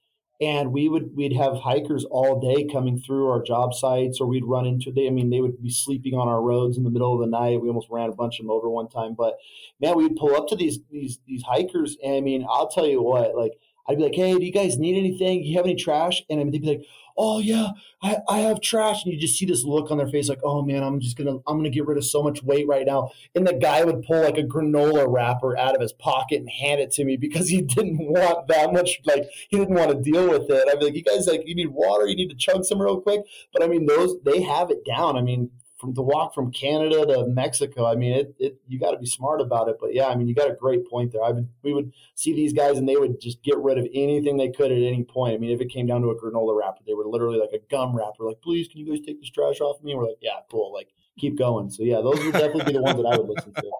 and 0.43 0.73
we 0.73 0.89
would 0.89 1.15
we'd 1.15 1.37
have 1.37 1.59
hikers 1.59 2.05
all 2.11 2.41
day 2.41 2.67
coming 2.71 3.01
through 3.01 3.31
our 3.31 3.41
job 3.41 3.73
sites 3.73 4.21
or 4.21 4.27
we'd 4.27 4.45
run 4.45 4.67
into 4.67 4.91
they 4.91 5.07
i 5.07 5.11
mean 5.11 5.31
they 5.31 5.41
would 5.41 5.63
be 5.63 5.71
sleeping 5.71 6.15
on 6.15 6.29
our 6.29 6.43
roads 6.43 6.77
in 6.77 6.83
the 6.83 6.91
middle 6.91 7.15
of 7.15 7.21
the 7.21 7.27
night. 7.27 7.61
We 7.61 7.69
almost 7.69 7.89
ran 7.91 8.09
a 8.09 8.15
bunch 8.15 8.39
of 8.39 8.45
them 8.45 8.51
over 8.51 8.69
one 8.69 8.89
time 8.89 9.15
but 9.15 9.39
man 9.81 9.97
we'd 9.97 10.17
pull 10.17 10.35
up 10.35 10.49
to 10.49 10.57
these 10.57 10.81
these 10.91 11.21
these 11.27 11.43
hikers 11.43 11.97
and 12.03 12.17
i 12.17 12.21
mean 12.21 12.45
i'll 12.51 12.69
tell 12.69 12.87
you 12.87 13.03
what 13.03 13.37
like 13.37 13.53
i'd 13.89 13.99
be 13.99 14.05
like 14.05 14.15
hey 14.15 14.37
do 14.37 14.45
you 14.45 14.53
guys 14.53 14.79
need 14.79 14.99
anything? 14.99 15.43
Do 15.43 15.49
you 15.49 15.57
have 15.57 15.67
any 15.67 15.77
trash? 15.77 16.23
And 16.29 16.41
I 16.41 16.45
mean, 16.45 16.53
they'd 16.53 16.63
be 16.63 16.69
like 16.69 16.87
oh 17.17 17.39
yeah, 17.39 17.69
I, 18.03 18.19
I 18.29 18.39
have 18.41 18.61
trash. 18.61 19.05
And 19.05 19.13
you 19.13 19.21
just 19.21 19.39
see 19.39 19.47
this 19.47 19.65
look 19.65 19.91
on 19.91 19.99
their 19.99 20.09
face 20.09 20.29
like, 20.29 20.41
oh 20.45 20.63
man, 20.63 20.83
I'm 20.83 21.01
just 21.01 21.17
gonna 21.17 21.37
I'm 21.47 21.59
gonna 21.59 21.71
get 21.71 21.87
rid 21.87 21.99
of 21.99 22.05
so 22.05 22.23
much 22.23 22.43
weight 22.43 22.67
right 22.67 22.87
now. 22.87 23.11
And 23.35 23.47
the 23.47 23.55
guy 23.55 23.85
would 23.85 24.03
pull 24.03 24.23
like 24.23 24.39
a 24.39 24.43
granola 24.43 25.07
wrapper 25.09 25.57
out 25.59 25.75
of 25.75 25.81
his 25.81 25.93
pocket 25.93 26.39
and 26.41 26.51
hand 26.51 26.81
it 26.81 26.91
to 26.93 27.05
me 27.05 27.17
because 27.17 27.49
he 27.49 27.63
didn't 27.63 27.99
want 27.99 28.49
that 28.49 28.73
much 28.73 29.01
like 29.05 29.29
he 29.49 29.59
didn't 29.59 29.75
want 29.75 29.91
to 29.91 30.11
deal 30.11 30.29
with 30.29 30.51
it. 30.51 30.69
I'd 30.69 30.79
be 30.79 30.87
like, 30.87 30.95
you 30.95 31.03
guys 31.03 31.27
like 31.27 31.43
you 31.47 31.55
need 31.55 31.71
water, 31.71 32.07
you 32.07 32.17
need 32.17 32.31
to 32.31 32.37
chug 32.37 32.65
some 32.65 32.81
real 32.81 33.01
quick. 33.01 33.23
But 33.53 33.63
I 33.63 33.67
mean 33.69 33.87
those 33.87 34.17
they 34.25 34.43
have 34.43 34.71
it 34.71 34.85
down. 34.85 35.17
I 35.17 35.23
mean, 35.23 35.51
from 35.83 35.95
to 35.97 36.01
walk 36.01 36.33
from 36.33 36.53
Canada 36.53 37.05
to 37.05 37.27
Mexico. 37.27 37.85
I 37.85 37.97
mean, 37.97 38.13
it, 38.13 38.35
it 38.39 38.57
you 38.69 38.79
got 38.79 38.93
to 38.93 38.99
be 38.99 39.07
smart 39.07 39.41
about 39.41 39.69
it. 39.69 39.79
But 39.81 39.93
yeah, 39.93 40.07
I 40.07 40.15
mean, 40.15 40.29
you 40.29 40.35
got 40.35 40.49
a 40.49 40.55
great 40.55 40.89
point 40.89 41.13
there. 41.13 41.25
I 41.25 41.33
would 41.33 41.49
we 41.63 41.75
would 41.75 41.93
see 42.15 42.33
these 42.33 42.53
guys 42.53 42.79
and 42.79 42.89
they 42.89 42.95
would 42.95 43.21
just 43.21 43.43
get 43.43 43.59
rid 43.59 43.79
of 43.79 43.87
anything 43.93 44.37
they 44.37 44.51
could 44.51 44.71
at 44.71 44.79
any 44.79 45.03
point. 45.03 45.35
I 45.35 45.39
mean, 45.39 45.51
if 45.51 45.61
it 45.61 45.71
came 45.71 45.87
down 45.87 46.01
to 46.03 46.11
a 46.11 46.15
granola 46.15 46.57
wrapper, 46.57 46.83
they 46.87 46.95
were 46.95 47.05
literally 47.05 47.41
like 47.41 47.53
a 47.53 47.59
gum 47.69 47.97
wrapper. 47.97 48.25
Like, 48.25 48.41
please, 48.41 48.69
can 48.69 48.79
you 48.81 48.87
guys 48.87 49.05
take 49.05 49.21
this 49.21 49.31
trash 49.31 49.61
off 49.61 49.79
of 49.79 49.85
me? 49.85 49.93
And 49.93 50.01
we're 50.01 50.07
like, 50.07 50.19
yeah, 50.23 50.39
cool. 50.49 50.73
Like, 50.73 50.91
keep 51.19 51.37
going. 51.37 51.69
So 51.69 51.83
yeah, 51.83 52.01
those 52.01 52.23
would 52.25 52.33
definitely 52.33 52.65
be 52.65 52.73
the 52.75 52.83
ones 52.83 52.97
that 52.97 53.07
I 53.07 53.19
would 53.19 53.29
listen 53.29 53.53
to. 53.53 53.63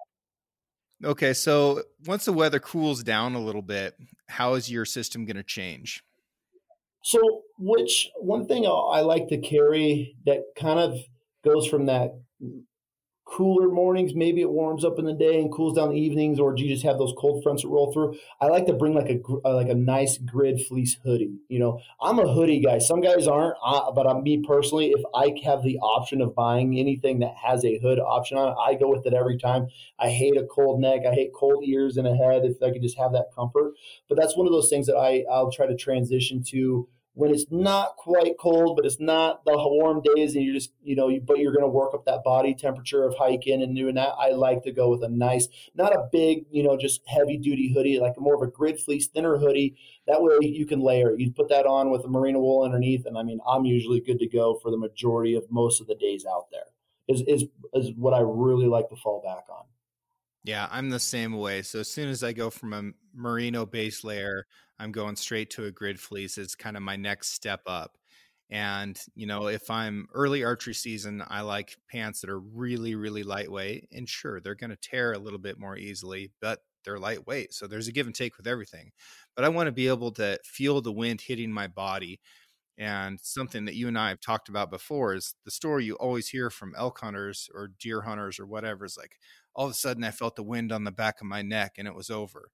Okay, 1.05 1.33
so 1.33 1.83
once 2.05 2.23
the 2.23 2.31
weather 2.31 2.61
cools 2.61 3.03
down 3.03 3.35
a 3.35 3.39
little 3.39 3.61
bit, 3.61 3.97
how 4.29 4.53
is 4.53 4.71
your 4.71 4.85
system 4.85 5.25
going 5.25 5.35
to 5.35 5.43
change? 5.43 6.01
So, 7.03 7.19
which 7.59 8.09
one 8.21 8.47
thing 8.47 8.65
I 8.65 9.01
like 9.01 9.27
to 9.27 9.37
carry 9.37 10.15
that 10.25 10.43
kind 10.55 10.79
of 10.79 10.97
goes 11.43 11.67
from 11.67 11.85
that 11.87 12.15
cooler 13.25 13.69
mornings, 13.69 14.13
maybe 14.13 14.41
it 14.41 14.49
warms 14.51 14.83
up 14.83 14.99
in 14.99 15.05
the 15.05 15.13
day 15.13 15.39
and 15.39 15.51
cools 15.51 15.75
down 15.75 15.89
the 15.89 15.99
evenings, 15.99 16.39
or 16.39 16.53
do 16.53 16.63
you 16.63 16.69
just 16.69 16.85
have 16.85 16.97
those 16.97 17.13
cold 17.17 17.41
fronts 17.41 17.63
that 17.63 17.69
roll 17.69 17.91
through? 17.91 18.15
I 18.41 18.47
like 18.47 18.65
to 18.67 18.73
bring 18.73 18.93
like 18.93 19.09
a 19.09 19.49
like 19.49 19.69
a 19.69 19.75
nice 19.75 20.17
grid 20.17 20.61
fleece 20.61 20.97
hoodie. 21.03 21.39
You 21.47 21.59
know, 21.59 21.79
I'm 22.01 22.19
a 22.19 22.31
hoodie 22.31 22.59
guy. 22.59 22.79
Some 22.79 23.01
guys 23.01 23.27
aren't, 23.27 23.55
uh, 23.65 23.91
but 23.91 24.07
I'm 24.07 24.23
me 24.23 24.43
personally. 24.45 24.91
If 24.91 25.03
I 25.15 25.33
have 25.45 25.63
the 25.63 25.79
option 25.79 26.21
of 26.21 26.35
buying 26.35 26.77
anything 26.77 27.19
that 27.19 27.33
has 27.43 27.63
a 27.65 27.79
hood 27.79 27.99
option 27.99 28.37
on 28.37 28.49
it, 28.49 28.55
I 28.59 28.75
go 28.75 28.89
with 28.89 29.05
it 29.05 29.13
every 29.13 29.37
time. 29.37 29.67
I 29.99 30.09
hate 30.09 30.37
a 30.37 30.45
cold 30.45 30.79
neck. 30.79 31.01
I 31.09 31.13
hate 31.13 31.31
cold 31.33 31.63
ears 31.65 31.97
and 31.97 32.07
a 32.07 32.15
head. 32.15 32.43
If 32.45 32.61
I 32.61 32.71
could 32.71 32.81
just 32.81 32.97
have 32.97 33.13
that 33.13 33.27
comfort, 33.35 33.73
but 34.09 34.17
that's 34.17 34.35
one 34.37 34.47
of 34.47 34.53
those 34.53 34.69
things 34.69 34.87
that 34.87 34.97
I 34.97 35.23
I'll 35.31 35.51
try 35.51 35.65
to 35.65 35.75
transition 35.75 36.43
to 36.49 36.87
when 37.15 37.31
it's 37.31 37.45
not 37.51 37.95
quite 37.95 38.37
cold, 38.39 38.75
but 38.75 38.85
it's 38.85 38.99
not 38.99 39.45
the 39.45 39.55
warm 39.55 40.01
days, 40.01 40.35
and 40.35 40.43
you're 40.43 40.55
just, 40.55 40.71
you 40.81 40.95
know, 40.95 41.09
you, 41.09 41.21
but 41.21 41.37
you're 41.37 41.53
going 41.53 41.63
to 41.63 41.67
work 41.67 41.93
up 41.93 42.05
that 42.05 42.23
body 42.23 42.55
temperature 42.55 43.03
of 43.03 43.15
hiking 43.15 43.61
and 43.61 43.75
doing 43.75 43.95
that. 43.95 44.13
I 44.17 44.31
like 44.31 44.63
to 44.63 44.71
go 44.71 44.89
with 44.89 45.03
a 45.03 45.09
nice, 45.09 45.47
not 45.75 45.93
a 45.93 46.07
big, 46.11 46.45
you 46.49 46.63
know, 46.63 46.75
just 46.75 47.01
heavy 47.07 47.37
duty 47.37 47.71
hoodie, 47.71 47.99
like 47.99 48.19
more 48.19 48.35
of 48.35 48.41
a 48.41 48.51
grid 48.51 48.79
fleece, 48.79 49.07
thinner 49.07 49.37
hoodie. 49.37 49.75
That 50.07 50.23
way 50.23 50.37
you 50.41 50.65
can 50.65 50.81
layer. 50.81 51.15
You 51.15 51.31
put 51.31 51.49
that 51.49 51.67
on 51.67 51.91
with 51.91 52.03
a 52.03 52.07
merino 52.07 52.39
wool 52.39 52.63
underneath, 52.63 53.05
and 53.05 53.17
I 53.17 53.23
mean, 53.23 53.39
I'm 53.47 53.65
usually 53.65 54.01
good 54.01 54.19
to 54.19 54.27
go 54.27 54.59
for 54.61 54.71
the 54.71 54.77
majority 54.77 55.35
of 55.35 55.45
most 55.51 55.81
of 55.81 55.87
the 55.87 55.95
days 55.95 56.25
out 56.25 56.47
there. 56.51 56.65
Is 57.07 57.21
is 57.27 57.45
is 57.73 57.91
what 57.95 58.13
I 58.13 58.21
really 58.21 58.67
like 58.67 58.89
to 58.89 58.95
fall 58.95 59.21
back 59.21 59.45
on. 59.49 59.65
Yeah, 60.43 60.67
I'm 60.71 60.89
the 60.89 60.99
same 60.99 61.33
way. 61.33 61.61
So 61.61 61.79
as 61.79 61.89
soon 61.89 62.09
as 62.09 62.23
I 62.23 62.33
go 62.33 62.49
from 62.49 62.73
a 62.73 62.91
merino 63.13 63.65
base 63.65 64.03
layer 64.03 64.45
I'm 64.79 64.91
going 64.91 65.15
straight 65.15 65.49
to 65.51 65.65
a 65.65 65.71
grid 65.71 65.99
fleece 65.99 66.37
It's 66.37 66.55
kind 66.55 66.75
of 66.75 66.83
my 66.83 66.95
next 66.95 67.29
step 67.29 67.61
up. 67.67 67.97
And, 68.49 68.99
you 69.15 69.25
know, 69.25 69.47
if 69.47 69.69
I'm 69.69 70.07
early 70.13 70.43
archery 70.43 70.73
season, 70.73 71.23
I 71.27 71.41
like 71.41 71.77
pants 71.89 72.21
that 72.21 72.29
are 72.29 72.39
really, 72.39 72.95
really 72.95 73.23
lightweight. 73.23 73.87
And 73.91 74.09
sure, 74.09 74.41
they're 74.41 74.55
going 74.55 74.71
to 74.71 74.75
tear 74.75 75.13
a 75.13 75.19
little 75.19 75.39
bit 75.39 75.57
more 75.59 75.77
easily, 75.77 76.31
but 76.41 76.59
they're 76.83 76.99
lightweight. 76.99 77.53
So 77.53 77.67
there's 77.67 77.87
a 77.87 77.91
give 77.91 78.07
and 78.07 78.15
take 78.15 78.35
with 78.37 78.47
everything. 78.47 78.91
But 79.35 79.45
I 79.45 79.49
want 79.49 79.67
to 79.67 79.71
be 79.71 79.87
able 79.87 80.11
to 80.13 80.37
feel 80.43 80.81
the 80.81 80.91
wind 80.91 81.21
hitting 81.21 81.51
my 81.51 81.67
body. 81.67 82.19
And 82.77 83.19
something 83.21 83.65
that 83.65 83.75
you 83.75 83.87
and 83.87 83.97
I 83.99 84.09
have 84.09 84.19
talked 84.19 84.49
about 84.49 84.71
before 84.71 85.13
is 85.13 85.35
the 85.45 85.51
story 85.51 85.85
you 85.85 85.93
always 85.95 86.29
hear 86.29 86.49
from 86.49 86.73
elk 86.75 86.99
hunters 86.99 87.47
or 87.53 87.67
deer 87.67 88.01
hunters 88.01 88.39
or 88.39 88.47
whatever 88.47 88.83
is 88.85 88.97
like, 88.97 89.17
all 89.55 89.65
of 89.65 89.71
a 89.71 89.75
sudden 89.75 90.03
I 90.03 90.11
felt 90.11 90.35
the 90.35 90.43
wind 90.43 90.71
on 90.71 90.83
the 90.83 90.91
back 90.91 91.21
of 91.21 91.27
my 91.27 91.41
neck 91.41 91.73
and 91.77 91.87
it 91.87 91.95
was 91.95 92.09
over. 92.09 92.49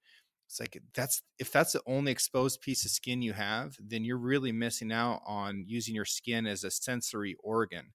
It's 0.47 0.59
like 0.59 0.81
that's 0.95 1.21
if 1.37 1.51
that's 1.51 1.73
the 1.73 1.81
only 1.85 2.11
exposed 2.11 2.61
piece 2.61 2.83
of 2.85 2.91
skin 2.91 3.21
you 3.21 3.33
have, 3.33 3.75
then 3.79 4.03
you're 4.03 4.17
really 4.17 4.51
missing 4.51 4.91
out 4.91 5.21
on 5.25 5.63
using 5.67 5.93
your 5.93 6.05
skin 6.05 6.47
as 6.47 6.63
a 6.63 6.71
sensory 6.71 7.35
organ. 7.43 7.93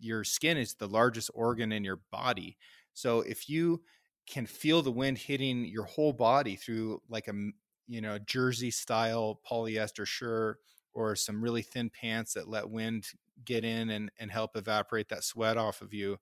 Your 0.00 0.24
skin 0.24 0.56
is 0.56 0.74
the 0.74 0.88
largest 0.88 1.30
organ 1.34 1.70
in 1.70 1.84
your 1.84 2.00
body. 2.10 2.58
So 2.92 3.20
if 3.20 3.48
you 3.48 3.82
can 4.26 4.46
feel 4.46 4.82
the 4.82 4.90
wind 4.90 5.18
hitting 5.18 5.64
your 5.64 5.84
whole 5.84 6.12
body 6.12 6.56
through 6.56 7.00
like 7.08 7.28
a 7.28 7.32
you 7.88 8.00
know 8.00 8.18
jersey 8.18 8.70
style 8.70 9.40
polyester 9.48 10.06
shirt 10.06 10.58
or 10.94 11.16
some 11.16 11.42
really 11.42 11.62
thin 11.62 11.90
pants 11.90 12.34
that 12.34 12.48
let 12.48 12.68
wind 12.68 13.06
get 13.44 13.64
in 13.64 13.90
and, 13.90 14.10
and 14.18 14.30
help 14.30 14.56
evaporate 14.56 15.08
that 15.08 15.24
sweat 15.24 15.56
off 15.56 15.82
of 15.82 15.92
you 15.92 16.18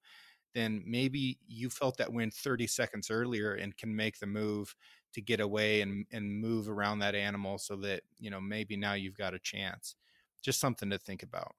then 0.55 0.83
maybe 0.87 1.39
you 1.47 1.71
felt 1.71 1.97
that 1.99 2.13
wind 2.13 2.35
30 2.35 2.67
seconds 2.67 3.11
earlier 3.11 3.55
and 3.55 3.77
can 3.77 3.95
make 3.95 4.19
the 4.19 4.27
move 4.27 4.75
to 5.13 5.21
get 5.21 5.41
away 5.41 5.81
and 5.81 6.07
and 6.13 6.41
move 6.41 6.69
around 6.69 7.01
that 7.01 7.15
animal 7.15 7.59
so 7.59 7.77
that 7.77 8.03
you 8.19 8.31
know 8.31 8.41
maybe 8.41 8.77
now 8.77 8.95
you've 8.95 9.17
got 9.17 9.35
a 9.35 9.39
chance. 9.39 9.97
Just 10.43 10.61
something 10.61 10.91
to 10.91 10.99
think 10.99 11.23
about. 11.23 11.55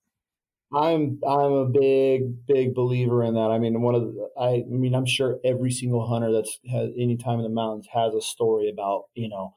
I'm 0.73 1.19
i'm 1.27 1.51
a 1.51 1.65
big 1.65 2.45
big 2.45 2.73
believer 2.73 3.23
in 3.23 3.33
that. 3.33 3.51
I 3.51 3.59
mean 3.59 3.81
one 3.81 3.95
of 3.95 4.01
the, 4.03 4.29
i 4.39 4.47
i 4.47 4.63
mean 4.63 4.95
i'm 4.95 5.05
sure 5.05 5.39
every 5.43 5.71
single 5.71 6.07
hunter 6.07 6.31
that's 6.31 6.59
has 6.71 6.91
any 6.97 7.17
time 7.17 7.39
in 7.39 7.43
the 7.43 7.49
mountains 7.49 7.87
has 7.91 8.13
a 8.13 8.21
story 8.21 8.69
about 8.69 9.05
you 9.13 9.27
know 9.27 9.53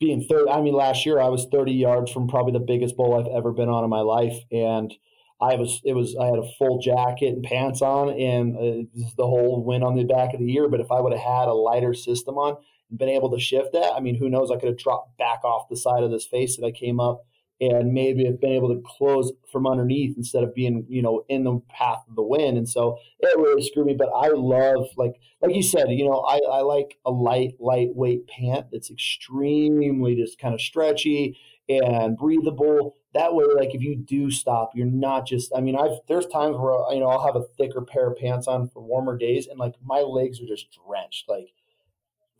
being 0.00 0.22
third 0.22 0.48
i 0.48 0.60
mean 0.60 0.74
last 0.74 1.04
year 1.04 1.20
i 1.20 1.28
was 1.28 1.46
30 1.50 1.72
yards 1.72 2.10
from 2.10 2.28
probably 2.28 2.52
the 2.52 2.60
biggest 2.60 2.96
bull 2.96 3.14
i've 3.14 3.32
ever 3.32 3.52
been 3.52 3.68
on 3.68 3.84
in 3.84 3.90
my 3.90 4.00
life. 4.00 4.36
And 4.52 4.92
I 5.40 5.54
was 5.54 5.80
it 5.84 5.94
was 5.94 6.16
I 6.20 6.26
had 6.26 6.38
a 6.38 6.50
full 6.58 6.80
jacket 6.80 7.34
and 7.34 7.42
pants 7.44 7.80
on, 7.82 8.10
and 8.10 8.56
uh, 8.56 9.02
the 9.16 9.26
whole 9.26 9.62
wind 9.64 9.84
on 9.84 9.94
the 9.94 10.04
back 10.04 10.34
of 10.34 10.40
the 10.40 10.52
ear. 10.54 10.68
But 10.68 10.80
if 10.80 10.90
I 10.90 11.00
would 11.00 11.12
have 11.12 11.22
had 11.22 11.48
a 11.48 11.54
lighter 11.54 11.94
system 11.94 12.36
on 12.36 12.56
and 12.90 12.98
been 12.98 13.08
able 13.08 13.30
to 13.30 13.40
shift 13.40 13.72
that, 13.72 13.92
I 13.94 14.00
mean, 14.00 14.16
who 14.16 14.28
knows? 14.28 14.50
I 14.50 14.56
could 14.56 14.68
have 14.68 14.78
dropped 14.78 15.16
back 15.16 15.44
off 15.44 15.68
the 15.68 15.76
side 15.76 16.02
of 16.02 16.10
this 16.10 16.26
face 16.26 16.56
that 16.56 16.66
I 16.66 16.72
came 16.72 16.98
up 16.98 17.24
and 17.60 17.92
maybe 17.92 18.24
have 18.24 18.40
been 18.40 18.52
able 18.52 18.68
to 18.68 18.82
close 18.84 19.32
from 19.50 19.66
underneath 19.66 20.16
instead 20.16 20.44
of 20.44 20.54
being, 20.54 20.86
you 20.88 21.02
know, 21.02 21.24
in 21.28 21.42
the 21.44 21.60
path 21.68 22.04
of 22.08 22.14
the 22.14 22.22
wind. 22.22 22.56
And 22.56 22.68
so 22.68 22.98
it 23.18 23.36
really 23.36 23.62
screwed 23.62 23.86
me. 23.86 23.96
But 23.98 24.10
I 24.14 24.28
love, 24.28 24.86
like, 24.96 25.14
like 25.40 25.54
you 25.54 25.62
said, 25.62 25.86
you 25.90 26.04
know, 26.04 26.24
I, 26.28 26.38
I 26.50 26.60
like 26.60 26.98
a 27.04 27.10
light, 27.10 27.54
lightweight 27.58 28.28
pant 28.28 28.66
that's 28.70 28.90
extremely 28.90 30.14
just 30.14 30.38
kind 30.38 30.54
of 30.54 30.60
stretchy 30.60 31.36
and 31.68 32.16
breathable. 32.16 32.94
That 33.14 33.34
way, 33.34 33.44
like 33.56 33.74
if 33.74 33.82
you 33.82 33.96
do 33.96 34.30
stop, 34.30 34.72
you're 34.74 34.86
not 34.86 35.26
just. 35.26 35.50
I 35.56 35.60
mean, 35.60 35.76
I've 35.76 35.98
there's 36.08 36.26
times 36.26 36.56
where 36.56 36.74
uh, 36.74 36.92
you 36.92 37.00
know 37.00 37.08
I'll 37.08 37.24
have 37.24 37.36
a 37.36 37.44
thicker 37.56 37.80
pair 37.80 38.10
of 38.10 38.18
pants 38.18 38.46
on 38.46 38.68
for 38.68 38.82
warmer 38.82 39.16
days, 39.16 39.46
and 39.46 39.58
like 39.58 39.74
my 39.82 40.00
legs 40.00 40.40
are 40.40 40.46
just 40.46 40.66
drenched. 40.86 41.28
Like 41.28 41.48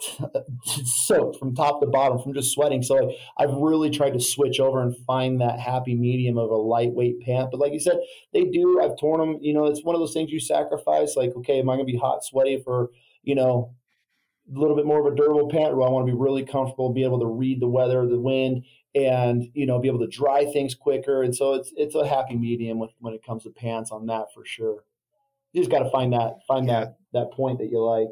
soaked 0.85 1.39
from 1.39 1.55
top 1.55 1.81
to 1.81 1.87
bottom 1.87 2.21
from 2.21 2.35
just 2.35 2.53
sweating. 2.53 2.83
So 2.83 2.95
like, 2.95 3.17
I've 3.39 3.55
really 3.55 3.91
tried 3.91 4.13
to 4.13 4.21
switch 4.21 4.61
over 4.61 4.83
and 4.83 4.97
find 5.07 5.41
that 5.41 5.59
happy 5.59 5.95
medium 5.95 6.39
of 6.39 6.51
a 6.51 6.57
lightweight 6.57 7.23
pant. 7.23 7.51
But 7.51 7.61
like 7.61 7.73
you 7.73 7.81
said, 7.81 7.99
they 8.33 8.45
do. 8.45 8.81
I've 8.81 8.99
torn 8.99 9.21
them. 9.21 9.39
You 9.41 9.55
know, 9.55 9.67
it's 9.67 9.83
one 9.83 9.95
of 9.95 10.01
those 10.01 10.13
things 10.13 10.31
you 10.31 10.41
sacrifice. 10.41 11.17
Like, 11.17 11.35
okay, 11.37 11.59
am 11.59 11.71
I 11.71 11.75
going 11.77 11.87
to 11.87 11.93
be 11.93 11.99
hot, 11.99 12.25
sweaty 12.25 12.63
for 12.63 12.91
you 13.23 13.35
know 13.35 13.75
a 14.55 14.59
little 14.59 14.77
bit 14.77 14.87
more 14.87 15.01
of 15.01 15.13
a 15.13 15.17
durable 15.17 15.49
pant, 15.49 15.73
or 15.73 15.83
I 15.83 15.91
want 15.91 16.07
to 16.07 16.13
be 16.13 16.19
really 16.19 16.45
comfortable, 16.45 16.93
be 16.93 17.05
able 17.05 17.21
to 17.21 17.27
read 17.27 17.61
the 17.61 17.69
weather, 17.69 18.07
the 18.07 18.21
wind, 18.21 18.65
and 19.07 19.49
you 19.55 19.67
know, 19.67 19.79
be 19.79 19.89
able 19.89 20.01
to 20.01 20.07
dry 20.07 20.45
things 20.45 20.75
quicker. 20.75 21.23
And 21.23 21.35
so 21.35 21.55
it's 21.55 21.73
it's 21.77 21.95
a 21.95 22.07
happy 22.07 22.37
medium 22.37 22.79
with 22.79 22.91
when 22.99 23.15
it 23.15 23.25
comes 23.25 23.45
to 23.45 23.51
pants 23.51 23.91
on 23.91 24.07
that 24.07 24.33
for 24.35 24.45
sure. 24.45 24.85
You 25.53 25.63
just 25.63 25.71
got 25.71 25.83
to 25.83 25.91
find 25.91 26.13
that 26.13 26.39
find 26.47 26.67
yeah. 26.67 26.81
that 26.81 26.99
that 27.13 27.33
point 27.33 27.59
that 27.59 27.71
you 27.71 27.83
like. 27.83 28.09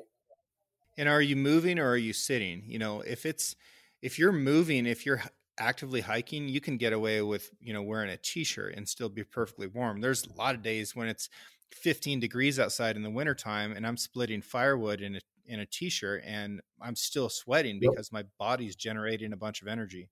And 0.99 1.09
are 1.09 1.20
you 1.20 1.37
moving 1.37 1.79
or 1.79 1.90
are 1.90 1.96
you 1.96 2.12
sitting? 2.12 2.62
You 2.66 2.79
know, 2.79 3.01
if 3.03 3.27
it's 3.27 3.57
if 4.03 4.18
you're 4.18 4.33
moving, 4.33 4.87
if 4.87 5.05
you're 5.05 5.22
actively 5.59 6.01
hiking, 6.01 6.49
you 6.49 6.61
can 6.61 6.77
get 6.77 6.92
away 6.92 7.22
with, 7.22 7.51
you 7.61 7.72
know, 7.72 7.83
wearing 7.83 8.11
a 8.11 8.16
t-shirt 8.16 8.75
and 8.75 8.88
still 8.88 9.09
be 9.09 9.25
perfectly 9.25 9.66
warm. 9.66 10.01
There's 10.01 10.27
a 10.27 10.37
lot 10.37 10.55
of 10.55 10.62
days 10.62 10.94
when 10.94 11.09
it's 11.09 11.29
15 11.72 12.20
degrees 12.20 12.59
outside 12.59 12.96
in 12.96 13.03
the 13.03 13.11
wintertime 13.11 13.72
and 13.72 13.87
I'm 13.87 13.96
splitting 13.96 14.42
firewood 14.42 15.01
in 15.01 15.16
a 15.16 15.20
in 15.49 15.61
a 15.61 15.66
t-shirt 15.66 16.22
and 16.27 16.61
I'm 16.83 16.96
still 16.96 17.29
sweating 17.29 17.79
because 17.79 18.11
yep. 18.12 18.25
my 18.25 18.25
body's 18.38 18.75
generating 18.75 19.33
a 19.33 19.37
bunch 19.37 19.62
of 19.62 19.68
energy. 19.68 20.09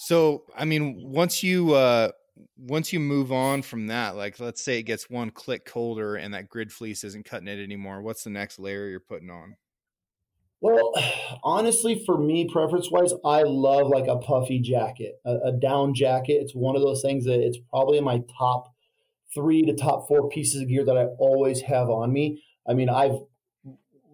So, 0.00 0.44
I 0.56 0.64
mean, 0.64 1.10
once 1.10 1.42
you 1.42 1.74
uh 1.74 2.12
once 2.56 2.92
you 2.92 3.00
move 3.00 3.32
on 3.32 3.62
from 3.62 3.88
that, 3.88 4.14
like 4.14 4.38
let's 4.38 4.62
say 4.62 4.78
it 4.78 4.84
gets 4.84 5.10
one 5.10 5.30
click 5.30 5.64
colder 5.64 6.14
and 6.14 6.32
that 6.34 6.48
grid 6.48 6.72
fleece 6.72 7.02
isn't 7.02 7.24
cutting 7.24 7.48
it 7.48 7.60
anymore, 7.60 8.00
what's 8.00 8.22
the 8.22 8.30
next 8.30 8.60
layer 8.60 8.86
you're 8.86 9.00
putting 9.00 9.28
on? 9.28 9.56
Well, 10.60 10.92
honestly, 11.42 12.04
for 12.06 12.16
me, 12.16 12.48
preference 12.48 12.92
wise, 12.92 13.12
I 13.24 13.42
love 13.42 13.88
like 13.88 14.06
a 14.06 14.18
puffy 14.18 14.60
jacket, 14.60 15.20
a, 15.24 15.36
a, 15.46 15.52
down 15.52 15.94
jacket. 15.94 16.34
It's 16.34 16.54
one 16.54 16.76
of 16.76 16.82
those 16.82 17.02
things 17.02 17.24
that 17.24 17.40
it's 17.40 17.58
probably 17.68 17.98
in 17.98 18.04
my 18.04 18.22
top 18.38 18.72
three 19.34 19.62
to 19.62 19.74
top 19.74 20.06
four 20.06 20.28
pieces 20.28 20.62
of 20.62 20.68
gear 20.68 20.84
that 20.84 20.96
I 20.96 21.06
always 21.18 21.60
have 21.62 21.90
on 21.90 22.12
me. 22.12 22.40
I 22.68 22.74
mean, 22.74 22.88
I've 22.88 23.18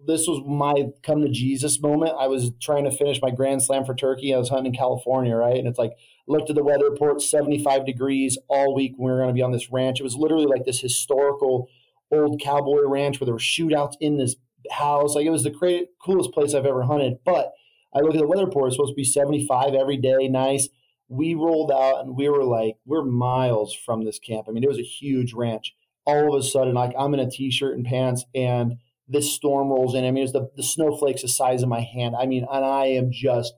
this 0.07 0.27
was 0.27 0.41
my 0.45 0.91
come 1.03 1.21
to 1.21 1.29
Jesus 1.29 1.81
moment. 1.81 2.13
I 2.19 2.27
was 2.27 2.51
trying 2.61 2.85
to 2.85 2.91
finish 2.91 3.21
my 3.21 3.31
Grand 3.31 3.61
Slam 3.61 3.85
for 3.85 3.95
Turkey. 3.95 4.33
I 4.33 4.37
was 4.37 4.49
hunting 4.49 4.73
in 4.73 4.77
California, 4.77 5.35
right? 5.35 5.57
And 5.57 5.67
it's 5.67 5.79
like 5.79 5.93
looked 6.27 6.49
at 6.49 6.55
the 6.55 6.63
weather 6.63 6.89
report, 6.89 7.21
75 7.21 7.85
degrees 7.85 8.37
all 8.47 8.75
week. 8.75 8.93
We 8.97 9.11
were 9.11 9.17
going 9.17 9.29
to 9.29 9.33
be 9.33 9.41
on 9.41 9.51
this 9.51 9.71
ranch. 9.71 9.99
It 9.99 10.03
was 10.03 10.15
literally 10.15 10.45
like 10.45 10.65
this 10.65 10.79
historical 10.79 11.69
old 12.11 12.41
cowboy 12.41 12.81
ranch 12.85 13.19
where 13.19 13.25
there 13.25 13.33
were 13.33 13.39
shootouts 13.39 13.93
in 13.99 14.17
this 14.17 14.35
house. 14.71 15.15
Like 15.15 15.25
it 15.25 15.31
was 15.31 15.43
the 15.43 15.49
great, 15.49 15.89
coolest 16.03 16.31
place 16.31 16.53
I've 16.53 16.65
ever 16.65 16.83
hunted. 16.83 17.19
But 17.25 17.53
I 17.93 17.99
look 17.99 18.15
at 18.15 18.19
the 18.19 18.27
weather 18.27 18.45
report; 18.45 18.67
it's 18.67 18.75
supposed 18.75 18.91
to 18.91 18.95
be 18.95 19.03
75 19.03 19.73
every 19.73 19.97
day, 19.97 20.27
nice. 20.27 20.69
We 21.07 21.35
rolled 21.35 21.71
out 21.71 22.01
and 22.01 22.15
we 22.15 22.27
were 22.29 22.43
like, 22.43 22.77
we're 22.85 23.05
miles 23.05 23.75
from 23.75 24.05
this 24.05 24.17
camp. 24.17 24.47
I 24.47 24.51
mean, 24.51 24.63
it 24.63 24.69
was 24.69 24.79
a 24.79 24.83
huge 24.83 25.33
ranch. 25.33 25.75
All 26.03 26.35
of 26.35 26.39
a 26.39 26.43
sudden, 26.43 26.73
like 26.73 26.93
I'm 26.97 27.13
in 27.13 27.19
a 27.19 27.29
t-shirt 27.29 27.75
and 27.75 27.85
pants, 27.85 28.25
and 28.33 28.77
this 29.07 29.33
storm 29.33 29.69
rolls 29.69 29.95
in. 29.95 30.05
I 30.05 30.11
mean, 30.11 30.23
it's 30.23 30.33
the 30.33 30.49
the 30.55 30.63
snowflakes 30.63 31.21
the 31.21 31.27
size 31.27 31.63
of 31.63 31.69
my 31.69 31.81
hand. 31.81 32.15
I 32.19 32.25
mean, 32.25 32.45
and 32.51 32.65
I 32.65 32.87
am 32.87 33.11
just 33.11 33.53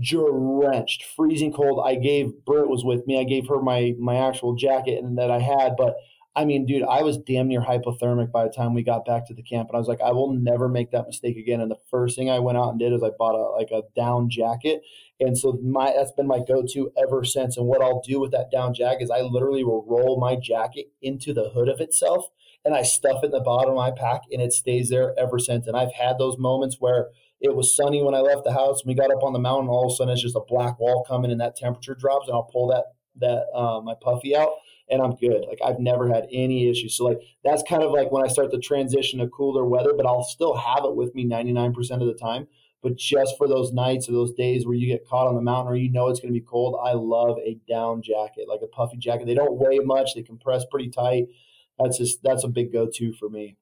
drenched, 0.00 1.04
freezing 1.16 1.52
cold. 1.52 1.82
I 1.84 1.94
gave 1.94 2.44
Britt 2.44 2.68
was 2.68 2.84
with 2.84 3.06
me. 3.06 3.20
I 3.20 3.24
gave 3.24 3.48
her 3.48 3.60
my 3.60 3.94
my 3.98 4.16
actual 4.16 4.54
jacket 4.54 5.02
and 5.02 5.18
that 5.18 5.30
I 5.30 5.40
had, 5.40 5.76
but 5.76 5.96
I 6.36 6.44
mean, 6.44 6.66
dude, 6.66 6.82
I 6.82 7.02
was 7.02 7.16
damn 7.16 7.46
near 7.46 7.60
hypothermic 7.60 8.32
by 8.32 8.42
the 8.42 8.50
time 8.50 8.74
we 8.74 8.82
got 8.82 9.04
back 9.04 9.26
to 9.28 9.34
the 9.34 9.42
camp, 9.42 9.68
and 9.68 9.76
I 9.76 9.78
was 9.78 9.86
like, 9.86 10.00
I 10.00 10.10
will 10.10 10.32
never 10.32 10.68
make 10.68 10.90
that 10.90 11.06
mistake 11.06 11.36
again. 11.36 11.60
And 11.60 11.70
the 11.70 11.78
first 11.90 12.16
thing 12.16 12.28
I 12.28 12.40
went 12.40 12.58
out 12.58 12.70
and 12.70 12.78
did 12.78 12.92
is 12.92 13.04
I 13.04 13.10
bought 13.16 13.36
a 13.36 13.54
like 13.56 13.70
a 13.70 13.82
down 13.94 14.28
jacket, 14.28 14.82
and 15.20 15.38
so 15.38 15.58
my 15.62 15.92
that's 15.96 16.10
been 16.12 16.26
my 16.26 16.40
go-to 16.40 16.90
ever 17.00 17.24
since. 17.24 17.56
And 17.56 17.66
what 17.66 17.82
I'll 17.82 18.02
do 18.02 18.20
with 18.20 18.32
that 18.32 18.50
down 18.50 18.74
jacket 18.74 19.04
is 19.04 19.10
I 19.10 19.20
literally 19.20 19.62
will 19.62 19.86
roll 19.88 20.18
my 20.18 20.34
jacket 20.34 20.86
into 21.00 21.32
the 21.32 21.50
hood 21.50 21.68
of 21.68 21.80
itself, 21.80 22.26
and 22.64 22.74
I 22.74 22.82
stuff 22.82 23.22
it 23.22 23.26
in 23.26 23.32
the 23.32 23.40
bottom 23.40 23.70
of 23.70 23.76
my 23.76 23.90
pack, 23.90 24.22
and 24.32 24.40
it 24.40 24.52
stays 24.52 24.88
there 24.88 25.14
ever 25.18 25.38
since. 25.38 25.66
And 25.66 25.76
I've 25.76 25.92
had 25.92 26.18
those 26.18 26.38
moments 26.38 26.76
where 26.78 27.08
it 27.40 27.54
was 27.54 27.76
sunny 27.76 28.02
when 28.02 28.14
I 28.14 28.20
left 28.20 28.44
the 28.44 28.52
house, 28.52 28.80
and 28.80 28.88
we 28.88 28.94
got 28.94 29.10
up 29.10 29.22
on 29.22 29.32
the 29.32 29.38
mountain, 29.38 29.68
all 29.68 29.86
of 29.86 29.92
a 29.92 29.96
sudden 29.96 30.12
it's 30.12 30.22
just 30.22 30.36
a 30.36 30.40
black 30.48 30.78
wall 30.78 31.04
coming, 31.06 31.30
and 31.30 31.40
that 31.40 31.56
temperature 31.56 31.94
drops, 31.94 32.28
and 32.28 32.34
I'll 32.34 32.44
pull 32.44 32.68
that 32.68 32.84
that 33.20 33.46
uh, 33.54 33.80
my 33.80 33.94
puffy 34.00 34.34
out 34.34 34.50
and 34.90 35.00
I'm 35.00 35.14
good. 35.16 35.44
Like 35.48 35.58
I've 35.64 35.78
never 35.78 36.08
had 36.08 36.26
any 36.32 36.68
issues. 36.68 36.96
So 36.96 37.04
like 37.04 37.20
that's 37.44 37.62
kind 37.68 37.82
of 37.82 37.90
like 37.90 38.10
when 38.10 38.24
I 38.24 38.28
start 38.28 38.50
to 38.52 38.58
transition 38.58 39.20
to 39.20 39.28
cooler 39.28 39.64
weather, 39.64 39.92
but 39.96 40.06
I'll 40.06 40.24
still 40.24 40.56
have 40.56 40.84
it 40.84 40.94
with 40.94 41.14
me 41.14 41.24
99% 41.24 41.76
of 42.00 42.06
the 42.06 42.14
time. 42.14 42.48
But 42.82 42.96
just 42.96 43.38
for 43.38 43.48
those 43.48 43.72
nights 43.72 44.08
or 44.08 44.12
those 44.12 44.34
days 44.34 44.66
where 44.66 44.74
you 44.74 44.86
get 44.86 45.08
caught 45.08 45.26
on 45.26 45.34
the 45.34 45.40
mountain 45.40 45.72
or 45.72 45.76
you 45.76 45.90
know 45.90 46.08
it's 46.08 46.20
going 46.20 46.34
to 46.34 46.38
be 46.38 46.44
cold, 46.44 46.78
I 46.84 46.92
love 46.92 47.38
a 47.38 47.58
down 47.66 48.02
jacket, 48.02 48.46
like 48.46 48.60
a 48.62 48.66
puffy 48.66 48.98
jacket. 48.98 49.26
They 49.26 49.34
don't 49.34 49.58
weigh 49.58 49.78
much, 49.78 50.14
they 50.14 50.22
compress 50.22 50.64
pretty 50.70 50.90
tight. 50.90 51.28
That's 51.78 51.98
just 51.98 52.22
that's 52.22 52.44
a 52.44 52.48
big 52.48 52.72
go-to 52.72 53.12
for 53.12 53.28
me. 53.28 53.56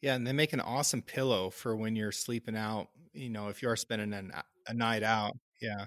Yeah, 0.00 0.14
and 0.14 0.26
they 0.26 0.32
make 0.32 0.52
an 0.52 0.60
awesome 0.60 1.02
pillow 1.02 1.50
for 1.50 1.74
when 1.74 1.96
you're 1.96 2.12
sleeping 2.12 2.56
out. 2.56 2.88
You 3.12 3.30
know, 3.30 3.48
if 3.48 3.62
you 3.62 3.68
are 3.68 3.76
spending 3.76 4.12
an, 4.12 4.32
a 4.68 4.74
night 4.74 5.02
out. 5.02 5.36
Yeah 5.60 5.86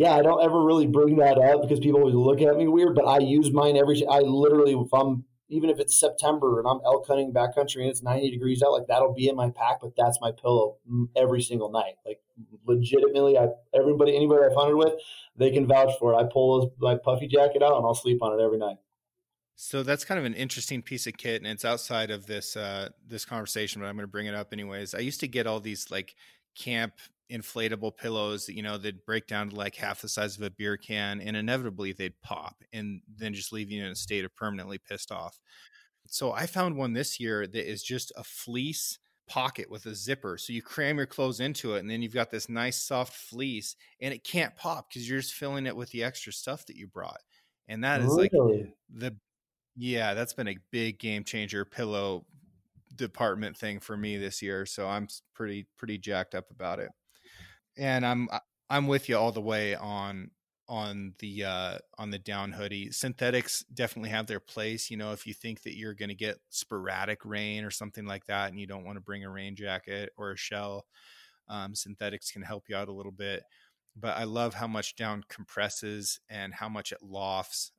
yeah, 0.00 0.14
I 0.14 0.22
don't 0.22 0.42
ever 0.42 0.64
really 0.64 0.86
bring 0.86 1.16
that 1.16 1.36
up 1.36 1.60
because 1.60 1.78
people 1.78 2.00
always 2.00 2.14
look 2.14 2.40
at 2.40 2.56
me 2.56 2.66
weird, 2.66 2.94
but 2.94 3.04
I 3.04 3.18
use 3.18 3.52
mine 3.52 3.76
every, 3.76 4.02
I 4.06 4.20
literally, 4.20 4.72
if 4.72 4.88
I'm, 4.94 5.24
even 5.50 5.68
if 5.68 5.78
it's 5.78 6.00
September 6.00 6.58
and 6.58 6.66
I'm 6.66 6.80
elk 6.86 7.06
hunting 7.06 7.34
backcountry 7.34 7.82
and 7.82 7.90
it's 7.90 8.02
90 8.02 8.30
degrees 8.30 8.62
out, 8.62 8.72
like 8.72 8.86
that'll 8.88 9.12
be 9.12 9.28
in 9.28 9.36
my 9.36 9.50
pack, 9.50 9.80
but 9.82 9.92
that's 9.98 10.18
my 10.22 10.32
pillow 10.32 10.78
every 11.14 11.42
single 11.42 11.70
night. 11.70 11.96
Like 12.06 12.18
legitimately, 12.66 13.36
I, 13.36 13.48
everybody, 13.74 14.16
anybody 14.16 14.40
I've 14.42 14.56
hunted 14.56 14.76
with, 14.76 14.94
they 15.36 15.50
can 15.50 15.66
vouch 15.66 15.92
for 15.98 16.14
it. 16.14 16.16
I 16.16 16.24
pull 16.32 16.62
those, 16.62 16.70
my 16.78 16.94
puffy 16.94 17.26
jacket 17.26 17.62
out 17.62 17.76
and 17.76 17.84
I'll 17.84 17.94
sleep 17.94 18.22
on 18.22 18.40
it 18.40 18.42
every 18.42 18.56
night. 18.56 18.78
So 19.62 19.82
that's 19.82 20.06
kind 20.06 20.18
of 20.18 20.24
an 20.24 20.32
interesting 20.32 20.80
piece 20.80 21.06
of 21.06 21.18
kit, 21.18 21.42
and 21.42 21.46
it's 21.46 21.66
outside 21.66 22.10
of 22.10 22.24
this 22.24 22.56
uh, 22.56 22.88
this 23.06 23.26
conversation, 23.26 23.82
but 23.82 23.88
I'm 23.88 23.94
going 23.94 24.06
to 24.06 24.10
bring 24.10 24.26
it 24.26 24.34
up 24.34 24.54
anyways. 24.54 24.94
I 24.94 25.00
used 25.00 25.20
to 25.20 25.28
get 25.28 25.46
all 25.46 25.60
these 25.60 25.90
like 25.90 26.14
camp 26.56 26.94
inflatable 27.30 27.94
pillows 27.94 28.46
that 28.46 28.56
you 28.56 28.62
know 28.62 28.78
they'd 28.78 29.04
break 29.04 29.26
down 29.26 29.50
to 29.50 29.56
like 29.56 29.76
half 29.76 30.00
the 30.00 30.08
size 30.08 30.38
of 30.38 30.42
a 30.42 30.50
beer 30.50 30.78
can 30.78 31.20
and 31.20 31.36
inevitably 31.36 31.92
they'd 31.92 32.18
pop 32.22 32.56
and 32.72 33.02
then 33.18 33.34
just 33.34 33.52
leave 33.52 33.70
you 33.70 33.84
in 33.84 33.90
a 33.90 33.94
state 33.94 34.24
of 34.24 34.34
permanently 34.34 34.78
pissed 34.78 35.12
off 35.12 35.38
so 36.08 36.32
i 36.32 36.44
found 36.44 36.76
one 36.76 36.92
this 36.92 37.20
year 37.20 37.46
that 37.46 37.70
is 37.70 37.84
just 37.84 38.10
a 38.16 38.24
fleece 38.24 38.98
pocket 39.28 39.70
with 39.70 39.86
a 39.86 39.94
zipper 39.94 40.36
so 40.36 40.52
you 40.52 40.60
cram 40.60 40.96
your 40.96 41.06
clothes 41.06 41.38
into 41.38 41.76
it 41.76 41.78
and 41.78 41.88
then 41.88 42.02
you've 42.02 42.12
got 42.12 42.32
this 42.32 42.48
nice 42.48 42.82
soft 42.82 43.14
fleece 43.14 43.76
and 44.00 44.12
it 44.12 44.24
can't 44.24 44.56
pop 44.56 44.88
because 44.88 45.08
you're 45.08 45.20
just 45.20 45.34
filling 45.34 45.66
it 45.66 45.76
with 45.76 45.88
the 45.90 46.02
extra 46.02 46.32
stuff 46.32 46.66
that 46.66 46.74
you 46.74 46.88
brought 46.88 47.20
and 47.68 47.84
that 47.84 48.00
is 48.00 48.08
really? 48.08 48.22
like 48.22 48.72
the 48.92 49.16
yeah 49.80 50.14
that's 50.14 50.32
been 50.34 50.48
a 50.48 50.58
big 50.70 50.98
game 50.98 51.24
changer 51.24 51.64
pillow 51.64 52.24
department 52.94 53.56
thing 53.56 53.80
for 53.80 53.96
me 53.96 54.16
this 54.16 54.42
year 54.42 54.66
so 54.66 54.86
i'm 54.86 55.08
pretty 55.34 55.66
pretty 55.78 55.98
jacked 55.98 56.34
up 56.34 56.50
about 56.50 56.78
it 56.78 56.90
and 57.76 58.04
I'm 58.04 58.28
I'm 58.68 58.86
with 58.86 59.08
you 59.08 59.16
all 59.16 59.32
the 59.32 59.40
way 59.40 59.74
on 59.74 60.30
on 60.68 61.14
the 61.18 61.44
uh, 61.44 61.78
on 61.98 62.10
the 62.10 62.18
down 62.18 62.52
hoodie. 62.52 62.92
Synthetics 62.92 63.64
definitely 63.74 64.10
have 64.10 64.26
their 64.26 64.40
place. 64.40 64.90
You 64.90 64.96
know, 64.96 65.12
if 65.12 65.26
you 65.26 65.34
think 65.34 65.62
that 65.62 65.76
you're 65.76 65.94
going 65.94 66.10
to 66.10 66.14
get 66.14 66.38
sporadic 66.50 67.24
rain 67.24 67.64
or 67.64 67.70
something 67.70 68.06
like 68.06 68.26
that, 68.26 68.50
and 68.50 68.60
you 68.60 68.66
don't 68.66 68.84
want 68.84 68.96
to 68.96 69.02
bring 69.02 69.24
a 69.24 69.30
rain 69.30 69.56
jacket 69.56 70.10
or 70.16 70.32
a 70.32 70.36
shell, 70.36 70.86
um, 71.48 71.74
synthetics 71.74 72.30
can 72.30 72.42
help 72.42 72.64
you 72.68 72.76
out 72.76 72.88
a 72.88 72.92
little 72.92 73.12
bit. 73.12 73.42
But 73.96 74.16
I 74.16 74.24
love 74.24 74.54
how 74.54 74.68
much 74.68 74.94
down 74.96 75.24
compresses 75.28 76.20
and 76.28 76.54
how 76.54 76.68
much 76.68 76.92
it 76.92 77.02
lofts. 77.02 77.72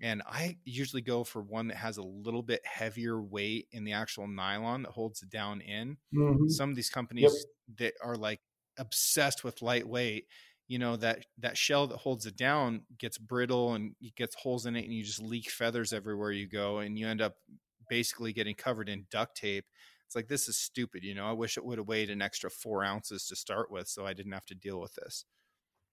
And 0.00 0.22
I 0.26 0.58
usually 0.64 1.02
go 1.02 1.24
for 1.24 1.40
one 1.40 1.68
that 1.68 1.78
has 1.78 1.96
a 1.96 2.02
little 2.02 2.42
bit 2.42 2.60
heavier 2.64 3.20
weight 3.20 3.68
in 3.72 3.84
the 3.84 3.92
actual 3.92 4.26
nylon 4.26 4.82
that 4.82 4.92
holds 4.92 5.22
it 5.22 5.30
down 5.30 5.60
in. 5.62 5.96
Mm-hmm. 6.14 6.48
Some 6.48 6.68
of 6.68 6.76
these 6.76 6.90
companies 6.90 7.32
yep. 7.32 7.78
that 7.78 7.94
are 8.06 8.16
like 8.16 8.40
obsessed 8.78 9.42
with 9.42 9.62
lightweight 9.62 10.26
you 10.68 10.78
know 10.78 10.96
that 10.96 11.24
that 11.38 11.56
shell 11.56 11.86
that 11.86 11.96
holds 11.96 12.26
it 12.26 12.36
down 12.36 12.82
gets 12.98 13.18
brittle 13.18 13.74
and 13.74 13.94
it 14.00 14.14
gets 14.16 14.34
holes 14.34 14.66
in 14.66 14.76
it 14.76 14.84
and 14.84 14.92
you 14.92 15.02
just 15.02 15.22
leak 15.22 15.50
feathers 15.50 15.92
everywhere 15.92 16.32
you 16.32 16.48
go 16.48 16.78
and 16.78 16.98
you 16.98 17.06
end 17.06 17.20
up 17.20 17.36
basically 17.88 18.32
getting 18.32 18.54
covered 18.54 18.88
in 18.88 19.06
duct 19.10 19.36
tape 19.36 19.64
it's 20.04 20.16
like 20.16 20.28
this 20.28 20.48
is 20.48 20.56
stupid 20.56 21.04
you 21.04 21.14
know 21.14 21.26
i 21.26 21.32
wish 21.32 21.56
it 21.56 21.64
would 21.64 21.78
have 21.78 21.86
weighed 21.86 22.10
an 22.10 22.20
extra 22.20 22.50
four 22.50 22.84
ounces 22.84 23.26
to 23.26 23.36
start 23.36 23.70
with 23.70 23.88
so 23.88 24.04
i 24.04 24.12
didn't 24.12 24.32
have 24.32 24.46
to 24.46 24.54
deal 24.54 24.80
with 24.80 24.94
this 24.94 25.24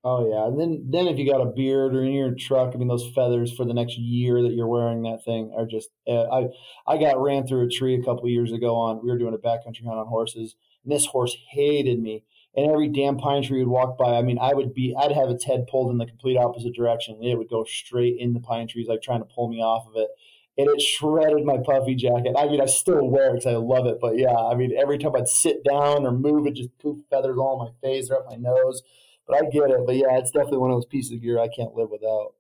Oh 0.06 0.30
yeah, 0.30 0.48
and 0.48 0.60
then 0.60 0.86
then 0.90 1.08
if 1.08 1.18
you 1.18 1.32
got 1.32 1.40
a 1.40 1.46
beard 1.46 1.96
or 1.96 2.04
in 2.04 2.12
your 2.12 2.36
truck, 2.36 2.74
I 2.74 2.78
mean 2.78 2.90
those 2.90 3.10
feathers 3.16 3.54
for 3.54 3.64
the 3.64 3.74
next 3.74 3.98
year 3.98 4.42
that 4.42 4.52
you're 4.52 4.68
wearing 4.68 5.04
that 5.04 5.24
thing 5.24 5.54
are 5.58 5.66
just. 5.66 5.90
Uh, 6.06 6.24
I 6.24 6.48
I 6.86 6.98
got 6.98 7.22
ran 7.22 7.48
through 7.48 7.66
a 7.66 7.70
tree 7.70 7.96
a 7.96 8.04
couple 8.04 8.28
years 8.28 8.52
ago 8.52 8.76
on 8.76 9.02
we 9.02 9.10
were 9.10 9.18
doing 9.18 9.34
a 9.34 9.38
backcountry 9.38 9.86
hunt 9.86 10.00
on 10.00 10.08
horses, 10.08 10.56
and 10.84 10.92
this 10.92 11.06
horse 11.06 11.38
hated 11.52 12.02
me. 12.02 12.26
And 12.56 12.70
every 12.70 12.90
damn 12.90 13.18
pine 13.18 13.42
tree 13.42 13.64
would 13.64 13.72
walk 13.72 13.98
by, 13.98 14.16
I 14.16 14.22
mean, 14.22 14.38
I 14.40 14.54
would 14.54 14.76
be, 14.76 14.94
I'd 14.96 15.12
have 15.12 15.30
its 15.32 15.44
head 15.44 15.66
pulled 15.66 15.90
in 15.90 15.98
the 15.98 16.06
complete 16.06 16.38
opposite 16.38 16.76
direction, 16.76 17.16
and 17.16 17.26
it 17.26 17.36
would 17.36 17.50
go 17.50 17.64
straight 17.64 18.18
in 18.20 18.34
the 18.34 18.40
pine 18.40 18.68
trees, 18.68 18.88
like 18.88 19.02
trying 19.02 19.22
to 19.22 19.26
pull 19.34 19.48
me 19.50 19.60
off 19.60 19.88
of 19.88 19.94
it 19.96 20.10
and 20.56 20.70
it 20.70 20.80
shredded 20.80 21.44
my 21.46 21.58
puffy 21.66 21.96
jacket. 21.96 22.36
I 22.38 22.46
mean, 22.46 22.62
I 22.62 22.68
still 22.68 23.08
wear 23.08 23.30
it 23.30 23.40
because 23.40 23.48
I 23.48 23.56
love 23.56 23.88
it, 23.88 23.98
but 24.00 24.20
yeah, 24.20 24.36
I 24.36 24.54
mean, 24.54 24.72
every 24.80 25.00
time 25.00 25.16
I'd 25.16 25.28
sit 25.28 25.64
down 25.64 26.06
or 26.06 26.12
move, 26.12 26.46
it 26.46 26.54
just 26.54 26.78
poof 26.78 27.00
feathers 27.10 27.38
all 27.40 27.60
on 27.60 27.66
my 27.66 27.72
face 27.82 28.12
or 28.12 28.18
up 28.18 28.28
my 28.30 28.36
nose. 28.36 28.84
But 29.28 29.38
I 29.38 29.50
get 29.50 29.70
it. 29.70 29.86
But 29.86 29.96
yeah, 29.96 30.18
it's 30.18 30.32
definitely 30.32 30.60
one 30.60 30.72
of 30.72 30.78
those 30.78 30.86
pieces 30.86 31.14
of 31.14 31.22
gear 31.22 31.40
I 31.40 31.48
can't 31.48 31.74
live 31.76 31.90
without. 31.90 32.34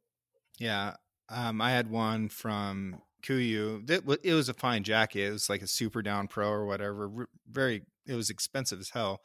Yeah, 0.60 0.96
um, 1.30 1.62
I 1.62 1.72
had 1.72 1.89
one 1.89 2.30
from 2.30 3.02
Kuiu. 3.24 3.89
It 3.89 4.34
was 4.34 4.50
a 4.50 4.54
fine 4.54 4.84
jacket. 4.84 5.28
It 5.28 5.32
was 5.32 5.50
like 5.50 5.62
a 5.62 5.67
Super 5.67 6.02
Down 6.02 6.28
Pro 6.28 6.50
or 6.50 6.65
whatever. 6.65 7.28
Very, 7.50 7.84
it 8.06 8.15
was 8.15 8.30
expensive 8.30 8.80
as 8.80 8.89
hell 8.89 9.22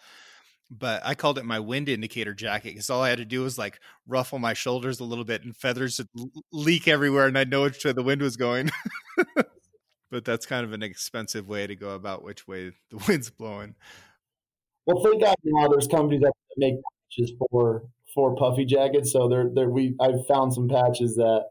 but 0.70 1.02
I 1.04 1.14
called 1.14 1.38
it 1.38 1.44
my 1.44 1.60
wind 1.60 1.88
indicator 1.88 2.34
jacket 2.34 2.70
because 2.70 2.90
all 2.90 3.02
I 3.02 3.08
had 3.08 3.18
to 3.18 3.24
do 3.24 3.42
was 3.42 3.58
like 3.58 3.80
ruffle 4.06 4.38
my 4.38 4.52
shoulders 4.52 5.00
a 5.00 5.04
little 5.04 5.24
bit 5.24 5.42
and 5.42 5.56
feathers 5.56 6.00
would 6.14 6.30
leak 6.52 6.86
everywhere 6.86 7.26
and 7.26 7.38
I'd 7.38 7.50
know 7.50 7.62
which 7.62 7.84
way 7.84 7.92
the 7.92 8.02
wind 8.02 8.20
was 8.20 8.36
going. 8.36 8.70
but 10.10 10.24
that's 10.24 10.46
kind 10.46 10.64
of 10.64 10.72
an 10.72 10.82
expensive 10.82 11.48
way 11.48 11.66
to 11.66 11.74
go 11.74 11.90
about 11.90 12.22
which 12.22 12.46
way 12.46 12.72
the 12.90 13.02
wind's 13.08 13.30
blowing. 13.30 13.76
Well, 14.86 15.02
thank 15.02 15.22
God 15.22 15.36
now 15.44 15.68
there's 15.68 15.86
companies 15.86 16.20
that 16.20 16.32
make 16.56 16.74
patches 17.10 17.32
for 17.50 17.84
for 18.14 18.34
puffy 18.36 18.64
jackets. 18.64 19.12
So 19.12 19.28
there, 19.28 19.50
there 19.52 19.68
we 19.68 19.94
I've 20.00 20.26
found 20.26 20.52
some 20.52 20.68
patches 20.68 21.16
that 21.16 21.44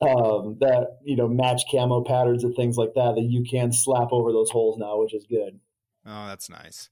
um, 0.00 0.58
that 0.60 0.98
you 1.04 1.16
know 1.16 1.28
match 1.28 1.62
camo 1.70 2.02
patterns 2.02 2.44
and 2.44 2.54
things 2.54 2.76
like 2.76 2.94
that 2.94 3.14
that 3.16 3.26
you 3.28 3.44
can 3.48 3.72
slap 3.72 4.08
over 4.12 4.32
those 4.32 4.50
holes 4.50 4.78
now, 4.78 4.98
which 5.00 5.14
is 5.14 5.26
good. 5.28 5.58
Oh, 6.06 6.26
that's 6.28 6.48
nice. 6.48 6.88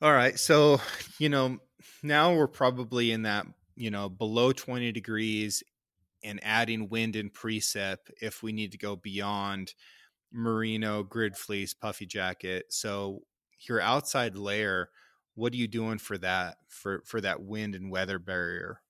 All 0.00 0.12
right. 0.12 0.38
So, 0.38 0.80
you 1.18 1.28
know, 1.28 1.58
now 2.02 2.34
we're 2.34 2.46
probably 2.46 3.10
in 3.10 3.22
that, 3.22 3.46
you 3.74 3.90
know, 3.90 4.08
below 4.08 4.52
20 4.52 4.92
degrees 4.92 5.64
and 6.22 6.38
adding 6.44 6.88
wind 6.88 7.16
and 7.16 7.32
precip 7.32 7.96
if 8.20 8.42
we 8.42 8.52
need 8.52 8.72
to 8.72 8.78
go 8.78 8.94
beyond 8.94 9.74
merino, 10.32 11.02
grid 11.02 11.36
fleece, 11.36 11.74
puffy 11.74 12.06
jacket. 12.06 12.66
So, 12.70 13.22
your 13.68 13.80
outside 13.80 14.36
layer, 14.36 14.90
what 15.38 15.52
are 15.52 15.56
you 15.56 15.68
doing 15.68 15.98
for 15.98 16.18
that 16.18 16.58
for 16.68 17.02
for 17.06 17.20
that 17.20 17.40
wind 17.42 17.76
and 17.76 17.92
weather 17.92 18.18
barrier? 18.18 18.80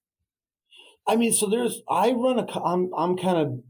I 1.07 1.17
mean, 1.17 1.33
so 1.33 1.47
there's 1.47 1.83
I 1.89 2.13
run 2.13 2.39
a 2.39 2.61
I'm 2.61 2.91
I'm 2.97 3.17
kind 3.19 3.37
of 3.37 3.61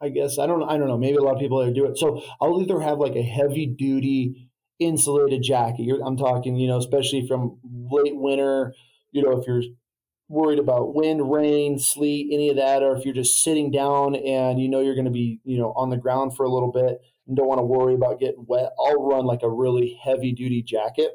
I 0.00 0.08
guess 0.08 0.38
I 0.38 0.46
don't 0.46 0.62
I 0.62 0.78
don't 0.78 0.88
know, 0.88 0.96
maybe 0.96 1.16
a 1.16 1.22
lot 1.22 1.34
of 1.34 1.40
people 1.40 1.64
that 1.64 1.74
do 1.74 1.84
it. 1.84 1.98
So, 1.98 2.22
I'll 2.40 2.60
either 2.62 2.80
have 2.80 2.98
like 2.98 3.16
a 3.16 3.22
heavy 3.22 3.66
duty 3.66 4.48
insulated 4.78 5.42
jacket. 5.42 5.82
You're, 5.82 6.02
I'm 6.04 6.16
talking, 6.16 6.56
you 6.56 6.68
know, 6.68 6.78
especially 6.78 7.26
from 7.26 7.58
late 7.90 8.16
winter, 8.16 8.74
you 9.12 9.22
know, 9.22 9.38
if 9.38 9.46
you're 9.46 9.62
worried 10.28 10.58
about 10.58 10.94
wind, 10.94 11.30
rain, 11.30 11.78
sleet, 11.78 12.30
any 12.32 12.48
of 12.48 12.56
that, 12.56 12.82
or 12.82 12.96
if 12.96 13.04
you're 13.04 13.14
just 13.14 13.42
sitting 13.42 13.70
down 13.70 14.14
and 14.16 14.58
you 14.58 14.68
know 14.68 14.80
you're 14.80 14.94
going 14.94 15.06
to 15.06 15.10
be, 15.10 15.40
you 15.44 15.58
know, 15.58 15.72
on 15.76 15.90
the 15.90 15.96
ground 15.96 16.34
for 16.36 16.44
a 16.44 16.50
little 16.50 16.72
bit 16.72 16.98
and 17.26 17.36
don't 17.36 17.46
want 17.46 17.58
to 17.58 17.64
worry 17.64 17.94
about 17.94 18.20
getting 18.20 18.44
wet, 18.46 18.70
I'll 18.78 19.02
run 19.02 19.26
like 19.26 19.42
a 19.42 19.50
really 19.50 19.98
heavy 20.02 20.32
duty 20.32 20.62
jacket. 20.62 21.12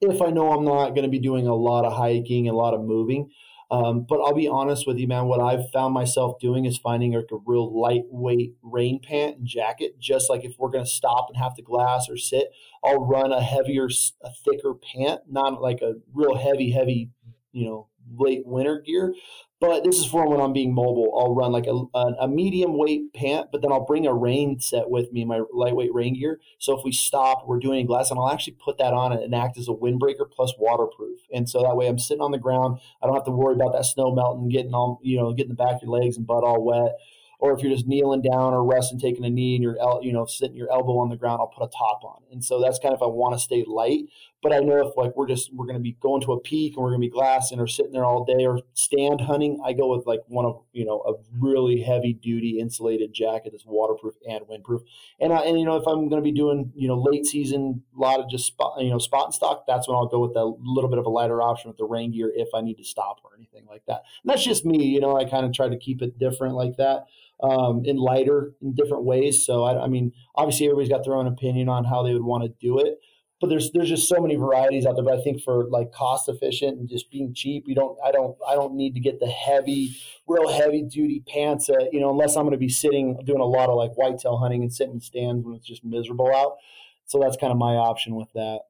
If 0.00 0.20
I 0.22 0.30
know 0.30 0.52
I'm 0.52 0.64
not 0.64 0.90
going 0.90 1.04
to 1.04 1.08
be 1.08 1.18
doing 1.18 1.46
a 1.46 1.54
lot 1.54 1.84
of 1.84 1.92
hiking 1.92 2.48
and 2.48 2.54
a 2.54 2.58
lot 2.58 2.74
of 2.74 2.82
moving, 2.82 3.30
um, 3.70 4.06
but 4.08 4.20
I'll 4.20 4.34
be 4.34 4.48
honest 4.48 4.86
with 4.86 4.98
you, 4.98 5.08
man. 5.08 5.26
What 5.26 5.40
I've 5.40 5.70
found 5.72 5.92
myself 5.92 6.38
doing 6.38 6.66
is 6.66 6.78
finding 6.78 7.12
like 7.12 7.30
a 7.32 7.38
real 7.44 7.80
lightweight 7.80 8.54
rain 8.62 9.00
pant 9.02 9.38
and 9.38 9.46
jacket. 9.46 9.98
Just 9.98 10.30
like 10.30 10.44
if 10.44 10.54
we're 10.58 10.70
going 10.70 10.84
to 10.84 10.90
stop 10.90 11.26
and 11.28 11.36
have 11.36 11.54
to 11.56 11.62
glass 11.62 12.08
or 12.08 12.16
sit, 12.16 12.50
I'll 12.84 13.04
run 13.04 13.32
a 13.32 13.42
heavier, 13.42 13.88
a 14.22 14.30
thicker 14.44 14.74
pant, 14.74 15.22
not 15.28 15.60
like 15.60 15.82
a 15.82 15.94
real 16.12 16.36
heavy, 16.36 16.70
heavy, 16.70 17.10
you 17.52 17.66
know, 17.66 17.88
late 18.14 18.46
winter 18.46 18.82
gear. 18.84 19.14
But 19.58 19.84
this 19.84 19.98
is 19.98 20.04
for 20.04 20.28
when 20.28 20.38
I'm 20.38 20.52
being 20.52 20.74
mobile. 20.74 21.18
I'll 21.18 21.34
run 21.34 21.50
like 21.50 21.66
a, 21.66 21.72
a, 21.94 22.24
a, 22.24 22.28
medium 22.28 22.76
weight 22.76 23.14
pant, 23.14 23.46
but 23.50 23.62
then 23.62 23.72
I'll 23.72 23.86
bring 23.86 24.06
a 24.06 24.12
rain 24.12 24.60
set 24.60 24.90
with 24.90 25.10
me, 25.12 25.24
my 25.24 25.40
lightweight 25.50 25.94
rain 25.94 26.12
gear. 26.12 26.40
So 26.58 26.76
if 26.76 26.84
we 26.84 26.92
stop, 26.92 27.48
we're 27.48 27.58
doing 27.58 27.86
glass, 27.86 28.10
and 28.10 28.20
I'll 28.20 28.30
actually 28.30 28.58
put 28.62 28.76
that 28.76 28.92
on 28.92 29.12
and 29.12 29.34
act 29.34 29.56
as 29.56 29.68
a 29.68 29.72
windbreaker 29.72 30.30
plus 30.30 30.52
waterproof. 30.58 31.20
And 31.32 31.48
so 31.48 31.62
that 31.62 31.74
way 31.74 31.86
I'm 31.86 31.98
sitting 31.98 32.20
on 32.20 32.32
the 32.32 32.38
ground. 32.38 32.80
I 33.02 33.06
don't 33.06 33.14
have 33.16 33.24
to 33.24 33.30
worry 33.30 33.54
about 33.54 33.72
that 33.72 33.86
snow 33.86 34.14
melting, 34.14 34.50
getting 34.50 34.74
all, 34.74 35.00
you 35.02 35.16
know, 35.16 35.32
getting 35.32 35.52
the 35.52 35.54
back 35.54 35.76
of 35.76 35.82
your 35.82 35.90
legs 35.90 36.18
and 36.18 36.26
butt 36.26 36.44
all 36.44 36.62
wet 36.62 36.96
or 37.38 37.52
if 37.52 37.62
you're 37.62 37.72
just 37.72 37.86
kneeling 37.86 38.22
down 38.22 38.54
or 38.54 38.64
resting, 38.64 38.98
taking 38.98 39.24
a 39.24 39.30
knee, 39.30 39.56
and 39.56 39.62
you're 39.62 39.76
you 40.02 40.12
know 40.12 40.26
sitting 40.26 40.56
your 40.56 40.70
elbow 40.72 40.98
on 40.98 41.10
the 41.10 41.16
ground, 41.16 41.40
I'll 41.40 41.48
put 41.48 41.64
a 41.64 41.68
top 41.68 42.02
on. 42.04 42.22
And 42.30 42.44
so 42.44 42.60
that's 42.60 42.78
kind 42.78 42.94
of 42.94 42.98
if 42.98 43.02
I 43.02 43.06
want 43.06 43.34
to 43.34 43.38
stay 43.38 43.64
light. 43.66 44.04
But 44.42 44.52
I 44.52 44.58
know 44.58 44.86
if 44.86 44.96
like 44.96 45.16
we're 45.16 45.26
just 45.26 45.52
we're 45.52 45.66
going 45.66 45.78
to 45.78 45.82
be 45.82 45.96
going 46.00 46.20
to 46.22 46.32
a 46.32 46.40
peak 46.40 46.74
and 46.74 46.82
we're 46.82 46.90
going 46.90 47.00
to 47.00 47.06
be 47.06 47.10
glassing 47.10 47.58
or 47.58 47.66
sitting 47.66 47.92
there 47.92 48.04
all 48.04 48.24
day 48.24 48.44
or 48.44 48.60
stand 48.74 49.20
hunting, 49.22 49.60
I 49.64 49.72
go 49.72 49.94
with 49.94 50.06
like 50.06 50.20
one 50.28 50.44
of 50.44 50.62
you 50.72 50.84
know 50.84 51.02
a 51.06 51.14
really 51.38 51.80
heavy 51.80 52.12
duty 52.12 52.58
insulated 52.60 53.12
jacket 53.12 53.50
that's 53.52 53.64
waterproof 53.66 54.14
and 54.28 54.44
windproof. 54.46 54.82
And 55.18 55.32
I, 55.32 55.40
and 55.40 55.58
you 55.58 55.64
know 55.64 55.76
if 55.76 55.86
I'm 55.86 56.08
going 56.08 56.22
to 56.22 56.24
be 56.24 56.32
doing 56.32 56.72
you 56.74 56.86
know 56.86 56.96
late 56.96 57.26
season 57.26 57.82
a 57.96 58.00
lot 58.00 58.20
of 58.20 58.28
just 58.28 58.46
spot 58.46 58.80
you 58.80 58.90
know 58.90 58.98
spot 58.98 59.26
and 59.26 59.34
stalk, 59.34 59.64
that's 59.66 59.88
when 59.88 59.96
I'll 59.96 60.06
go 60.06 60.20
with 60.20 60.36
a 60.36 60.44
little 60.60 60.90
bit 60.90 60.98
of 60.98 61.06
a 61.06 61.10
lighter 61.10 61.42
option 61.42 61.68
with 61.68 61.78
the 61.78 61.84
rain 61.84 62.12
gear 62.12 62.32
if 62.34 62.48
I 62.54 62.60
need 62.60 62.76
to 62.76 62.84
stop 62.84 63.20
or 63.24 63.30
anything 63.36 63.66
like 63.68 63.82
that. 63.86 64.02
And 64.22 64.30
that's 64.30 64.44
just 64.44 64.64
me, 64.64 64.84
you 64.84 65.00
know. 65.00 65.16
I 65.16 65.24
kind 65.24 65.46
of 65.46 65.52
try 65.52 65.68
to 65.68 65.78
keep 65.78 66.02
it 66.02 66.18
different 66.18 66.54
like 66.54 66.76
that 66.76 67.06
um, 67.42 67.82
in 67.84 67.96
lighter 67.96 68.52
in 68.62 68.74
different 68.74 69.04
ways. 69.04 69.44
So 69.44 69.64
I, 69.64 69.84
I, 69.84 69.88
mean, 69.88 70.12
obviously 70.34 70.66
everybody's 70.66 70.88
got 70.88 71.04
their 71.04 71.14
own 71.14 71.26
opinion 71.26 71.68
on 71.68 71.84
how 71.84 72.02
they 72.02 72.12
would 72.12 72.24
want 72.24 72.44
to 72.44 72.48
do 72.60 72.78
it, 72.78 72.98
but 73.40 73.48
there's 73.48 73.70
there's 73.72 73.88
just 73.88 74.08
so 74.08 74.20
many 74.20 74.36
varieties 74.36 74.86
out 74.86 74.94
there. 74.94 75.04
But 75.04 75.18
I 75.18 75.22
think 75.22 75.42
for 75.42 75.64
like 75.68 75.92
cost 75.92 76.28
efficient 76.28 76.78
and 76.78 76.88
just 76.88 77.10
being 77.10 77.34
cheap, 77.34 77.64
you 77.66 77.74
don't 77.74 77.98
I 78.04 78.10
don't 78.12 78.36
I 78.48 78.54
don't 78.54 78.74
need 78.74 78.94
to 78.94 79.00
get 79.00 79.20
the 79.20 79.28
heavy, 79.28 79.96
real 80.26 80.50
heavy 80.50 80.82
duty 80.82 81.22
pants. 81.26 81.66
That, 81.66 81.90
you 81.92 82.00
know, 82.00 82.10
unless 82.10 82.36
I'm 82.36 82.44
going 82.44 82.52
to 82.52 82.58
be 82.58 82.68
sitting 82.68 83.18
doing 83.24 83.40
a 83.40 83.46
lot 83.46 83.68
of 83.68 83.76
like 83.76 83.96
whitetail 83.96 84.38
hunting 84.38 84.62
and 84.62 84.72
sitting 84.72 84.94
in 84.94 85.00
stands 85.00 85.44
when 85.44 85.54
it's 85.54 85.66
just 85.66 85.84
miserable 85.84 86.34
out. 86.34 86.56
So 87.04 87.18
that's 87.20 87.36
kind 87.36 87.52
of 87.52 87.58
my 87.58 87.74
option 87.74 88.14
with 88.14 88.32
that. 88.34 88.60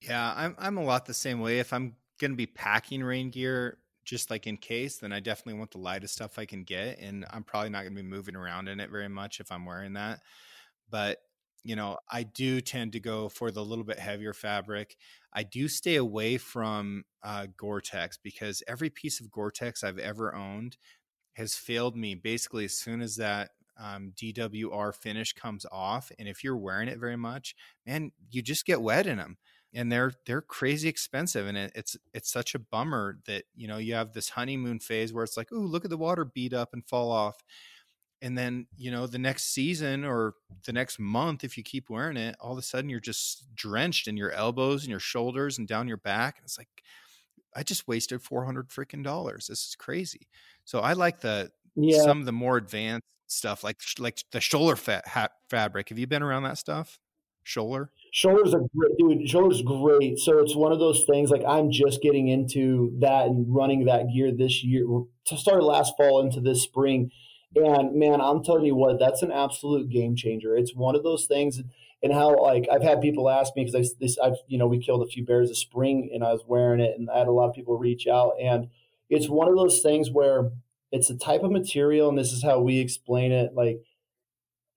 Yeah, 0.00 0.32
I'm 0.36 0.56
I'm 0.58 0.78
a 0.78 0.84
lot 0.84 1.06
the 1.06 1.14
same 1.14 1.40
way. 1.40 1.58
If 1.58 1.72
I'm 1.72 1.96
going 2.18 2.30
to 2.30 2.36
be 2.36 2.46
packing 2.46 3.04
rain 3.04 3.30
gear, 3.30 3.78
just 4.04 4.30
like 4.30 4.46
in 4.46 4.56
case, 4.56 4.98
then 4.98 5.12
I 5.12 5.20
definitely 5.20 5.58
want 5.58 5.72
the 5.72 5.78
lightest 5.78 6.14
stuff 6.14 6.38
I 6.38 6.46
can 6.46 6.62
get. 6.62 6.98
And 7.00 7.26
I'm 7.30 7.42
probably 7.42 7.70
not 7.70 7.82
going 7.82 7.94
to 7.94 8.02
be 8.02 8.08
moving 8.08 8.36
around 8.36 8.68
in 8.68 8.80
it 8.80 8.90
very 8.90 9.08
much 9.08 9.40
if 9.40 9.52
I'm 9.52 9.66
wearing 9.66 9.94
that. 9.94 10.20
But, 10.88 11.18
you 11.66 11.74
know, 11.74 11.98
I 12.08 12.22
do 12.22 12.60
tend 12.60 12.92
to 12.92 13.00
go 13.00 13.28
for 13.28 13.50
the 13.50 13.64
little 13.64 13.84
bit 13.84 13.98
heavier 13.98 14.32
fabric. 14.32 14.96
I 15.32 15.42
do 15.42 15.66
stay 15.66 15.96
away 15.96 16.38
from 16.38 17.04
uh, 17.24 17.48
Gore 17.56 17.80
Tex 17.80 18.16
because 18.22 18.62
every 18.68 18.88
piece 18.88 19.20
of 19.20 19.32
Gore 19.32 19.50
Tex 19.50 19.82
I've 19.82 19.98
ever 19.98 20.32
owned 20.32 20.76
has 21.32 21.56
failed 21.56 21.96
me 21.96 22.14
basically 22.14 22.64
as 22.64 22.78
soon 22.78 23.00
as 23.02 23.16
that 23.16 23.50
um, 23.78 24.12
DWR 24.14 24.94
finish 24.94 25.32
comes 25.32 25.66
off. 25.72 26.12
And 26.20 26.28
if 26.28 26.44
you're 26.44 26.56
wearing 26.56 26.88
it 26.88 27.00
very 27.00 27.16
much, 27.16 27.56
man, 27.84 28.12
you 28.30 28.42
just 28.42 28.64
get 28.64 28.80
wet 28.80 29.08
in 29.08 29.18
them 29.18 29.36
and 29.74 29.90
they're 29.90 30.12
they're 30.24 30.40
crazy 30.40 30.88
expensive 30.88 31.46
and 31.46 31.58
it, 31.58 31.72
it's 31.74 31.96
it's 32.14 32.32
such 32.32 32.54
a 32.54 32.58
bummer 32.58 33.18
that 33.26 33.44
you 33.54 33.66
know 33.66 33.76
you 33.76 33.94
have 33.94 34.12
this 34.12 34.30
honeymoon 34.30 34.78
phase 34.78 35.12
where 35.12 35.24
it's 35.24 35.36
like 35.36 35.48
oh 35.52 35.56
look 35.56 35.84
at 35.84 35.90
the 35.90 35.96
water 35.96 36.24
beat 36.24 36.52
up 36.52 36.70
and 36.72 36.86
fall 36.86 37.10
off 37.10 37.42
and 38.22 38.36
then 38.36 38.66
you 38.76 38.90
know 38.90 39.06
the 39.06 39.18
next 39.18 39.52
season 39.52 40.04
or 40.04 40.34
the 40.64 40.72
next 40.72 40.98
month 40.98 41.44
if 41.44 41.56
you 41.56 41.62
keep 41.62 41.90
wearing 41.90 42.16
it 42.16 42.36
all 42.40 42.52
of 42.52 42.58
a 42.58 42.62
sudden 42.62 42.90
you're 42.90 43.00
just 43.00 43.44
drenched 43.54 44.08
in 44.08 44.16
your 44.16 44.32
elbows 44.32 44.82
and 44.82 44.90
your 44.90 45.00
shoulders 45.00 45.58
and 45.58 45.68
down 45.68 45.88
your 45.88 45.96
back 45.96 46.36
And 46.38 46.44
it's 46.44 46.58
like 46.58 46.68
i 47.54 47.62
just 47.62 47.86
wasted 47.86 48.22
400 48.22 48.68
freaking 48.68 49.04
dollars 49.04 49.46
this 49.48 49.66
is 49.66 49.76
crazy 49.78 50.28
so 50.64 50.80
i 50.80 50.92
like 50.92 51.20
the 51.20 51.50
yeah. 51.74 52.02
some 52.02 52.20
of 52.20 52.26
the 52.26 52.32
more 52.32 52.56
advanced 52.56 53.06
stuff 53.26 53.64
like 53.64 53.80
like 53.98 54.22
the 54.32 54.38
Schoeller 54.38 54.78
fat 54.78 55.32
fabric 55.50 55.88
have 55.88 55.98
you 55.98 56.06
been 56.06 56.22
around 56.22 56.44
that 56.44 56.58
stuff 56.58 56.98
Schoeller 57.44 57.88
Schoellers 58.14 58.54
are 58.54 58.66
great, 58.74 58.96
dude. 58.98 59.28
Schoellers 59.28 59.62
great. 59.62 60.18
So 60.18 60.38
it's 60.38 60.56
one 60.56 60.72
of 60.72 60.78
those 60.78 61.04
things. 61.04 61.30
Like 61.30 61.44
I'm 61.46 61.70
just 61.70 62.00
getting 62.00 62.28
into 62.28 62.96
that 63.00 63.26
and 63.26 63.44
running 63.54 63.84
that 63.84 64.06
gear 64.12 64.32
this 64.32 64.64
year. 64.64 64.86
To 65.26 65.36
start 65.36 65.62
last 65.62 65.92
fall 65.98 66.22
into 66.22 66.40
this 66.40 66.62
spring, 66.62 67.10
and 67.56 67.94
man, 67.94 68.20
I'm 68.20 68.42
telling 68.44 68.64
you 68.64 68.74
what, 68.74 68.98
that's 68.98 69.22
an 69.22 69.32
absolute 69.32 69.88
game 69.88 70.16
changer. 70.16 70.56
It's 70.56 70.74
one 70.74 70.94
of 70.94 71.02
those 71.02 71.26
things, 71.26 71.60
and 72.02 72.12
how 72.12 72.40
like 72.40 72.66
I've 72.70 72.82
had 72.82 73.00
people 73.00 73.30
ask 73.30 73.54
me 73.56 73.64
because 73.64 73.92
I 73.92 73.94
this 74.00 74.18
I've 74.18 74.36
you 74.46 74.58
know 74.58 74.66
we 74.66 74.78
killed 74.78 75.02
a 75.02 75.10
few 75.10 75.24
bears 75.24 75.48
this 75.48 75.58
spring 75.58 76.10
and 76.12 76.22
I 76.22 76.32
was 76.32 76.44
wearing 76.46 76.80
it, 76.80 76.98
and 76.98 77.10
I 77.10 77.18
had 77.18 77.28
a 77.28 77.32
lot 77.32 77.48
of 77.48 77.54
people 77.54 77.78
reach 77.78 78.06
out, 78.06 78.32
and 78.40 78.68
it's 79.08 79.28
one 79.28 79.48
of 79.48 79.56
those 79.56 79.80
things 79.80 80.10
where 80.10 80.50
it's 80.92 81.10
a 81.10 81.16
type 81.16 81.42
of 81.42 81.50
material, 81.50 82.08
and 82.08 82.18
this 82.18 82.32
is 82.32 82.42
how 82.42 82.60
we 82.60 82.78
explain 82.78 83.32
it, 83.32 83.54
like 83.54 83.80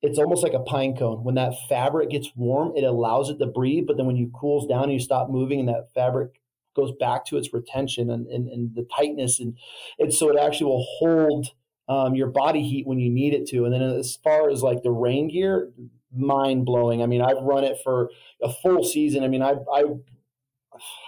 it's 0.01 0.19
almost 0.19 0.43
like 0.43 0.53
a 0.53 0.59
pine 0.59 0.95
cone. 0.95 1.23
When 1.23 1.35
that 1.35 1.53
fabric 1.67 2.09
gets 2.09 2.31
warm, 2.35 2.73
it 2.75 2.83
allows 2.83 3.29
it 3.29 3.37
to 3.39 3.47
breathe. 3.47 3.85
But 3.85 3.97
then 3.97 4.05
when 4.05 4.15
you 4.15 4.31
cools 4.33 4.65
down 4.65 4.83
and 4.83 4.93
you 4.93 4.99
stop 4.99 5.29
moving 5.29 5.59
and 5.59 5.67
that 5.67 5.93
fabric 5.93 6.39
goes 6.75 6.91
back 6.97 7.25
to 7.25 7.37
its 7.37 7.53
retention 7.53 8.09
and, 8.09 8.25
and, 8.27 8.47
and 8.47 8.75
the 8.75 8.87
tightness 8.95 9.39
and, 9.39 9.57
and 9.97 10.13
so 10.13 10.29
it 10.29 10.39
actually 10.39 10.67
will 10.67 10.85
hold 10.99 11.49
um, 11.89 12.15
your 12.15 12.27
body 12.27 12.61
heat 12.61 12.87
when 12.87 12.99
you 12.99 13.09
need 13.09 13.33
it 13.33 13.47
to. 13.47 13.65
And 13.65 13.73
then 13.73 13.81
as 13.81 14.17
far 14.23 14.49
as 14.49 14.61
like 14.61 14.83
the 14.83 14.91
rain 14.91 15.27
gear, 15.27 15.71
mind 16.15 16.65
blowing. 16.65 17.01
I 17.01 17.07
mean, 17.07 17.21
I've 17.21 17.41
run 17.41 17.63
it 17.63 17.77
for 17.83 18.09
a 18.41 18.51
full 18.51 18.83
season. 18.83 19.23
I 19.23 19.27
mean, 19.27 19.41
I, 19.41 19.55
I, 19.73 19.83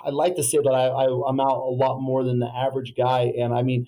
I 0.04 0.10
like 0.10 0.36
to 0.36 0.44
say 0.44 0.58
that 0.58 0.74
I, 0.74 0.88
I, 0.88 1.30
I'm 1.30 1.40
out 1.40 1.58
a 1.58 1.72
lot 1.72 2.02
more 2.02 2.24
than 2.24 2.40
the 2.40 2.52
average 2.54 2.96
guy. 2.98 3.32
And 3.38 3.54
I 3.54 3.62
mean, 3.62 3.88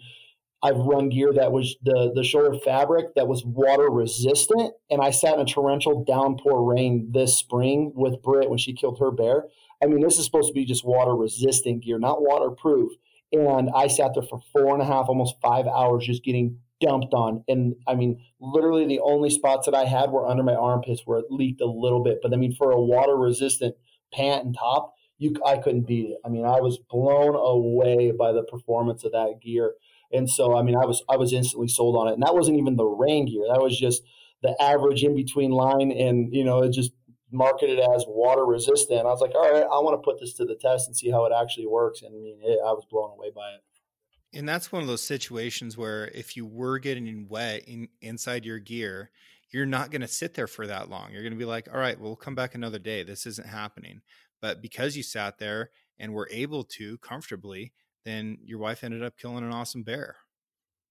I've 0.61 0.77
run 0.77 1.09
gear 1.09 1.33
that 1.33 1.51
was 1.51 1.75
the 1.83 2.13
the 2.15 2.21
Schoeller 2.21 2.63
fabric 2.63 3.15
that 3.15 3.27
was 3.27 3.43
water 3.43 3.89
resistant, 3.89 4.73
and 4.89 5.01
I 5.01 5.11
sat 5.11 5.33
in 5.33 5.41
a 5.41 5.45
torrential 5.45 6.05
downpour 6.05 6.63
rain 6.63 7.09
this 7.11 7.37
spring 7.37 7.91
with 7.93 8.21
Britt 8.21 8.49
when 8.49 8.57
she 8.57 8.73
killed 8.73 8.97
her 8.99 9.11
bear. 9.11 9.47
I 9.83 9.87
mean, 9.87 9.99
this 9.99 10.17
is 10.17 10.23
supposed 10.23 10.47
to 10.47 10.53
be 10.53 10.63
just 10.63 10.85
water 10.85 11.17
resistant 11.17 11.83
gear, 11.83 11.99
not 11.99 12.21
waterproof. 12.21 12.93
And 13.33 13.71
I 13.75 13.87
sat 13.87 14.11
there 14.13 14.23
for 14.23 14.39
four 14.53 14.73
and 14.73 14.81
a 14.81 14.85
half, 14.85 15.09
almost 15.09 15.35
five 15.41 15.67
hours, 15.67 16.05
just 16.05 16.23
getting 16.23 16.59
dumped 16.83 17.13
on. 17.13 17.43
And 17.47 17.75
I 17.87 17.95
mean, 17.95 18.21
literally 18.39 18.85
the 18.85 18.99
only 18.99 19.29
spots 19.29 19.65
that 19.65 19.75
I 19.75 19.85
had 19.85 20.11
were 20.11 20.27
under 20.27 20.43
my 20.43 20.55
armpits 20.55 21.01
where 21.05 21.19
it 21.19 21.25
leaked 21.29 21.61
a 21.61 21.65
little 21.65 22.03
bit. 22.03 22.19
But 22.21 22.33
I 22.33 22.37
mean, 22.37 22.53
for 22.53 22.71
a 22.71 22.81
water 22.81 23.15
resistant 23.15 23.75
pant 24.13 24.45
and 24.45 24.55
top, 24.55 24.93
you 25.17 25.35
I 25.45 25.57
couldn't 25.57 25.87
beat 25.87 26.09
it. 26.09 26.17
I 26.25 26.29
mean, 26.29 26.45
I 26.45 26.59
was 26.59 26.79
blown 26.89 27.35
away 27.35 28.11
by 28.11 28.31
the 28.31 28.43
performance 28.43 29.03
of 29.03 29.11
that 29.11 29.39
gear. 29.41 29.73
And 30.11 30.29
so, 30.29 30.57
I 30.57 30.61
mean, 30.61 30.75
I 30.75 30.85
was 30.85 31.03
I 31.09 31.17
was 31.17 31.33
instantly 31.33 31.67
sold 31.67 31.95
on 31.95 32.07
it. 32.07 32.13
And 32.13 32.23
that 32.23 32.35
wasn't 32.35 32.59
even 32.59 32.75
the 32.75 32.85
rain 32.85 33.25
gear. 33.25 33.45
That 33.51 33.61
was 33.61 33.77
just 33.77 34.03
the 34.43 34.61
average 34.61 35.03
in 35.03 35.15
between 35.15 35.51
line, 35.51 35.91
and 35.91 36.33
you 36.35 36.43
know, 36.43 36.61
it 36.61 36.71
just 36.71 36.91
marketed 37.31 37.79
as 37.79 38.05
water 38.07 38.45
resistant. 38.45 38.99
I 38.99 39.05
was 39.05 39.21
like, 39.21 39.33
all 39.33 39.51
right, 39.51 39.63
I 39.63 39.79
want 39.79 39.99
to 39.99 40.03
put 40.03 40.19
this 40.19 40.33
to 40.33 40.45
the 40.45 40.55
test 40.55 40.87
and 40.87 40.95
see 40.95 41.09
how 41.09 41.25
it 41.25 41.33
actually 41.35 41.65
works. 41.65 42.03
And 42.03 42.13
I 42.13 42.19
mean, 42.19 42.37
it, 42.43 42.59
I 42.63 42.71
was 42.73 42.85
blown 42.91 43.11
away 43.11 43.31
by 43.33 43.49
it. 43.55 43.63
And 44.33 44.47
that's 44.47 44.71
one 44.71 44.81
of 44.81 44.87
those 44.87 45.05
situations 45.05 45.77
where 45.77 46.07
if 46.07 46.35
you 46.35 46.45
were 46.45 46.79
getting 46.79 47.27
wet 47.29 47.63
in, 47.67 47.87
inside 48.01 48.45
your 48.45 48.59
gear, 48.59 49.11
you're 49.51 49.65
not 49.65 49.91
going 49.91 50.01
to 50.01 50.07
sit 50.07 50.33
there 50.33 50.47
for 50.47 50.65
that 50.67 50.89
long. 50.89 51.11
You're 51.11 51.21
going 51.21 51.33
to 51.33 51.39
be 51.39 51.45
like, 51.45 51.67
all 51.71 51.79
right, 51.79 51.99
we'll 51.99 52.15
come 52.15 52.35
back 52.35 52.55
another 52.55 52.79
day. 52.79 53.03
This 53.03 53.25
isn't 53.27 53.47
happening. 53.47 54.01
But 54.41 54.61
because 54.61 54.97
you 54.97 55.03
sat 55.03 55.37
there 55.37 55.69
and 55.99 56.13
were 56.13 56.27
able 56.31 56.63
to 56.63 56.97
comfortably, 56.97 57.71
then 58.03 58.39
your 58.43 58.59
wife 58.59 58.83
ended 58.83 59.03
up 59.03 59.17
killing 59.17 59.43
an 59.43 59.53
awesome 59.53 59.83
bear. 59.83 60.17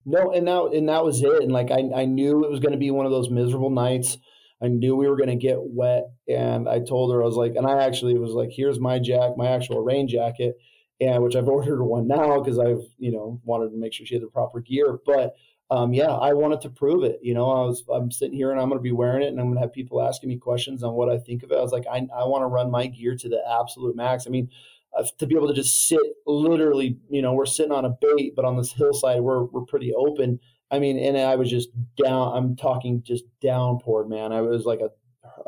No, 0.04 0.32
and 0.32 0.46
that 0.48 0.72
and 0.74 0.88
that 0.88 1.04
was 1.04 1.22
it. 1.22 1.42
And 1.42 1.52
like 1.52 1.70
I, 1.70 1.82
I 1.94 2.04
knew 2.06 2.44
it 2.44 2.50
was 2.50 2.60
going 2.60 2.72
to 2.72 2.78
be 2.78 2.90
one 2.90 3.06
of 3.06 3.12
those 3.12 3.30
miserable 3.30 3.70
nights. 3.70 4.18
I 4.62 4.68
knew 4.68 4.96
we 4.96 5.08
were 5.08 5.16
going 5.16 5.28
to 5.28 5.36
get 5.36 5.58
wet, 5.60 6.04
and 6.28 6.68
I 6.68 6.78
told 6.80 7.12
her 7.12 7.22
I 7.22 7.26
was 7.26 7.36
like, 7.36 7.54
and 7.56 7.66
I 7.66 7.84
actually 7.84 8.16
was 8.16 8.30
like, 8.32 8.50
here's 8.52 8.78
my 8.78 9.00
jack, 9.00 9.36
my 9.36 9.48
actual 9.48 9.82
rain 9.82 10.06
jacket, 10.06 10.56
and 11.02 11.22
which 11.22 11.36
I've 11.36 11.48
ordered 11.48 11.82
one 11.82 12.06
now 12.06 12.40
because 12.40 12.58
I've 12.58 12.84
you 12.98 13.12
know 13.12 13.40
wanted 13.44 13.70
to 13.70 13.76
make 13.76 13.92
sure 13.92 14.06
she 14.06 14.14
had 14.14 14.22
the 14.22 14.28
proper 14.28 14.60
gear. 14.60 14.98
But 15.04 15.34
um, 15.70 15.92
yeah, 15.92 16.10
I 16.10 16.32
wanted 16.34 16.60
to 16.62 16.70
prove 16.70 17.04
it. 17.04 17.18
You 17.22 17.34
know, 17.34 17.50
I 17.50 17.64
was 17.64 17.82
I'm 17.92 18.10
sitting 18.10 18.36
here 18.36 18.50
and 18.50 18.60
I'm 18.60 18.68
going 18.68 18.78
to 18.78 18.82
be 18.82 18.92
wearing 18.92 19.22
it, 19.22 19.28
and 19.28 19.40
I'm 19.40 19.46
going 19.46 19.56
to 19.56 19.62
have 19.62 19.72
people 19.72 20.02
asking 20.02 20.28
me 20.28 20.36
questions 20.36 20.82
on 20.82 20.94
what 20.94 21.08
I 21.08 21.18
think 21.18 21.42
of 21.42 21.50
it. 21.50 21.58
I 21.58 21.62
was 21.62 21.72
like, 21.72 21.86
I 21.90 22.06
I 22.14 22.24
want 22.26 22.42
to 22.42 22.46
run 22.46 22.70
my 22.70 22.86
gear 22.86 23.16
to 23.16 23.28
the 23.28 23.42
absolute 23.60 23.96
max. 23.96 24.26
I 24.26 24.30
mean. 24.30 24.50
Uh, 24.94 25.02
to 25.16 25.26
be 25.26 25.34
able 25.34 25.48
to 25.48 25.54
just 25.54 25.88
sit 25.88 25.98
literally, 26.26 26.98
you 27.08 27.22
know, 27.22 27.32
we're 27.32 27.46
sitting 27.46 27.72
on 27.72 27.86
a 27.86 27.96
bait, 28.02 28.36
but 28.36 28.44
on 28.44 28.58
this 28.58 28.74
hillside, 28.74 29.22
we're, 29.22 29.44
we're 29.44 29.64
pretty 29.64 29.90
open. 29.94 30.38
I 30.70 30.78
mean, 30.80 30.98
and 30.98 31.16
I 31.16 31.34
was 31.36 31.48
just 31.48 31.70
down, 31.96 32.36
I'm 32.36 32.56
talking 32.56 33.02
just 33.02 33.24
downpour, 33.40 34.06
man. 34.06 34.32
I 34.32 34.42
was 34.42 34.66
like 34.66 34.80
a, 34.80 34.90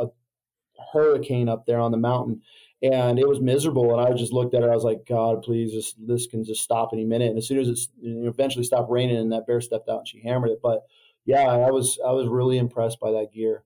a 0.03 0.07
hurricane 0.95 1.51
up 1.51 1.67
there 1.67 1.79
on 1.79 1.91
the 1.91 1.99
mountain 1.99 2.41
and 2.93 3.19
it 3.19 3.29
was 3.29 3.41
miserable. 3.41 3.93
And 3.93 4.07
I 4.07 4.13
just 4.13 4.33
looked 4.33 4.55
at 4.55 4.63
it. 4.63 4.69
I 4.69 4.75
was 4.75 4.85
like, 4.85 5.07
God, 5.09 5.43
please, 5.43 5.73
this 5.73 5.95
this 5.95 6.27
can 6.27 6.45
just 6.45 6.63
stop 6.63 6.91
any 6.93 7.05
minute. 7.05 7.31
And 7.31 7.39
as 7.39 7.49
soon 7.49 7.59
as 7.59 7.69
it 7.69 7.89
eventually 8.03 8.65
stopped 8.65 8.91
raining, 8.91 9.17
and 9.17 9.33
that 9.33 9.47
bear 9.47 9.61
stepped 9.61 9.89
out 9.89 10.01
and 10.01 10.09
she 10.09 10.21
hammered 10.23 10.51
it. 10.51 10.61
But 10.63 10.83
yeah, 11.25 11.47
I 11.47 11.71
was 11.71 11.99
I 12.07 12.11
was 12.13 12.29
really 12.29 12.59
impressed 12.59 13.01
by 13.01 13.11
that 13.13 13.33
gear. 13.33 13.65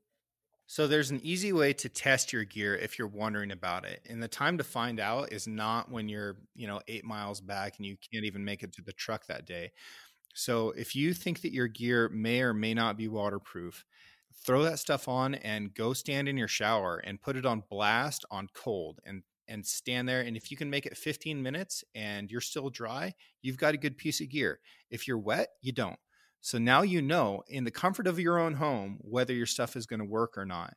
So 0.70 0.86
there's 0.86 1.10
an 1.10 1.20
easy 1.22 1.52
way 1.52 1.72
to 1.72 1.88
test 1.88 2.30
your 2.30 2.44
gear 2.44 2.76
if 2.76 2.98
you're 2.98 3.08
wondering 3.08 3.50
about 3.50 3.86
it. 3.86 4.02
And 4.08 4.22
the 4.22 4.28
time 4.28 4.58
to 4.58 4.64
find 4.64 5.00
out 5.00 5.32
is 5.32 5.48
not 5.48 5.90
when 5.90 6.10
you're, 6.10 6.36
you 6.54 6.66
know, 6.66 6.82
8 6.86 7.06
miles 7.06 7.40
back 7.40 7.78
and 7.78 7.86
you 7.86 7.96
can't 8.12 8.26
even 8.26 8.44
make 8.44 8.62
it 8.62 8.74
to 8.74 8.82
the 8.82 8.92
truck 8.92 9.26
that 9.28 9.46
day. 9.46 9.72
So 10.34 10.72
if 10.72 10.94
you 10.94 11.14
think 11.14 11.40
that 11.40 11.54
your 11.54 11.68
gear 11.68 12.10
may 12.10 12.42
or 12.42 12.52
may 12.52 12.74
not 12.74 12.98
be 12.98 13.08
waterproof, 13.08 13.86
throw 14.34 14.62
that 14.62 14.78
stuff 14.78 15.08
on 15.08 15.34
and 15.36 15.74
go 15.74 15.92
stand 15.92 16.28
in 16.28 16.36
your 16.36 16.48
shower 16.48 16.98
and 17.04 17.20
put 17.20 17.36
it 17.36 17.46
on 17.46 17.62
blast 17.68 18.24
on 18.30 18.48
cold 18.54 19.00
and 19.04 19.22
and 19.50 19.64
stand 19.64 20.06
there 20.06 20.20
and 20.20 20.36
if 20.36 20.50
you 20.50 20.56
can 20.56 20.68
make 20.68 20.84
it 20.84 20.96
15 20.96 21.42
minutes 21.42 21.82
and 21.94 22.30
you're 22.30 22.40
still 22.40 22.68
dry 22.68 23.14
you've 23.40 23.56
got 23.56 23.74
a 23.74 23.78
good 23.78 23.96
piece 23.96 24.20
of 24.20 24.28
gear. 24.28 24.60
If 24.90 25.08
you're 25.08 25.18
wet 25.18 25.48
you 25.62 25.72
don't. 25.72 25.98
So 26.40 26.58
now 26.58 26.82
you 26.82 27.02
know 27.02 27.42
in 27.48 27.64
the 27.64 27.70
comfort 27.70 28.06
of 28.06 28.20
your 28.20 28.38
own 28.38 28.54
home 28.54 28.98
whether 29.00 29.32
your 29.32 29.46
stuff 29.46 29.74
is 29.74 29.86
going 29.86 30.00
to 30.00 30.06
work 30.06 30.36
or 30.36 30.44
not. 30.44 30.74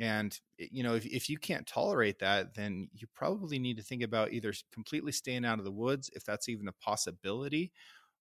And 0.00 0.38
you 0.58 0.82
know 0.82 0.94
if, 0.94 1.06
if 1.06 1.28
you 1.28 1.38
can't 1.38 1.66
tolerate 1.66 2.20
that 2.20 2.54
then 2.54 2.88
you 2.94 3.06
probably 3.14 3.58
need 3.58 3.76
to 3.76 3.82
think 3.82 4.02
about 4.02 4.32
either 4.32 4.52
completely 4.72 5.12
staying 5.12 5.44
out 5.44 5.58
of 5.58 5.64
the 5.64 5.72
woods 5.72 6.10
if 6.14 6.24
that's 6.24 6.48
even 6.48 6.68
a 6.68 6.72
possibility 6.72 7.72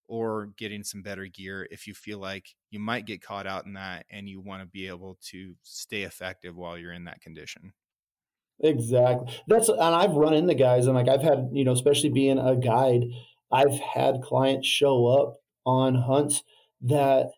or 0.08 0.50
getting 0.58 0.84
some 0.84 1.02
better 1.02 1.26
gear 1.28 1.68
if 1.72 1.88
you 1.88 1.94
feel 1.94 2.20
like 2.20 2.56
you 2.70 2.80
might 2.80 3.06
get 3.06 3.22
caught 3.22 3.48
out 3.48 3.66
in 3.66 3.74
that 3.74 4.06
and 4.10 4.28
you 4.28 4.42
want 4.42 4.62
to 4.62 4.68
be 4.68 4.88
able 4.88 5.18
to 5.22 5.54
stay 5.64 6.04
effective 6.04 6.56
while 6.56 6.78
you're 6.78 6.94
in 6.94 7.06
that 7.06 7.22
condition. 7.22 7.74
Exactly. 8.62 9.34
That's 9.48 9.70
and 9.70 9.82
I've 9.82 10.12
run 10.14 10.34
into 10.34 10.54
guys 10.56 10.86
and 10.88 10.96
like 10.96 11.10
I've 11.10 11.22
had, 11.22 11.50
you 11.52 11.64
know, 11.64 11.72
especially 11.72 12.10
being 12.10 12.38
a 12.38 12.56
guide, 12.56 13.04
I've 13.52 13.80
had 13.80 14.22
clients 14.22 14.68
show 14.68 15.08
up 15.08 15.36
on 15.66 15.96
hunts 15.96 16.44
that 16.82 17.32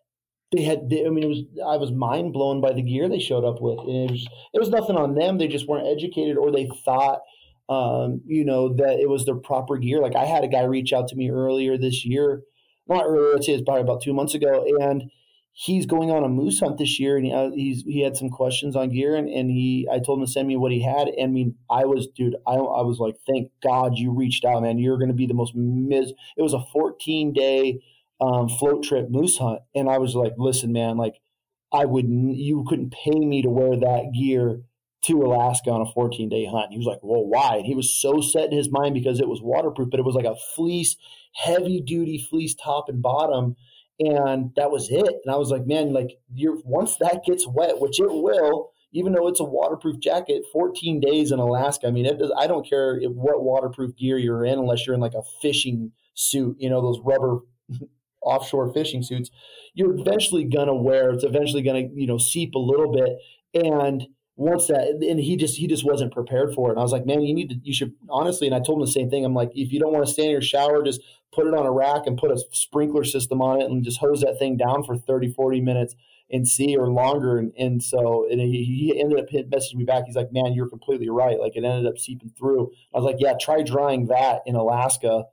they 0.52 0.62
had 0.62 0.90
they, 0.90 1.06
I 1.06 1.10
mean 1.10 1.24
it 1.24 1.28
was 1.28 1.42
I 1.66 1.76
was 1.76 1.92
mind 1.92 2.32
blown 2.32 2.60
by 2.60 2.72
the 2.72 2.82
gear 2.82 3.08
they 3.08 3.18
showed 3.18 3.44
up 3.44 3.60
with. 3.60 3.78
And 3.78 4.10
it 4.10 4.10
was 4.10 4.26
it 4.54 4.58
was 4.58 4.68
nothing 4.68 4.96
on 4.96 5.14
them. 5.14 5.38
They 5.38 5.48
just 5.48 5.68
weren't 5.68 5.88
educated 5.88 6.36
or 6.36 6.50
they 6.50 6.68
thought 6.84 7.20
um, 7.68 8.20
you 8.26 8.44
know, 8.44 8.74
that 8.74 9.00
it 9.00 9.08
was 9.08 9.24
their 9.24 9.34
proper 9.34 9.76
gear. 9.76 10.00
Like 10.00 10.14
I 10.14 10.24
had 10.24 10.44
a 10.44 10.48
guy 10.48 10.62
reach 10.62 10.92
out 10.92 11.08
to 11.08 11.16
me 11.16 11.30
earlier 11.30 11.76
this 11.76 12.04
year 12.04 12.42
not 12.88 13.04
earlier, 13.06 13.32
let's 13.32 13.46
say 13.46 13.52
it's 13.52 13.64
probably 13.64 13.82
about 13.82 14.02
two 14.02 14.14
months 14.14 14.34
ago, 14.34 14.64
and 14.80 15.10
he's 15.52 15.86
going 15.86 16.10
on 16.10 16.22
a 16.22 16.28
moose 16.28 16.60
hunt 16.60 16.76
this 16.76 17.00
year, 17.00 17.16
and 17.16 17.26
he, 17.26 17.32
uh, 17.32 17.50
he's 17.50 17.82
he 17.82 18.02
had 18.02 18.16
some 18.16 18.28
questions 18.28 18.76
on 18.76 18.90
gear, 18.90 19.16
and, 19.16 19.28
and 19.28 19.50
he 19.50 19.88
I 19.90 19.98
told 19.98 20.18
him 20.18 20.26
to 20.26 20.30
send 20.30 20.46
me 20.46 20.56
what 20.56 20.72
he 20.72 20.82
had. 20.82 21.08
And 21.08 21.24
I 21.24 21.26
mean, 21.26 21.54
I 21.70 21.84
was 21.84 22.06
dude, 22.08 22.36
I 22.46 22.52
I 22.52 22.82
was 22.82 22.98
like, 22.98 23.16
thank 23.26 23.50
God 23.62 23.96
you 23.96 24.12
reached 24.12 24.44
out, 24.44 24.62
man. 24.62 24.78
You're 24.78 24.98
going 24.98 25.08
to 25.08 25.14
be 25.14 25.26
the 25.26 25.34
most 25.34 25.54
mis. 25.54 26.12
It 26.36 26.42
was 26.42 26.52
a 26.52 26.64
14 26.72 27.32
day 27.32 27.80
um, 28.20 28.48
float 28.48 28.84
trip 28.84 29.10
moose 29.10 29.38
hunt, 29.38 29.60
and 29.74 29.88
I 29.88 29.98
was 29.98 30.14
like, 30.14 30.34
listen, 30.36 30.72
man, 30.72 30.96
like 30.96 31.14
I 31.72 31.84
would 31.84 32.06
you 32.08 32.64
couldn't 32.68 32.92
pay 32.92 33.18
me 33.18 33.42
to 33.42 33.50
wear 33.50 33.76
that 33.80 34.12
gear 34.14 34.60
to 35.02 35.22
Alaska 35.22 35.70
on 35.70 35.86
a 35.86 35.92
14 35.92 36.28
day 36.28 36.46
hunt. 36.46 36.72
He 36.72 36.78
was 36.78 36.86
like, 36.86 37.00
well, 37.02 37.24
why? 37.24 37.56
And 37.56 37.66
he 37.66 37.74
was 37.74 37.94
so 37.94 38.20
set 38.20 38.50
in 38.50 38.56
his 38.56 38.70
mind 38.70 38.94
because 38.94 39.20
it 39.20 39.28
was 39.28 39.40
waterproof, 39.42 39.90
but 39.90 40.00
it 40.00 40.06
was 40.06 40.14
like 40.14 40.24
a 40.24 40.36
fleece 40.54 40.96
heavy 41.36 41.80
duty 41.80 42.18
fleece 42.18 42.54
top 42.54 42.88
and 42.88 43.02
bottom 43.02 43.56
and 44.00 44.50
that 44.56 44.70
was 44.70 44.88
it 44.90 45.20
and 45.24 45.32
i 45.32 45.36
was 45.36 45.50
like 45.50 45.66
man 45.66 45.92
like 45.92 46.18
you're 46.34 46.58
once 46.64 46.96
that 46.96 47.22
gets 47.26 47.46
wet 47.46 47.78
which 47.78 48.00
it 48.00 48.10
will 48.10 48.70
even 48.92 49.12
though 49.12 49.28
it's 49.28 49.40
a 49.40 49.44
waterproof 49.44 49.98
jacket 50.00 50.42
14 50.52 51.00
days 51.00 51.32
in 51.32 51.38
alaska 51.38 51.86
i 51.86 51.90
mean 51.90 52.06
it 52.06 52.18
does 52.18 52.32
i 52.38 52.46
don't 52.46 52.68
care 52.68 52.98
if, 52.98 53.12
what 53.12 53.42
waterproof 53.42 53.94
gear 53.96 54.16
you're 54.16 54.44
in 54.44 54.58
unless 54.58 54.86
you're 54.86 54.94
in 54.94 55.00
like 55.00 55.14
a 55.14 55.22
fishing 55.42 55.92
suit 56.14 56.56
you 56.58 56.70
know 56.70 56.80
those 56.80 57.00
rubber 57.04 57.40
offshore 58.22 58.72
fishing 58.72 59.02
suits 59.02 59.30
you're 59.74 59.94
eventually 59.98 60.44
gonna 60.44 60.74
wear 60.74 61.10
it's 61.10 61.24
eventually 61.24 61.62
gonna 61.62 61.84
you 61.94 62.06
know 62.06 62.18
seep 62.18 62.54
a 62.54 62.58
little 62.58 62.90
bit 62.90 63.64
and 63.64 64.06
once 64.36 64.66
that 64.66 64.88
and 64.88 65.18
he 65.18 65.36
just 65.36 65.56
he 65.56 65.66
just 65.66 65.84
wasn't 65.84 66.12
prepared 66.12 66.54
for 66.54 66.68
it. 66.68 66.72
And 66.72 66.78
i 66.78 66.82
was 66.82 66.92
like 66.92 67.06
man 67.06 67.22
you 67.22 67.34
need 67.34 67.50
to 67.50 67.56
you 67.62 67.72
should 67.72 67.92
honestly 68.08 68.46
and 68.46 68.54
i 68.54 68.60
told 68.60 68.78
him 68.78 68.84
the 68.84 68.92
same 68.92 69.10
thing. 69.10 69.24
I'm 69.24 69.34
like 69.34 69.50
if 69.54 69.72
you 69.72 69.80
don't 69.80 69.92
want 69.92 70.06
to 70.06 70.12
stand 70.12 70.26
in 70.26 70.32
your 70.32 70.42
shower 70.42 70.82
just 70.82 71.00
put 71.32 71.46
it 71.46 71.54
on 71.54 71.66
a 71.66 71.72
rack 71.72 72.06
and 72.06 72.18
put 72.18 72.30
a 72.30 72.38
sprinkler 72.52 73.04
system 73.04 73.40
on 73.42 73.60
it 73.60 73.64
and 73.64 73.82
just 73.82 73.98
hose 73.98 74.20
that 74.20 74.38
thing 74.38 74.56
down 74.56 74.84
for 74.84 74.96
30 74.96 75.32
40 75.32 75.60
minutes 75.60 75.96
and 76.28 76.48
see 76.48 76.76
or 76.76 76.90
longer. 76.90 77.38
And, 77.38 77.52
and 77.56 77.82
so 77.82 78.26
and 78.30 78.40
he, 78.40 78.64
he 78.64 79.00
ended 79.00 79.20
up 79.20 79.28
messaging 79.30 79.76
me 79.76 79.84
back. 79.84 80.04
He's 80.06 80.16
like 80.16 80.32
man 80.32 80.52
you're 80.52 80.68
completely 80.68 81.08
right. 81.08 81.40
Like 81.40 81.56
it 81.56 81.64
ended 81.64 81.86
up 81.86 81.98
seeping 81.98 82.30
through. 82.36 82.72
I 82.94 82.98
was 82.98 83.04
like 83.04 83.16
yeah 83.18 83.34
try 83.40 83.62
drying 83.62 84.06
that 84.06 84.42
in 84.44 84.54
alaska 84.54 85.24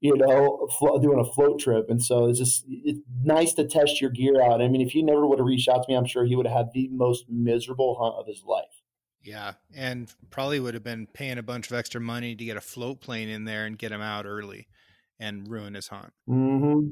you 0.00 0.16
know, 0.16 0.68
doing 1.00 1.20
a 1.20 1.32
float 1.32 1.60
trip. 1.60 1.90
And 1.90 2.02
so 2.02 2.26
it's 2.26 2.38
just 2.38 2.64
it's 2.68 3.00
nice 3.22 3.52
to 3.54 3.66
test 3.66 4.00
your 4.00 4.10
gear 4.10 4.42
out. 4.42 4.62
I 4.62 4.68
mean, 4.68 4.80
if 4.80 4.92
he 4.92 5.02
never 5.02 5.26
would 5.26 5.38
have 5.38 5.46
reached 5.46 5.68
out 5.68 5.84
to 5.84 5.90
me, 5.90 5.96
I'm 5.96 6.06
sure 6.06 6.24
he 6.24 6.36
would 6.36 6.46
have 6.46 6.56
had 6.56 6.72
the 6.72 6.88
most 6.88 7.26
miserable 7.28 7.96
hunt 8.00 8.14
of 8.14 8.26
his 8.26 8.42
life. 8.44 8.82
Yeah, 9.22 9.52
and 9.76 10.12
probably 10.30 10.60
would 10.60 10.72
have 10.72 10.82
been 10.82 11.06
paying 11.06 11.36
a 11.36 11.42
bunch 11.42 11.70
of 11.70 11.76
extra 11.76 12.00
money 12.00 12.34
to 12.34 12.44
get 12.44 12.56
a 12.56 12.62
float 12.62 13.00
plane 13.00 13.28
in 13.28 13.44
there 13.44 13.66
and 13.66 13.76
get 13.76 13.92
him 13.92 14.00
out 14.00 14.24
early 14.24 14.66
and 15.18 15.46
ruin 15.46 15.74
his 15.74 15.88
hunt. 15.88 16.12
Mm-hmm. 16.28 16.88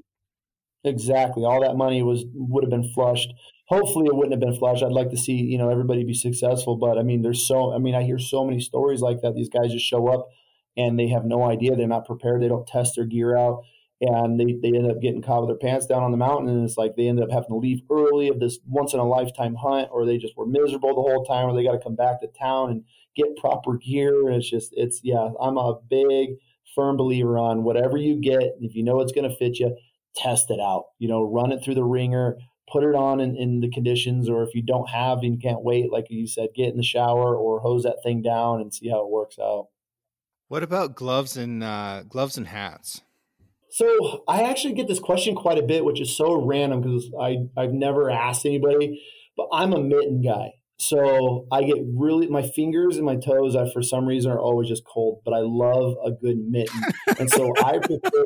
Exactly. 0.84 1.44
All 1.44 1.62
that 1.62 1.76
money 1.76 2.02
was 2.02 2.24
would 2.34 2.62
have 2.62 2.70
been 2.70 2.92
flushed. 2.92 3.32
Hopefully, 3.68 4.06
it 4.06 4.14
wouldn't 4.14 4.32
have 4.32 4.40
been 4.40 4.58
flushed. 4.58 4.82
I'd 4.82 4.92
like 4.92 5.10
to 5.10 5.16
see 5.16 5.32
you 5.32 5.56
know 5.56 5.70
everybody 5.70 6.04
be 6.04 6.14
successful, 6.14 6.76
but 6.76 6.98
I 6.98 7.02
mean, 7.02 7.22
there's 7.22 7.46
so 7.46 7.72
I 7.72 7.78
mean, 7.78 7.94
I 7.94 8.02
hear 8.02 8.18
so 8.18 8.44
many 8.44 8.60
stories 8.60 9.00
like 9.00 9.22
that. 9.22 9.34
These 9.34 9.48
guys 9.48 9.72
just 9.72 9.86
show 9.86 10.08
up 10.08 10.28
and 10.78 10.98
they 10.98 11.08
have 11.08 11.26
no 11.26 11.42
idea. 11.42 11.76
They're 11.76 11.86
not 11.86 12.06
prepared. 12.06 12.40
They 12.40 12.48
don't 12.48 12.66
test 12.66 12.94
their 12.96 13.04
gear 13.04 13.36
out. 13.36 13.64
And 14.00 14.38
they, 14.38 14.56
they 14.62 14.78
end 14.78 14.88
up 14.88 15.02
getting 15.02 15.22
caught 15.22 15.40
with 15.46 15.50
their 15.50 15.70
pants 15.70 15.86
down 15.86 16.04
on 16.04 16.12
the 16.12 16.16
mountain. 16.16 16.48
And 16.48 16.64
it's 16.64 16.78
like 16.78 16.94
they 16.94 17.08
end 17.08 17.20
up 17.20 17.32
having 17.32 17.50
to 17.50 17.56
leave 17.56 17.82
early 17.90 18.28
of 18.28 18.38
this 18.38 18.60
once 18.64 18.94
in 18.94 19.00
a 19.00 19.04
lifetime 19.04 19.56
hunt, 19.56 19.88
or 19.90 20.06
they 20.06 20.18
just 20.18 20.36
were 20.36 20.46
miserable 20.46 20.94
the 20.94 21.02
whole 21.02 21.24
time, 21.24 21.46
or 21.46 21.54
they 21.54 21.64
got 21.64 21.72
to 21.72 21.82
come 21.82 21.96
back 21.96 22.20
to 22.20 22.28
town 22.28 22.70
and 22.70 22.84
get 23.16 23.36
proper 23.36 23.76
gear. 23.76 24.28
And 24.28 24.36
it's 24.36 24.48
just, 24.48 24.72
it's, 24.76 25.00
yeah, 25.02 25.28
I'm 25.40 25.58
a 25.58 25.80
big, 25.90 26.36
firm 26.74 26.96
believer 26.96 27.38
on 27.38 27.64
whatever 27.64 27.96
you 27.96 28.20
get, 28.20 28.54
if 28.60 28.76
you 28.76 28.84
know 28.84 29.00
it's 29.00 29.10
going 29.12 29.28
to 29.28 29.36
fit 29.36 29.58
you, 29.58 29.76
test 30.14 30.50
it 30.50 30.60
out. 30.60 30.84
You 31.00 31.08
know, 31.08 31.22
run 31.24 31.50
it 31.50 31.64
through 31.64 31.74
the 31.74 31.82
ringer, 31.82 32.36
put 32.70 32.84
it 32.84 32.94
on 32.94 33.20
in, 33.20 33.36
in 33.36 33.60
the 33.60 33.70
conditions, 33.70 34.28
or 34.28 34.44
if 34.44 34.54
you 34.54 34.62
don't 34.62 34.88
have 34.88 35.18
and 35.18 35.34
you 35.34 35.38
can't 35.40 35.64
wait, 35.64 35.90
like 35.90 36.06
you 36.08 36.28
said, 36.28 36.50
get 36.54 36.68
in 36.68 36.76
the 36.76 36.84
shower 36.84 37.34
or 37.34 37.58
hose 37.60 37.82
that 37.82 38.02
thing 38.04 38.22
down 38.22 38.60
and 38.60 38.72
see 38.72 38.88
how 38.88 39.04
it 39.04 39.10
works 39.10 39.38
out. 39.40 39.68
What 40.48 40.62
about 40.62 40.94
gloves 40.94 41.36
and 41.36 41.62
uh, 41.62 42.04
gloves 42.08 42.38
and 42.38 42.48
hats? 42.48 43.02
So 43.70 44.24
I 44.26 44.44
actually 44.44 44.72
get 44.72 44.88
this 44.88 44.98
question 44.98 45.34
quite 45.34 45.58
a 45.58 45.62
bit, 45.62 45.84
which 45.84 46.00
is 46.00 46.16
so 46.16 46.42
random 46.42 46.80
because 46.80 47.10
I 47.20 47.36
I've 47.56 47.72
never 47.72 48.10
asked 48.10 48.46
anybody, 48.46 49.02
but 49.36 49.48
I'm 49.52 49.74
a 49.74 49.80
mitten 49.80 50.22
guy. 50.22 50.52
So 50.80 51.46
I 51.52 51.64
get 51.64 51.76
really 51.94 52.28
my 52.28 52.42
fingers 52.42 52.96
and 52.96 53.04
my 53.04 53.16
toes. 53.16 53.56
I 53.56 53.70
for 53.70 53.82
some 53.82 54.06
reason 54.06 54.30
are 54.30 54.38
always 54.38 54.68
just 54.68 54.84
cold, 54.86 55.20
but 55.24 55.34
I 55.34 55.40
love 55.40 55.96
a 56.02 56.12
good 56.12 56.38
mitten, 56.38 56.80
and 57.18 57.28
so 57.28 57.52
I 57.58 57.78
prefer. 57.78 58.24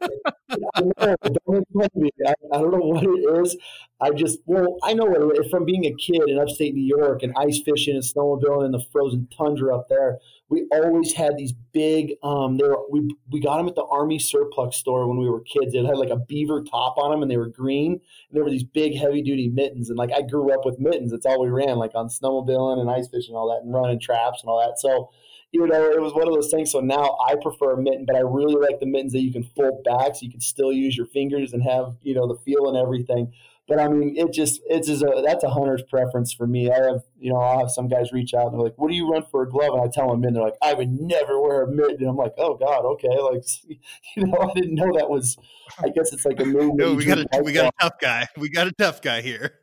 I, 0.51 0.81
don't 0.81 0.99
know, 0.99 1.87
I, 2.27 2.35
I 2.53 2.59
don't 2.59 2.70
know 2.70 2.79
what 2.79 3.03
it 3.05 3.43
is. 3.43 3.57
I 4.03 4.11
just 4.11 4.40
well, 4.46 4.76
I 4.82 4.94
know 4.94 5.07
it 5.30 5.50
from 5.50 5.64
being 5.64 5.86
a 5.86 5.94
kid 5.94 6.28
in 6.28 6.38
upstate 6.38 6.74
New 6.74 6.84
York 6.84 7.22
and 7.22 7.32
ice 7.38 7.61
fishing 7.64 7.94
and 7.94 8.03
snowmobiling 8.03 8.66
in 8.66 8.72
the 8.72 8.84
frozen 8.92 9.28
tundra 9.36 9.76
up 9.76 9.88
there 9.88 10.18
we 10.53 10.66
always 10.70 11.14
had 11.14 11.38
these 11.38 11.55
big 11.72 12.12
um 12.22 12.59
they 12.59 12.64
were 12.64 12.78
we 12.90 13.09
we 13.30 13.40
got 13.40 13.57
them 13.57 13.68
at 13.68 13.74
the 13.74 13.84
army 13.84 14.18
surplus 14.18 14.76
store 14.76 15.09
when 15.09 15.18
we 15.18 15.28
were 15.28 15.40
kids. 15.40 15.74
It 15.74 15.86
had 15.86 15.96
like 15.96 16.11
a 16.11 16.18
beaver 16.18 16.62
top 16.62 16.98
on 16.98 17.11
them 17.11 17.22
and 17.22 17.30
they 17.30 17.38
were 17.38 17.48
green. 17.48 17.92
And 17.92 18.00
there 18.32 18.44
were 18.44 18.50
these 18.50 18.62
big 18.62 18.94
heavy 18.94 19.22
duty 19.22 19.48
mittens. 19.48 19.88
And 19.88 19.98
like 19.98 20.12
i 20.12 20.20
grew 20.20 20.53
up 20.53 20.66
with 20.66 20.78
mittens. 20.78 21.11
That's 21.11 21.24
all 21.24 21.42
we 21.42 21.48
ran 21.48 21.78
like 21.78 21.92
on 21.94 22.09
snowmobiling 22.09 22.80
and 22.80 22.90
ice 22.90 23.09
fishing 23.09 23.30
and 23.30 23.38
all 23.38 23.48
that 23.48 23.64
and 23.64 23.72
running 23.72 23.98
traps 23.98 24.42
and 24.42 24.50
all 24.50 24.61
that. 24.61 24.78
So 24.78 25.11
you 25.53 25.66
know 25.66 25.90
it 25.90 26.00
was 26.03 26.12
one 26.12 26.28
of 26.28 26.34
those 26.34 26.50
things. 26.50 26.70
So 26.70 26.80
now 26.80 27.16
i 27.26 27.34
prefer 27.34 27.72
a 27.72 27.82
mitten 27.82 28.05
but 28.07 28.16
i 28.16 28.20
really 28.20 28.55
like 28.55 28.78
the 28.78 28.86
mittens 28.86 29.12
that 29.12 29.22
you 29.22 29.32
can 29.32 29.44
fold 29.57 29.82
back 29.84 30.14
so 30.14 30.20
you 30.22 30.30
can 30.30 30.40
still 30.40 30.72
use 30.72 30.96
your 30.96 31.07
fingers 31.07 31.55
and 31.55 31.62
have 31.62 31.96
you 32.03 32.14
know 32.14 32.26
the 32.26 32.38
feel 32.44 32.68
and 32.68 32.76
everything 32.76 33.32
but 33.73 33.81
I 33.81 33.89
mean, 33.89 34.14
it 34.18 34.35
just 34.35 34.61
it's 34.66 34.87
just 34.87 35.03
a 35.03 35.23
that's 35.25 35.45
a 35.45 35.49
hunter's 35.49 35.83
preference 35.89 36.31
for 36.31 36.47
me. 36.47 36.70
I 36.70 36.77
have 36.77 37.05
you 37.18 37.33
know 37.33 37.39
I'll 37.39 37.61
have 37.61 37.70
some 37.70 37.89
guys 37.89 38.12
reach 38.12 38.35
out 38.35 38.49
and 38.49 38.53
they're 38.53 38.64
like, 38.64 38.77
"What 38.77 38.91
do 38.91 38.95
you 38.95 39.11
run 39.11 39.25
for 39.31 39.45
a 39.45 39.49
glove?" 39.49 39.73
And 39.73 39.81
I 39.81 39.89
tell 39.91 40.11
them, 40.11 40.23
and 40.25 40.37
they're 40.37 40.43
like, 40.43 40.59
"I 40.61 40.75
would 40.75 40.91
never 40.91 41.41
wear 41.41 41.62
a 41.62 41.66
mitt." 41.66 41.99
And 41.99 42.07
I'm 42.07 42.16
like, 42.16 42.35
"Oh 42.37 42.55
God, 42.55 42.85
okay." 42.85 43.09
Like 43.09 43.43
you 44.16 44.27
know, 44.27 44.37
I 44.39 44.53
didn't 44.53 44.75
know 44.75 44.93
that 44.93 45.09
was. 45.09 45.39
I 45.83 45.89
guess 45.89 46.12
it's 46.12 46.27
like 46.27 46.39
a 46.41 46.45
new. 46.45 46.75
no, 46.75 46.93
we 46.93 47.07
got 47.07 47.16
a 47.16 47.43
we 47.43 47.53
got 47.53 47.68
a 47.68 47.73
tough 47.81 47.99
guy. 47.99 48.29
We 48.37 48.51
got 48.51 48.66
a 48.66 48.73
tough 48.73 49.01
guy 49.01 49.23
here. 49.23 49.61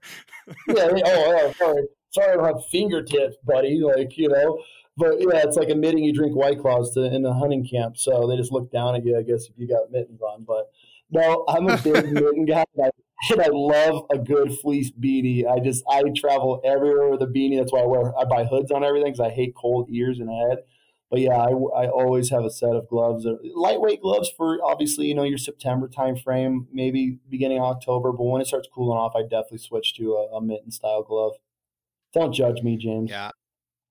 yeah. 0.67 0.87
Oh, 0.89 1.03
oh, 1.05 1.53
sorry. 1.59 1.83
Sorry, 2.09 2.33
I 2.33 2.35
don't 2.35 2.45
have 2.45 2.65
fingertips, 2.71 3.37
buddy. 3.45 3.79
Like 3.79 4.17
you 4.17 4.29
know. 4.29 4.59
But 4.97 5.19
yeah, 5.19 5.43
it's 5.43 5.55
like 5.55 5.69
admitting 5.69 6.03
you 6.03 6.13
drink 6.13 6.35
White 6.35 6.59
Claws 6.59 6.95
to, 6.95 7.05
in 7.05 7.21
the 7.21 7.31
hunting 7.31 7.65
camp. 7.65 7.95
So 7.95 8.27
they 8.27 8.35
just 8.37 8.51
look 8.51 8.71
down 8.71 8.95
at 8.95 9.05
you, 9.05 9.19
I 9.19 9.21
guess, 9.21 9.45
if 9.45 9.51
you 9.55 9.67
got 9.67 9.91
mittens 9.91 10.19
on. 10.21 10.45
But 10.45 10.71
no, 11.11 11.45
I'm 11.47 11.69
a 11.69 11.77
big 11.77 11.93
mitten 12.11 12.45
guy. 12.45 12.65
I 12.83 12.89
and 13.29 13.41
I 13.41 13.49
love 13.51 14.05
a 14.11 14.17
good 14.17 14.57
fleece 14.59 14.91
beanie. 14.91 15.45
I 15.47 15.59
just 15.59 15.83
I 15.89 16.03
travel 16.15 16.61
everywhere 16.63 17.09
with 17.09 17.21
a 17.21 17.27
beanie. 17.27 17.57
That's 17.57 17.71
why 17.71 17.81
I 17.81 17.85
wear 17.85 18.17
I 18.17 18.25
buy 18.25 18.45
hoods 18.45 18.71
on 18.71 18.83
everything 18.83 19.11
because 19.11 19.25
I 19.25 19.33
hate 19.33 19.55
cold 19.55 19.89
ears 19.89 20.19
and 20.19 20.29
head. 20.29 20.59
But 21.09 21.21
yeah, 21.21 21.37
I, 21.37 21.49
I 21.49 21.89
always 21.89 22.29
have 22.29 22.45
a 22.45 22.51
set 22.51 22.75
of 22.75 22.87
gloves, 22.87 23.25
uh, 23.25 23.33
lightweight 23.55 24.01
gloves 24.01 24.31
for 24.37 24.59
obviously 24.63 25.07
you 25.07 25.15
know 25.15 25.23
your 25.23 25.39
September 25.39 25.87
time 25.87 26.15
frame, 26.15 26.67
maybe 26.71 27.17
beginning 27.29 27.59
October. 27.59 28.11
But 28.11 28.25
when 28.25 28.41
it 28.41 28.47
starts 28.47 28.67
cooling 28.71 28.97
off, 28.97 29.13
I 29.15 29.23
definitely 29.23 29.59
switch 29.59 29.95
to 29.95 30.13
a, 30.13 30.37
a 30.37 30.41
mitten 30.41 30.71
style 30.71 31.03
glove. 31.03 31.33
Don't 32.13 32.33
judge 32.33 32.61
me, 32.61 32.77
James. 32.77 33.09
Yeah, 33.09 33.31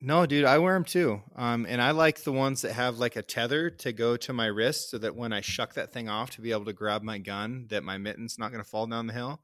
no, 0.01 0.27
dude, 0.27 0.45
I 0.45 0.59
wear 0.59 0.75
them 0.75 0.85
too. 0.85 1.23
Um, 1.35 1.67
and 1.69 1.83
I 1.83 1.91
like 1.91 2.23
the 2.23 2.33
ones 2.33 2.63
that 2.63 2.73
have 2.73 2.99
like 2.99 3.17
a 3.17 3.23
tether 3.23 3.69
to 3.71 3.93
go 3.93 4.17
to 4.19 4.33
my 4.33 4.47
wrist 4.47 4.91
so 4.91 4.99
that 4.99 5.17
when 5.17 5.33
I 5.33 5.41
shuck 5.41 5.75
that 5.75 5.93
thing 5.93 6.09
off 6.09 6.31
to 6.33 6.41
be 6.41 6.53
able 6.53 6.67
to 6.67 6.73
grab 6.73 7.03
my 7.03 7.19
gun, 7.19 7.67
that 7.71 7.83
my 7.83 7.99
mitten's 7.99 8.39
not 8.39 8.53
going 8.53 8.63
to 8.63 8.69
fall 8.69 8.87
down 8.87 9.09
the 9.09 9.13
hill. 9.13 9.41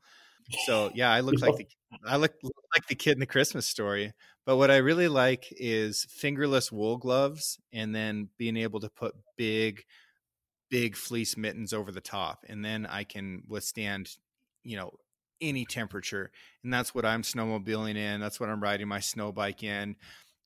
So 0.65 0.93
yeah, 0.95 1.11
I 1.11 1.21
look 1.21 1.41
like 1.41 1.57
the 1.57 1.67
I 2.07 2.17
look, 2.17 2.35
look 2.43 2.55
like 2.75 2.87
the 2.87 2.95
kid 2.95 3.13
in 3.15 3.21
the 3.21 3.27
Christmas 3.27 3.67
story. 3.67 4.13
But 4.47 4.57
what 4.57 4.71
I 4.71 4.77
really 4.77 5.09
like 5.09 5.47
is 5.51 6.07
fingerless 6.09 6.71
wool 6.71 6.99
gloves 6.99 7.59
and 7.73 7.95
then 7.95 8.29
being 8.39 8.57
able 8.57 8.79
to 8.81 8.91
put 8.91 9.15
big, 9.37 9.83
big 10.71 10.95
fleece 10.97 11.37
mittens 11.37 11.73
over 11.73 11.91
the 11.91 12.01
top. 12.01 12.45
And 12.49 12.65
then 12.65 12.87
I 12.87 13.05
can 13.05 13.43
withstand, 13.49 14.11
you 14.63 14.77
know, 14.77 14.93
any 15.41 15.65
temperature. 15.65 16.31
And 16.63 16.73
that's 16.73 16.95
what 16.95 17.05
I'm 17.05 17.23
snowmobiling 17.23 17.97
in. 17.97 18.21
That's 18.21 18.39
what 18.39 18.51
I'm 18.51 18.63
riding 18.63 18.87
my 18.87 19.01
snow 19.01 19.33
bike 19.33 19.63
in 19.63 19.97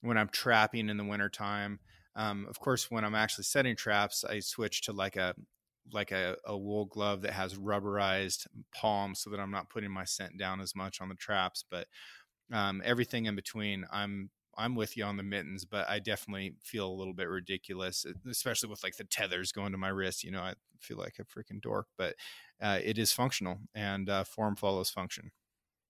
when 0.01 0.17
I'm 0.19 0.29
trapping 0.29 0.89
in 0.89 0.97
the 0.97 1.05
wintertime. 1.05 1.81
Um, 2.17 2.47
of 2.49 2.59
course, 2.59 2.91
when 2.91 3.05
I'm 3.05 3.15
actually 3.15 3.45
setting 3.45 3.77
traps, 3.77 4.25
I 4.25 4.41
switch 4.41 4.83
to 4.83 4.93
like 4.93 5.17
a 5.17 5.35
like 5.91 6.13
a, 6.13 6.37
a 6.45 6.57
wool 6.57 6.85
glove 6.85 7.23
that 7.23 7.33
has 7.33 7.55
rubberized 7.55 8.47
palms 8.75 9.21
so 9.21 9.31
that 9.31 9.41
I'm 9.41 9.51
not 9.51 9.71
putting 9.71 9.91
my 9.91 10.05
scent 10.05 10.37
down 10.39 10.61
as 10.61 10.75
much 10.75 11.01
on 11.01 11.09
the 11.09 11.15
traps. 11.15 11.65
But 11.69 11.87
um, 12.53 12.83
everything 12.85 13.27
in 13.27 13.37
between, 13.37 13.87
I'm 13.93 14.31
I'm 14.57 14.75
with 14.75 14.97
you 14.97 15.05
on 15.05 15.17
the 15.17 15.23
mittens, 15.23 15.65
but 15.65 15.89
I 15.89 16.01
definitely 16.01 16.57
feel 16.65 16.89
a 16.91 16.93
little 16.93 17.15
bit 17.15 17.29
ridiculous, 17.29 18.05
especially 18.29 18.69
with 18.69 18.83
like 18.83 18.97
the 18.97 19.05
tethers 19.05 19.53
going 19.53 19.71
to 19.73 19.79
my 19.79 19.89
wrist. 19.89 20.25
You 20.25 20.33
know, 20.33 20.41
I 20.41 20.55
feel 20.81 20.99
like 20.99 21.19
a 21.21 21.25
freaking 21.25 21.61
dork, 21.61 21.87
but 21.97 22.17
uh, 22.61 22.81
it 22.83 22.99
is 22.99 23.13
functional 23.13 23.59
and 23.75 24.09
uh, 24.11 24.25
form 24.25 24.57
follows 24.57 24.91
function. 24.91 25.31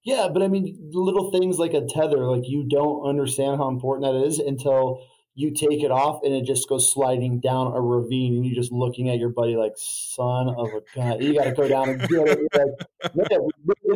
Yeah, 0.09 0.29
but 0.33 0.43
I 0.43 0.49
mean, 0.49 0.89
little 0.91 1.31
things 1.31 1.59
like 1.59 1.75
a 1.75 1.85
tether, 1.85 2.25
like 2.25 2.49
you 2.49 2.67
don't 2.67 3.07
understand 3.07 3.59
how 3.59 3.69
important 3.69 4.07
that 4.07 4.27
is 4.27 4.39
until 4.39 5.03
you 5.35 5.53
take 5.53 5.83
it 5.85 5.91
off 5.91 6.21
and 6.25 6.35
it 6.35 6.47
just 6.47 6.67
goes 6.67 6.91
sliding 6.91 7.41
down 7.41 7.75
a 7.77 7.81
ravine 7.81 8.37
and 8.37 8.47
you're 8.47 8.55
just 8.55 8.73
looking 8.73 9.11
at 9.11 9.19
your 9.19 9.29
buddy 9.29 9.55
like, 9.55 9.75
son 9.77 10.49
of 10.49 10.69
a 10.69 10.81
gun, 10.97 11.21
you 11.21 11.35
got 11.35 11.45
to 11.45 11.53
go 11.53 11.69
down 11.69 11.91
and 11.91 12.01
get 12.09 12.27
it. 12.27 12.39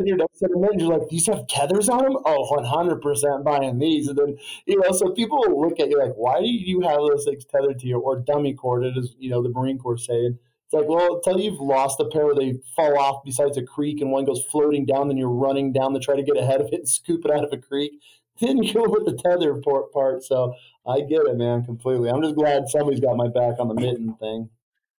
You're 0.05 0.17
like, 0.19 0.29
of 0.43 0.51
men, 0.61 0.77
you're 0.77 0.99
like, 0.99 1.09
these 1.09 1.25
have 1.25 1.47
tethers 1.47 1.89
on 1.89 2.03
them? 2.03 2.17
Oh, 2.25 2.61
100% 2.61 3.43
buying 3.43 3.79
these. 3.79 4.07
And 4.07 4.15
then, 4.15 4.37
you 4.67 4.79
know, 4.79 4.91
so 4.91 5.09
people 5.13 5.39
will 5.39 5.67
look 5.67 5.79
at 5.79 5.89
you 5.89 5.97
like, 5.97 6.13
why 6.13 6.41
do 6.41 6.45
you 6.47 6.81
have 6.81 6.99
those 6.99 7.25
things 7.25 7.43
tethered 7.45 7.79
to 7.79 7.87
you 7.87 7.97
or 7.97 8.19
dummy 8.19 8.53
corded, 8.53 8.99
as, 8.99 9.15
you 9.17 9.31
know, 9.31 9.41
the 9.41 9.49
Marine 9.49 9.79
Corps 9.79 9.97
saying. 9.97 10.37
It's 10.73 10.79
like, 10.79 10.89
well, 10.89 11.17
until 11.17 11.39
you've 11.39 11.59
lost 11.59 11.99
a 11.99 12.05
pair, 12.05 12.33
they 12.33 12.59
fall 12.75 12.97
off 12.97 13.23
besides 13.23 13.57
a 13.57 13.63
creek 13.63 14.01
and 14.01 14.11
one 14.11 14.25
goes 14.25 14.43
floating 14.51 14.85
down, 14.85 15.07
then 15.07 15.17
you're 15.17 15.29
running 15.29 15.71
down 15.71 15.93
to 15.93 15.99
try 15.99 16.15
to 16.15 16.23
get 16.23 16.35
ahead 16.35 16.61
of 16.61 16.67
it 16.67 16.79
and 16.79 16.89
scoop 16.89 17.25
it 17.25 17.31
out 17.31 17.43
of 17.43 17.53
a 17.53 17.57
creek. 17.57 17.93
You 18.39 18.73
go 18.73 18.89
with 18.89 19.05
the 19.05 19.13
tether 19.13 19.61
part. 19.93 20.23
So 20.23 20.55
I 20.87 21.01
get 21.01 21.27
it, 21.27 21.37
man, 21.37 21.63
completely. 21.63 22.09
I'm 22.09 22.23
just 22.23 22.35
glad 22.35 22.67
somebody's 22.67 22.99
got 22.99 23.15
my 23.15 23.27
back 23.27 23.59
on 23.59 23.67
the 23.67 23.75
mitten 23.75 24.15
thing. 24.15 24.49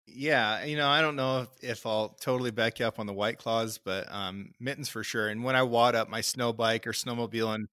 Yeah, 0.05 0.63
you 0.63 0.77
know, 0.77 0.87
I 0.87 1.01
don't 1.01 1.15
know 1.15 1.41
if, 1.41 1.47
if 1.63 1.85
I'll 1.87 2.09
totally 2.21 2.51
back 2.51 2.79
you 2.79 2.85
up 2.85 2.99
on 2.99 3.07
the 3.07 3.13
white 3.13 3.39
claws, 3.39 3.79
but 3.79 4.05
um, 4.11 4.51
mittens 4.59 4.89
for 4.89 5.03
sure. 5.03 5.29
And 5.29 5.43
when 5.43 5.55
I 5.55 5.63
wad 5.63 5.95
up 5.95 6.07
my 6.07 6.21
snow 6.21 6.53
bike 6.53 6.85
or 6.85 6.91
snowmobile 6.91 7.55
and 7.55 7.67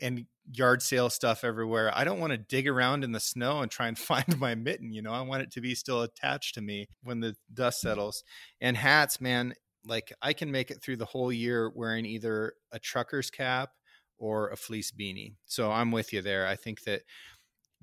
and 0.00 0.26
yard 0.52 0.82
sale 0.82 1.10
stuff 1.10 1.44
everywhere. 1.44 1.90
I 1.94 2.04
don't 2.04 2.20
want 2.20 2.32
to 2.32 2.38
dig 2.38 2.66
around 2.66 3.04
in 3.04 3.12
the 3.12 3.20
snow 3.20 3.60
and 3.60 3.70
try 3.70 3.88
and 3.88 3.98
find 3.98 4.38
my 4.38 4.54
mitten. 4.54 4.92
You 4.92 5.02
know, 5.02 5.12
I 5.12 5.22
want 5.22 5.42
it 5.42 5.50
to 5.52 5.60
be 5.60 5.74
still 5.74 6.02
attached 6.02 6.54
to 6.54 6.60
me 6.60 6.88
when 7.02 7.20
the 7.20 7.36
dust 7.52 7.80
settles. 7.80 8.24
And 8.60 8.76
hats, 8.76 9.20
man, 9.20 9.54
like 9.84 10.12
I 10.22 10.32
can 10.32 10.50
make 10.50 10.70
it 10.70 10.82
through 10.82 10.96
the 10.96 11.06
whole 11.06 11.32
year 11.32 11.70
wearing 11.74 12.04
either 12.04 12.54
a 12.72 12.78
trucker's 12.78 13.30
cap 13.30 13.70
or 14.18 14.50
a 14.50 14.56
fleece 14.56 14.92
beanie. 14.92 15.34
So 15.46 15.70
I'm 15.70 15.90
with 15.90 16.12
you 16.12 16.22
there. 16.22 16.46
I 16.46 16.56
think 16.56 16.82
that 16.84 17.02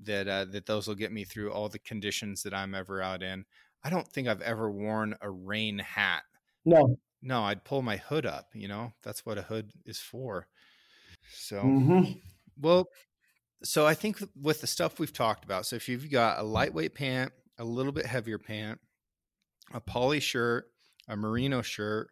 that 0.00 0.28
uh, 0.28 0.44
that 0.52 0.66
those 0.66 0.86
will 0.86 0.94
get 0.94 1.12
me 1.12 1.24
through 1.24 1.52
all 1.52 1.68
the 1.68 1.80
conditions 1.80 2.42
that 2.44 2.54
I'm 2.54 2.74
ever 2.74 3.02
out 3.02 3.22
in. 3.22 3.44
I 3.82 3.90
don't 3.90 4.06
think 4.06 4.28
I've 4.28 4.42
ever 4.42 4.70
worn 4.70 5.16
a 5.20 5.30
rain 5.30 5.78
hat. 5.78 6.22
No. 6.64 6.98
No, 7.20 7.42
I'd 7.42 7.64
pull 7.64 7.82
my 7.82 7.96
hood 7.96 8.26
up, 8.26 8.46
you 8.54 8.68
know. 8.68 8.92
That's 9.02 9.26
what 9.26 9.38
a 9.38 9.42
hood 9.42 9.72
is 9.84 9.98
for. 9.98 10.46
So, 11.32 11.62
mm-hmm. 11.62 12.12
well, 12.60 12.88
so 13.62 13.86
I 13.86 13.94
think 13.94 14.18
with 14.40 14.60
the 14.60 14.66
stuff 14.66 14.98
we've 14.98 15.12
talked 15.12 15.44
about, 15.44 15.66
so 15.66 15.76
if 15.76 15.88
you've 15.88 16.10
got 16.10 16.38
a 16.38 16.42
lightweight 16.42 16.94
pant, 16.94 17.32
a 17.58 17.64
little 17.64 17.92
bit 17.92 18.06
heavier 18.06 18.38
pant, 18.38 18.78
a 19.72 19.80
poly 19.80 20.20
shirt, 20.20 20.66
a 21.08 21.16
merino 21.16 21.62
shirt, 21.62 22.08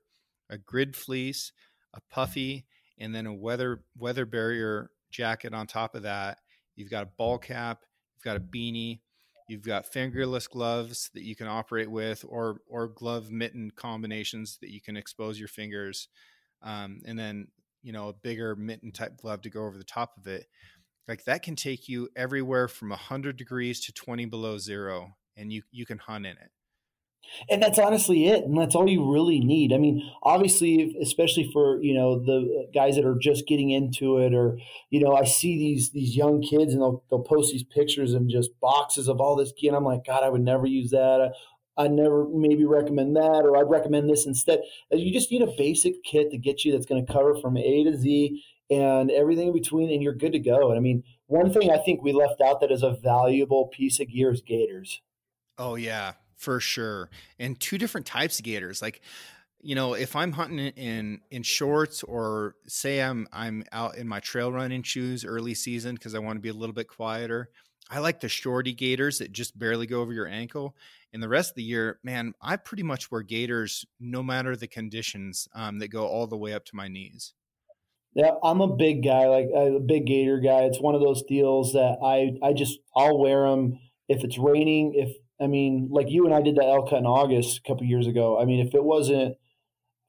a 0.51 0.59
grid 0.59 0.97
fleece, 0.97 1.53
a 1.95 2.01
puffy, 2.11 2.67
and 2.99 3.15
then 3.15 3.27
a 3.27 3.35
weather 3.35 3.83
weather 3.97 4.27
barrier 4.27 4.91
jacket 5.11 5.55
on 5.55 5.67
top 5.67 5.95
of 5.95 6.03
that. 6.03 6.39
You've 6.75 6.91
got 6.91 7.05
a 7.05 7.11
ball 7.17 7.39
cap, 7.39 7.83
you've 8.15 8.25
got 8.25 8.37
a 8.37 8.41
beanie, 8.41 9.01
you've 9.49 9.63
got 9.63 9.87
fingerless 9.87 10.49
gloves 10.49 11.11
that 11.15 11.23
you 11.23 11.37
can 11.37 11.47
operate 11.47 11.91
with, 11.91 12.25
or 12.29 12.61
or 12.69 12.89
glove 12.89 13.31
mitten 13.31 13.71
combinations 13.75 14.59
that 14.61 14.71
you 14.71 14.81
can 14.81 14.97
expose 14.97 15.39
your 15.39 15.49
fingers, 15.49 16.09
um, 16.63 17.01
and 17.07 17.19
then 17.19 17.49
you 17.87 17.93
know 17.93 18.09
a 18.09 18.13
bigger 18.13 18.57
mitten 18.57 18.91
type 18.91 19.17
glove 19.17 19.41
to 19.43 19.51
go 19.51 19.65
over 19.65 19.79
the 19.79 19.85
top 19.85 20.19
of 20.19 20.27
it 20.27 20.47
like 21.09 21.25
that 21.25 21.43
can 21.43 21.55
take 21.55 21.89
you 21.89 22.09
everywhere 22.17 22.67
from 22.69 22.91
100 22.91 23.37
degrees 23.37 23.81
to 23.81 23.93
20 23.93 24.27
below 24.27 24.59
zero 24.59 25.15
and 25.37 25.53
you 25.53 25.63
you 25.71 25.87
can 25.87 25.99
hunt 25.99 26.27
in 26.27 26.33
it. 26.33 26.51
And 27.51 27.61
that's 27.61 27.81
honestly 27.81 28.29
it, 28.29 28.45
and 28.45 28.57
that's 28.57 28.77
all 28.77 28.89
you 28.89 29.13
really 29.13 29.41
need. 29.41 29.73
I 29.73 29.79
mean, 29.79 30.01
obviously, 30.23 30.97
especially 31.03 31.51
for 31.53 31.83
you 31.83 31.93
know 31.93 32.21
the 32.21 32.69
guys 32.73 32.95
that 32.95 33.05
are 33.05 33.19
just 33.21 33.49
getting 33.49 33.71
into 33.71 34.19
it, 34.19 34.33
or 34.33 34.59
you 34.91 35.01
know, 35.01 35.13
I 35.13 35.25
see 35.25 35.59
these 35.59 35.91
these 35.91 36.17
young 36.17 36.41
kids 36.41 36.73
and 36.73 36.81
they'll 36.81 37.03
they'll 37.11 37.25
post 37.25 37.51
these 37.51 37.65
pictures 37.65 38.15
and 38.15 38.31
just 38.31 38.51
boxes 38.61 39.09
of 39.09 39.21
all 39.21 39.35
this 39.35 39.53
gear, 39.53 39.71
and 39.71 39.77
I'm 39.77 39.85
like, 39.85 40.07
God, 40.07 40.23
I 40.23 40.29
would 40.29 40.41
never 40.41 40.67
use 40.67 40.91
that. 40.91 41.33
I 41.77 41.89
never 41.89 42.27
maybe 42.29 42.65
recommend 42.65 43.17
that, 43.17 43.43
or 43.45 43.57
I'd 43.57 43.71
recommend 43.71 44.09
this 44.09 44.27
instead. 44.27 44.61
Uh, 44.93 44.97
you 44.97 45.13
just 45.13 45.31
need 45.31 45.43
a 45.43 45.55
basic 45.59 46.03
kit 46.05 46.31
to 46.31 46.39
get 46.39 46.65
you 46.65 46.73
that's 46.73 46.87
going 46.87 47.05
to 47.05 47.13
cover 47.13 47.35
from 47.37 47.57
A 47.57 47.85
to 47.85 47.97
Z 47.97 48.43
and 48.71 49.11
everything 49.11 49.49
in 49.49 49.55
between, 49.55 49.91
and 49.91 50.03
you're 50.03 50.15
good 50.15 50.33
to 50.33 50.39
go. 50.39 50.71
And 50.71 50.79
I 50.79 50.81
mean, 50.81 51.05
one 51.27 51.53
thing 51.53 51.71
I 51.71 51.79
think 51.79 52.03
we 52.03 52.13
left 52.13 52.41
out 52.41 52.61
that 52.61 52.73
is 52.73 52.83
a 52.83 52.97
valuable 53.03 53.67
piece 53.69 54.01
of 54.01 54.09
gear 54.09 54.33
is 54.33 54.41
gaiters. 54.41 55.01
Oh 55.59 55.75
yeah, 55.75 56.13
for 56.37 56.61
sure. 56.61 57.11
And 57.39 57.59
two 57.59 57.79
different 57.79 58.07
types 58.07 58.39
of 58.39 58.45
gaiters. 58.45 58.83
Like, 58.83 59.01
you 59.61 59.75
know, 59.75 59.95
if 59.95 60.17
I'm 60.17 60.33
hunting 60.33 60.59
in 60.59 61.21
in 61.31 61.43
shorts, 61.43 62.03
or 62.03 62.55
say 62.67 63.03
I'm 63.03 63.27
I'm 63.33 63.65
out 63.73 63.97
in 63.97 64.09
my 64.09 64.21
trail 64.21 64.53
running 64.53 64.83
shoes 64.83 65.25
early 65.25 65.55
season 65.55 65.95
because 65.95 66.15
I 66.15 66.19
want 66.19 66.37
to 66.37 66.43
be 66.43 66.49
a 66.49 66.55
little 66.55 66.75
bit 66.75 66.89
quieter. 66.89 67.51
I 67.89 68.01
like 68.01 68.21
the 68.21 68.29
shorty 68.29 68.73
gaiters 68.73 69.19
that 69.19 69.33
just 69.33 69.57
barely 69.59 69.87
go 69.87 70.01
over 70.01 70.13
your 70.13 70.27
ankle. 70.27 70.77
And 71.17 71.23
the 71.23 71.31
rest 71.31 71.53
of 71.53 71.55
the 71.57 71.63
year, 71.63 71.99
man, 72.05 72.35
I 72.43 72.57
pretty 72.57 72.83
much 72.83 73.11
wear 73.11 73.23
gaiters 73.23 73.87
no 73.99 74.23
matter 74.23 74.55
the 74.55 74.67
conditions 74.67 75.49
um, 75.55 75.79
that 75.79 75.89
go 75.89 76.07
all 76.07 76.27
the 76.27 76.37
way 76.37 76.53
up 76.53 76.67
to 76.67 76.77
my 76.77 76.89
knees. 76.89 77.33
Yeah, 78.15 78.33
I'm 78.43 78.61
a 78.61 78.77
big 78.77 79.03
guy, 79.03 79.25
like 79.25 79.47
a 79.57 79.81
big 79.81 80.05
gaiter 80.05 80.39
guy. 80.41 80.65
It's 80.65 80.79
one 80.79 80.95
of 80.95 81.01
those 81.01 81.23
deals 81.23 81.73
that 81.73 81.97
I 82.05 82.37
I 82.47 82.53
just 82.53 82.81
I'll 82.95 83.19
wear 83.19 83.49
them 83.49 83.79
if 84.11 84.25
it's 84.25 84.37
raining. 84.37 84.93
If 84.95 85.17
I 85.41 85.47
mean, 85.47 85.89
like 85.91 86.11
you 86.11 86.27
and 86.27 86.35
I 86.35 86.43
did 86.43 86.57
the 86.57 86.65
elk 86.65 86.93
in 86.93 87.07
August 87.07 87.61
a 87.65 87.67
couple 87.67 87.87
years 87.87 88.07
ago. 88.07 88.39
I 88.39 88.45
mean, 88.45 88.67
if 88.67 88.75
it 88.75 88.85
wasn't 88.85 89.37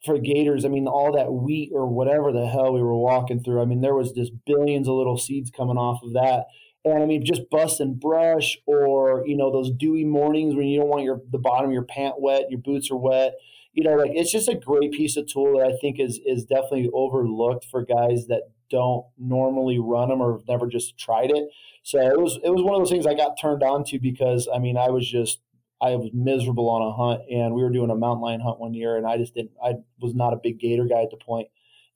for 0.04 0.18
gaiters, 0.18 0.66
I 0.66 0.68
mean, 0.68 0.88
all 0.88 1.14
that 1.14 1.32
wheat 1.32 1.72
or 1.74 1.88
whatever 1.88 2.34
the 2.34 2.48
hell 2.48 2.74
we 2.74 2.82
were 2.82 2.98
walking 2.98 3.42
through. 3.42 3.62
I 3.62 3.66
mean, 3.66 3.80
there 3.80 3.96
was 3.96 4.12
just 4.12 4.34
billions 4.46 4.90
of 4.90 4.96
little 4.96 5.18
seeds 5.18 5.52
coming 5.52 5.78
off 5.78 6.04
of 6.04 6.12
that 6.16 6.48
and 6.94 7.04
I 7.04 7.06
mean, 7.06 7.26
just 7.26 7.50
busting 7.50 7.96
brush 7.96 8.58
or, 8.66 9.24
you 9.26 9.36
know, 9.36 9.52
those 9.52 9.72
dewy 9.72 10.06
mornings 10.06 10.56
when 10.56 10.68
you 10.68 10.80
don't 10.80 10.90
want 10.90 11.04
your 11.04 11.22
the 11.32 11.38
bottom 11.38 11.68
of 11.68 11.74
your 11.74 11.84
pant 11.84 12.16
wet, 12.20 12.50
your 12.50 12.60
boots 12.60 12.92
are 12.92 12.98
wet. 12.98 13.36
You 13.74 13.84
know, 13.84 13.96
like 13.96 14.12
it's 14.14 14.32
just 14.32 14.50
a 14.50 14.56
great 14.56 14.92
piece 14.92 15.18
of 15.18 15.28
tool 15.28 15.58
that 15.58 15.68
I 15.68 15.78
think 15.78 16.00
is 16.00 16.20
is 16.26 16.46
definitely 16.46 16.90
overlooked 16.94 17.66
for 17.66 17.84
guys 17.84 18.28
that 18.28 18.44
don't 18.70 19.06
normally 19.18 19.80
run 19.80 20.10
them 20.10 20.22
or 20.22 20.34
have 20.34 20.48
never 20.48 20.68
just 20.68 20.98
tried 20.98 21.32
it. 21.32 21.50
So 21.84 22.00
it 22.00 22.20
was 22.20 22.40
it 22.44 22.50
was 22.50 22.64
one 22.64 22.76
of 22.76 22.82
those 22.82 22.92
things 22.92 23.06
I 23.06 23.14
got 23.14 23.40
turned 23.40 23.64
on 23.64 23.84
to 23.86 24.00
because 24.00 24.48
I 24.54 24.60
mean 24.60 24.78
I 24.78 24.90
was 24.90 25.10
just 25.10 25.40
I 25.80 25.96
was 25.96 26.10
miserable 26.14 26.70
on 26.70 26.82
a 26.82 26.92
hunt 26.92 27.30
and 27.32 27.54
we 27.54 27.62
were 27.62 27.70
doing 27.70 27.92
a 27.92 27.96
mountain 27.96 28.24
lion 28.24 28.42
hunt 28.42 28.60
one 28.60 28.74
year 28.74 28.98
and 28.98 29.06
I 29.06 29.18
just 29.18 29.36
didn't 29.36 29.52
I 29.64 29.76
was 30.02 30.16
not 30.16 30.34
a 30.34 30.38
big 30.38 30.60
gaiter 30.60 30.86
guy 30.86 31.04
at 31.04 31.12
the 31.12 31.18
point 31.18 31.48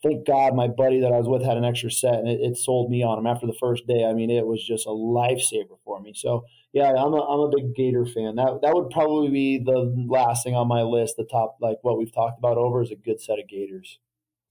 thank 0.04 0.26
God 0.26 0.56
my 0.56 0.68
buddy 0.68 1.00
that 1.02 1.12
I 1.12 1.18
was 1.18 1.28
with 1.28 1.44
had 1.44 1.58
an 1.58 1.66
extra 1.66 1.92
set 1.92 2.16
and 2.16 2.28
it, 2.28 2.40
it, 2.42 2.58
sold 2.58 2.90
me 2.90 3.04
on 3.04 3.20
him 3.20 3.28
after 3.28 3.46
the 3.46 3.58
first 3.60 3.86
day. 3.88 4.06
I 4.06 4.14
mean, 4.14 4.30
it 4.30 4.46
was 4.46 4.66
just 4.66 4.86
a 4.86 4.90
lifesaver 4.90 5.78
for 5.86 6.00
me. 6.02 6.14
So 6.16 6.46
yeah, 6.74 6.90
I'm 6.90 7.14
a, 7.14 7.22
I'm 7.22 7.40
a 7.42 7.50
big 7.50 7.76
Gaiter 7.76 8.06
fan. 8.06 8.36
That, 8.36 8.60
that 8.62 8.74
would 8.74 8.90
probably 8.90 9.30
be 9.30 9.60
the 9.60 9.94
last 10.08 10.44
thing 10.44 10.56
on 10.56 10.68
my 10.68 10.82
list. 10.82 11.16
The 11.18 11.26
top, 11.26 11.58
like 11.62 11.78
what 11.82 11.98
we've 11.98 12.14
talked 12.14 12.40
about 12.40 12.58
over 12.58 12.82
is 12.82 12.92
a 12.92 12.96
good 12.96 13.22
set 13.22 13.40
of 13.40 13.48
Gaiters. 13.48 14.00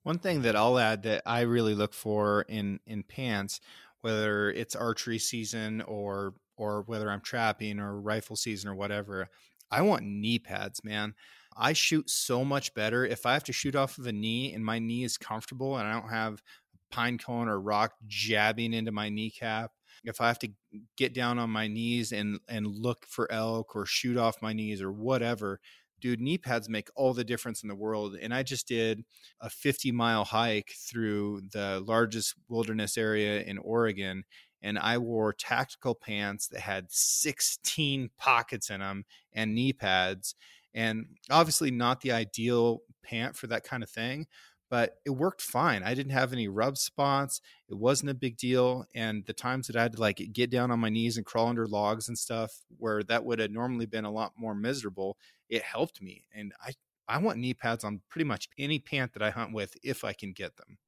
One 0.02 0.18
thing 0.18 0.42
that 0.42 0.56
I'll 0.56 0.78
add 0.78 1.02
that 1.02 1.22
I 1.26 1.40
really 1.42 1.74
look 1.74 1.94
for 1.94 2.42
in, 2.48 2.80
in 2.86 3.02
pants, 3.02 3.60
whether 4.00 4.50
it's 4.50 4.76
archery 4.76 5.18
season 5.18 5.82
or, 5.82 6.34
or 6.56 6.82
whether 6.82 7.10
I'm 7.10 7.20
trapping 7.20 7.78
or 7.78 8.00
rifle 8.00 8.36
season 8.36 8.70
or 8.70 8.74
whatever, 8.74 9.28
I 9.70 9.82
want 9.82 10.04
knee 10.04 10.38
pads, 10.38 10.82
man. 10.84 11.14
I 11.60 11.74
shoot 11.74 12.08
so 12.08 12.42
much 12.42 12.72
better 12.72 13.04
if 13.04 13.26
I 13.26 13.34
have 13.34 13.44
to 13.44 13.52
shoot 13.52 13.76
off 13.76 13.98
of 13.98 14.06
a 14.06 14.12
knee 14.12 14.54
and 14.54 14.64
my 14.64 14.78
knee 14.78 15.04
is 15.04 15.18
comfortable 15.18 15.76
and 15.76 15.86
I 15.86 15.92
don't 15.92 16.08
have 16.08 16.42
a 16.74 16.94
pine 16.94 17.18
cone 17.18 17.48
or 17.48 17.60
rock 17.60 17.92
jabbing 18.06 18.72
into 18.72 18.92
my 18.92 19.10
kneecap. 19.10 19.70
If 20.02 20.22
I 20.22 20.28
have 20.28 20.38
to 20.38 20.48
get 20.96 21.12
down 21.12 21.38
on 21.38 21.50
my 21.50 21.68
knees 21.68 22.12
and 22.12 22.40
and 22.48 22.66
look 22.66 23.04
for 23.06 23.30
elk 23.30 23.76
or 23.76 23.84
shoot 23.84 24.16
off 24.16 24.40
my 24.40 24.54
knees 24.54 24.80
or 24.80 24.90
whatever, 24.90 25.60
dude, 26.00 26.22
knee 26.22 26.38
pads 26.38 26.70
make 26.70 26.88
all 26.96 27.12
the 27.12 27.24
difference 27.24 27.62
in 27.62 27.68
the 27.68 27.74
world. 27.74 28.16
And 28.20 28.32
I 28.32 28.42
just 28.42 28.66
did 28.66 29.04
a 29.42 29.50
50 29.50 29.92
mile 29.92 30.24
hike 30.24 30.72
through 30.78 31.42
the 31.52 31.84
largest 31.86 32.36
wilderness 32.48 32.96
area 32.96 33.42
in 33.42 33.58
Oregon. 33.58 34.24
And 34.62 34.78
I 34.78 34.96
wore 34.96 35.34
tactical 35.34 35.94
pants 35.94 36.48
that 36.48 36.60
had 36.60 36.86
16 36.90 38.10
pockets 38.18 38.70
in 38.70 38.80
them 38.80 39.04
and 39.34 39.54
knee 39.54 39.74
pads 39.74 40.34
and 40.74 41.06
obviously 41.30 41.70
not 41.70 42.00
the 42.00 42.12
ideal 42.12 42.80
pant 43.02 43.36
for 43.36 43.46
that 43.46 43.64
kind 43.64 43.82
of 43.82 43.90
thing 43.90 44.26
but 44.70 44.98
it 45.04 45.10
worked 45.10 45.42
fine. 45.42 45.82
I 45.82 45.94
didn't 45.94 46.12
have 46.12 46.32
any 46.32 46.46
rub 46.48 46.78
spots 46.78 47.40
it 47.68 47.74
wasn't 47.74 48.10
a 48.10 48.14
big 48.14 48.36
deal 48.36 48.84
and 48.94 49.24
the 49.26 49.32
times 49.32 49.66
that 49.66 49.76
i 49.76 49.82
had 49.82 49.92
to 49.92 50.00
like 50.00 50.20
get 50.32 50.50
down 50.50 50.70
on 50.70 50.80
my 50.80 50.88
knees 50.88 51.16
and 51.16 51.26
crawl 51.26 51.48
under 51.48 51.66
logs 51.66 52.08
and 52.08 52.18
stuff 52.18 52.52
where 52.78 53.02
that 53.04 53.24
would 53.24 53.38
have 53.38 53.50
normally 53.50 53.86
been 53.86 54.04
a 54.04 54.10
lot 54.10 54.32
more 54.36 54.54
miserable 54.54 55.16
it 55.48 55.62
helped 55.62 56.00
me 56.02 56.24
and 56.34 56.52
i 56.64 56.72
i 57.08 57.18
want 57.18 57.38
knee 57.38 57.54
pads 57.54 57.84
on 57.84 58.00
pretty 58.08 58.24
much 58.24 58.48
any 58.58 58.78
pant 58.78 59.12
that 59.12 59.22
i 59.22 59.30
hunt 59.30 59.52
with 59.52 59.74
if 59.82 60.04
i 60.04 60.12
can 60.12 60.32
get 60.32 60.56
them 60.56 60.78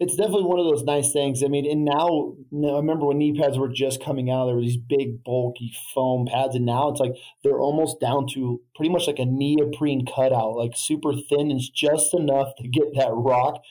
it's 0.00 0.16
definitely 0.16 0.44
one 0.44 0.58
of 0.58 0.64
those 0.64 0.82
nice 0.82 1.12
things. 1.12 1.44
I 1.44 1.48
mean, 1.48 1.70
and 1.70 1.84
now, 1.84 2.34
I 2.52 2.76
remember 2.76 3.04
when 3.04 3.18
knee 3.18 3.38
pads 3.38 3.58
were 3.58 3.68
just 3.68 4.02
coming 4.02 4.30
out, 4.30 4.46
there 4.46 4.54
were 4.54 4.62
these 4.62 4.78
big, 4.78 5.22
bulky 5.22 5.74
foam 5.94 6.26
pads, 6.26 6.56
and 6.56 6.64
now 6.64 6.88
it's 6.88 7.00
like 7.00 7.12
they're 7.44 7.60
almost 7.60 8.00
down 8.00 8.26
to 8.34 8.62
pretty 8.74 8.90
much 8.90 9.06
like 9.06 9.18
a 9.18 9.26
neoprene 9.26 10.06
cutout, 10.06 10.56
like 10.56 10.72
super 10.74 11.12
thin 11.12 11.50
and 11.50 11.60
just 11.74 12.14
enough 12.14 12.54
to 12.56 12.66
get 12.66 12.94
that 12.94 13.12
rock 13.12 13.62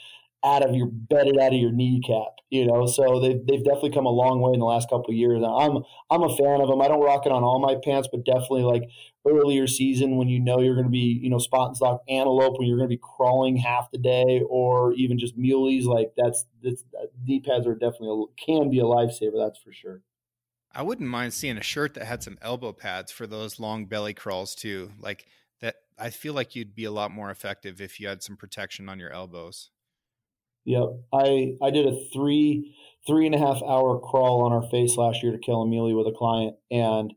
out 0.44 0.68
of 0.68 0.74
your 0.74 0.88
bedded 0.88 1.38
out 1.38 1.54
of 1.54 1.60
your 1.60 1.72
kneecap, 1.72 2.40
you 2.50 2.66
know. 2.66 2.86
So 2.86 3.20
they've 3.20 3.46
they've 3.46 3.64
definitely 3.64 3.92
come 3.92 4.06
a 4.06 4.12
long 4.12 4.42
way 4.42 4.54
in 4.54 4.60
the 4.60 4.66
last 4.66 4.90
couple 4.90 5.10
of 5.10 5.16
years. 5.16 5.44
I'm 5.44 5.84
I'm 6.10 6.24
a 6.24 6.36
fan 6.36 6.62
of 6.62 6.70
them. 6.70 6.82
I 6.82 6.88
don't 6.88 7.04
rock 7.04 7.26
it 7.26 7.32
on 7.32 7.44
all 7.44 7.60
my 7.60 7.76
pants, 7.84 8.08
but 8.12 8.26
definitely 8.26 8.64
like 8.64 8.90
earlier 9.28 9.68
season 9.68 10.16
when 10.18 10.30
you 10.30 10.40
know 10.40 10.62
you're 10.62 10.76
going 10.76 10.86
to 10.86 10.92
be 10.92 11.20
you 11.22 11.30
know 11.30 11.40
spot 11.40 11.68
and 11.68 11.78
stalk 11.78 12.02
antelope 12.08 12.58
when 12.58 12.68
you're 12.68 12.78
going 12.78 12.90
to 12.90 12.96
be 12.96 13.02
crawling 13.02 13.58
half 13.58 13.92
the 13.92 13.98
day, 13.98 14.42
or 14.50 14.94
even 14.94 15.20
just 15.20 15.38
muleys. 15.38 15.86
Like 15.86 16.14
that's 16.16 16.46
that's 16.64 16.84
uh, 17.00 17.06
knee 17.26 17.42
pads 17.42 17.68
are 17.68 17.76
definitely 17.76 18.10
a, 18.10 18.46
can 18.46 18.70
be 18.70 18.80
a 18.80 18.84
lifesaver. 18.84 19.38
That's 19.38 19.60
for 19.60 19.74
sure. 19.74 20.02
I 20.72 20.84
wouldn't 20.84 21.10
mind 21.10 21.34
seeing 21.34 21.58
a 21.58 21.64
shirt 21.64 21.96
that 21.96 22.06
had 22.06 22.24
some 22.24 22.38
elbow 22.42 22.74
pads 22.74 23.12
for 23.12 23.26
those 23.26 23.60
long 23.60 23.86
belly 23.86 24.14
crawls 24.14 24.54
too. 24.54 24.92
Like 25.00 25.26
that, 25.62 25.76
I 25.98 26.12
feel 26.12 26.34
like 26.34 26.56
you'd 26.56 26.76
be 26.76 26.86
a 26.86 26.92
lot 26.92 27.12
more 27.12 27.32
effective 27.32 27.82
if 27.82 28.00
you 28.00 28.08
had 28.08 28.22
some 28.22 28.38
protection 28.38 28.88
on 28.88 29.00
your 29.00 29.12
elbows. 29.12 29.72
Yep. 30.70 31.00
I 31.12 31.56
I 31.64 31.72
did 31.72 31.88
a 31.88 32.00
three 32.14 32.76
three 33.08 33.26
and 33.26 33.34
a 33.34 33.40
half 33.40 33.60
hour 33.64 34.00
crawl 34.00 34.44
on 34.46 34.54
our 34.54 34.70
face 34.70 34.98
last 34.98 35.24
year 35.24 35.32
to 35.32 35.40
kill 35.40 35.64
a 35.64 35.66
muley 35.68 35.96
with 35.96 36.06
a 36.06 36.12
client, 36.12 36.58
and 36.70 37.12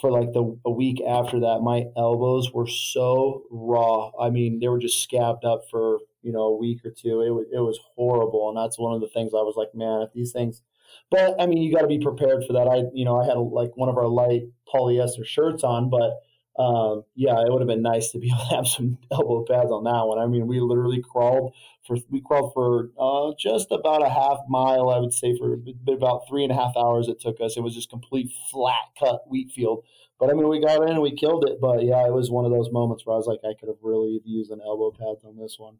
for 0.00 0.10
like 0.10 0.32
the 0.32 0.58
a 0.64 0.70
week 0.70 1.02
after 1.06 1.38
that, 1.40 1.60
my 1.60 1.84
elbows 1.98 2.50
were 2.54 2.66
so 2.66 3.42
raw. 3.50 4.10
I 4.18 4.30
mean, 4.30 4.58
they 4.58 4.68
were 4.68 4.78
just 4.78 5.02
scabbed 5.02 5.44
up 5.44 5.64
for 5.70 5.98
you 6.22 6.32
know 6.32 6.44
a 6.44 6.56
week 6.56 6.82
or 6.82 6.92
two. 6.92 7.20
It 7.20 7.28
was 7.28 7.44
it 7.52 7.60
was 7.60 7.78
horrible, 7.94 8.48
and 8.48 8.56
that's 8.56 8.78
one 8.78 8.94
of 8.94 9.02
the 9.02 9.08
things 9.08 9.32
I 9.34 9.42
was 9.42 9.54
like, 9.54 9.74
man, 9.74 10.00
if 10.00 10.14
these 10.14 10.32
things. 10.32 10.62
But 11.10 11.38
I 11.38 11.44
mean, 11.44 11.58
you 11.58 11.74
got 11.74 11.82
to 11.82 11.86
be 11.86 11.98
prepared 11.98 12.44
for 12.46 12.54
that. 12.54 12.68
I 12.68 12.84
you 12.94 13.04
know 13.04 13.20
I 13.20 13.26
had 13.26 13.36
a, 13.36 13.40
like 13.40 13.76
one 13.76 13.90
of 13.90 13.98
our 13.98 14.08
light 14.08 14.44
polyester 14.74 15.26
shirts 15.26 15.62
on, 15.62 15.90
but 15.90 16.22
um, 16.56 17.04
yeah, 17.16 17.40
it 17.40 17.50
would 17.50 17.60
have 17.60 17.68
been 17.68 17.82
nice 17.82 18.10
to 18.12 18.18
be 18.18 18.28
able 18.34 18.48
to 18.48 18.56
have 18.56 18.66
some 18.66 18.98
elbow 19.10 19.44
pads 19.44 19.70
on 19.70 19.84
that 19.84 20.06
one. 20.06 20.18
I 20.18 20.26
mean, 20.26 20.46
we 20.46 20.60
literally 20.60 21.02
crawled 21.02 21.52
for 21.86 21.96
we 22.10 22.20
crawled 22.20 22.52
for 22.54 22.90
uh, 22.98 23.34
just 23.38 23.68
about 23.70 24.02
a 24.02 24.08
half 24.08 24.38
mile, 24.48 24.88
I 24.90 24.98
would 24.98 25.12
say, 25.12 25.36
for 25.36 25.58
about 25.88 26.22
three 26.28 26.44
and 26.44 26.52
a 26.52 26.56
half 26.56 26.76
hours. 26.76 27.08
It 27.08 27.20
took 27.20 27.40
us. 27.40 27.56
It 27.56 27.62
was 27.62 27.74
just 27.74 27.90
complete 27.90 28.32
flat 28.50 28.84
cut 28.98 29.22
wheat 29.28 29.50
field. 29.50 29.84
But 30.20 30.30
I 30.30 30.34
mean, 30.34 30.48
we 30.48 30.60
got 30.60 30.82
in 30.82 30.90
and 30.90 31.02
we 31.02 31.16
killed 31.16 31.48
it. 31.48 31.60
But 31.60 31.82
yeah, 31.82 32.06
it 32.06 32.12
was 32.12 32.30
one 32.30 32.44
of 32.44 32.52
those 32.52 32.70
moments 32.70 33.04
where 33.04 33.14
I 33.14 33.18
was 33.18 33.26
like, 33.26 33.40
I 33.44 33.54
could 33.58 33.68
have 33.68 33.82
really 33.82 34.20
used 34.24 34.50
an 34.50 34.60
elbow 34.64 34.92
pads 34.92 35.24
on 35.24 35.36
this 35.36 35.56
one. 35.58 35.78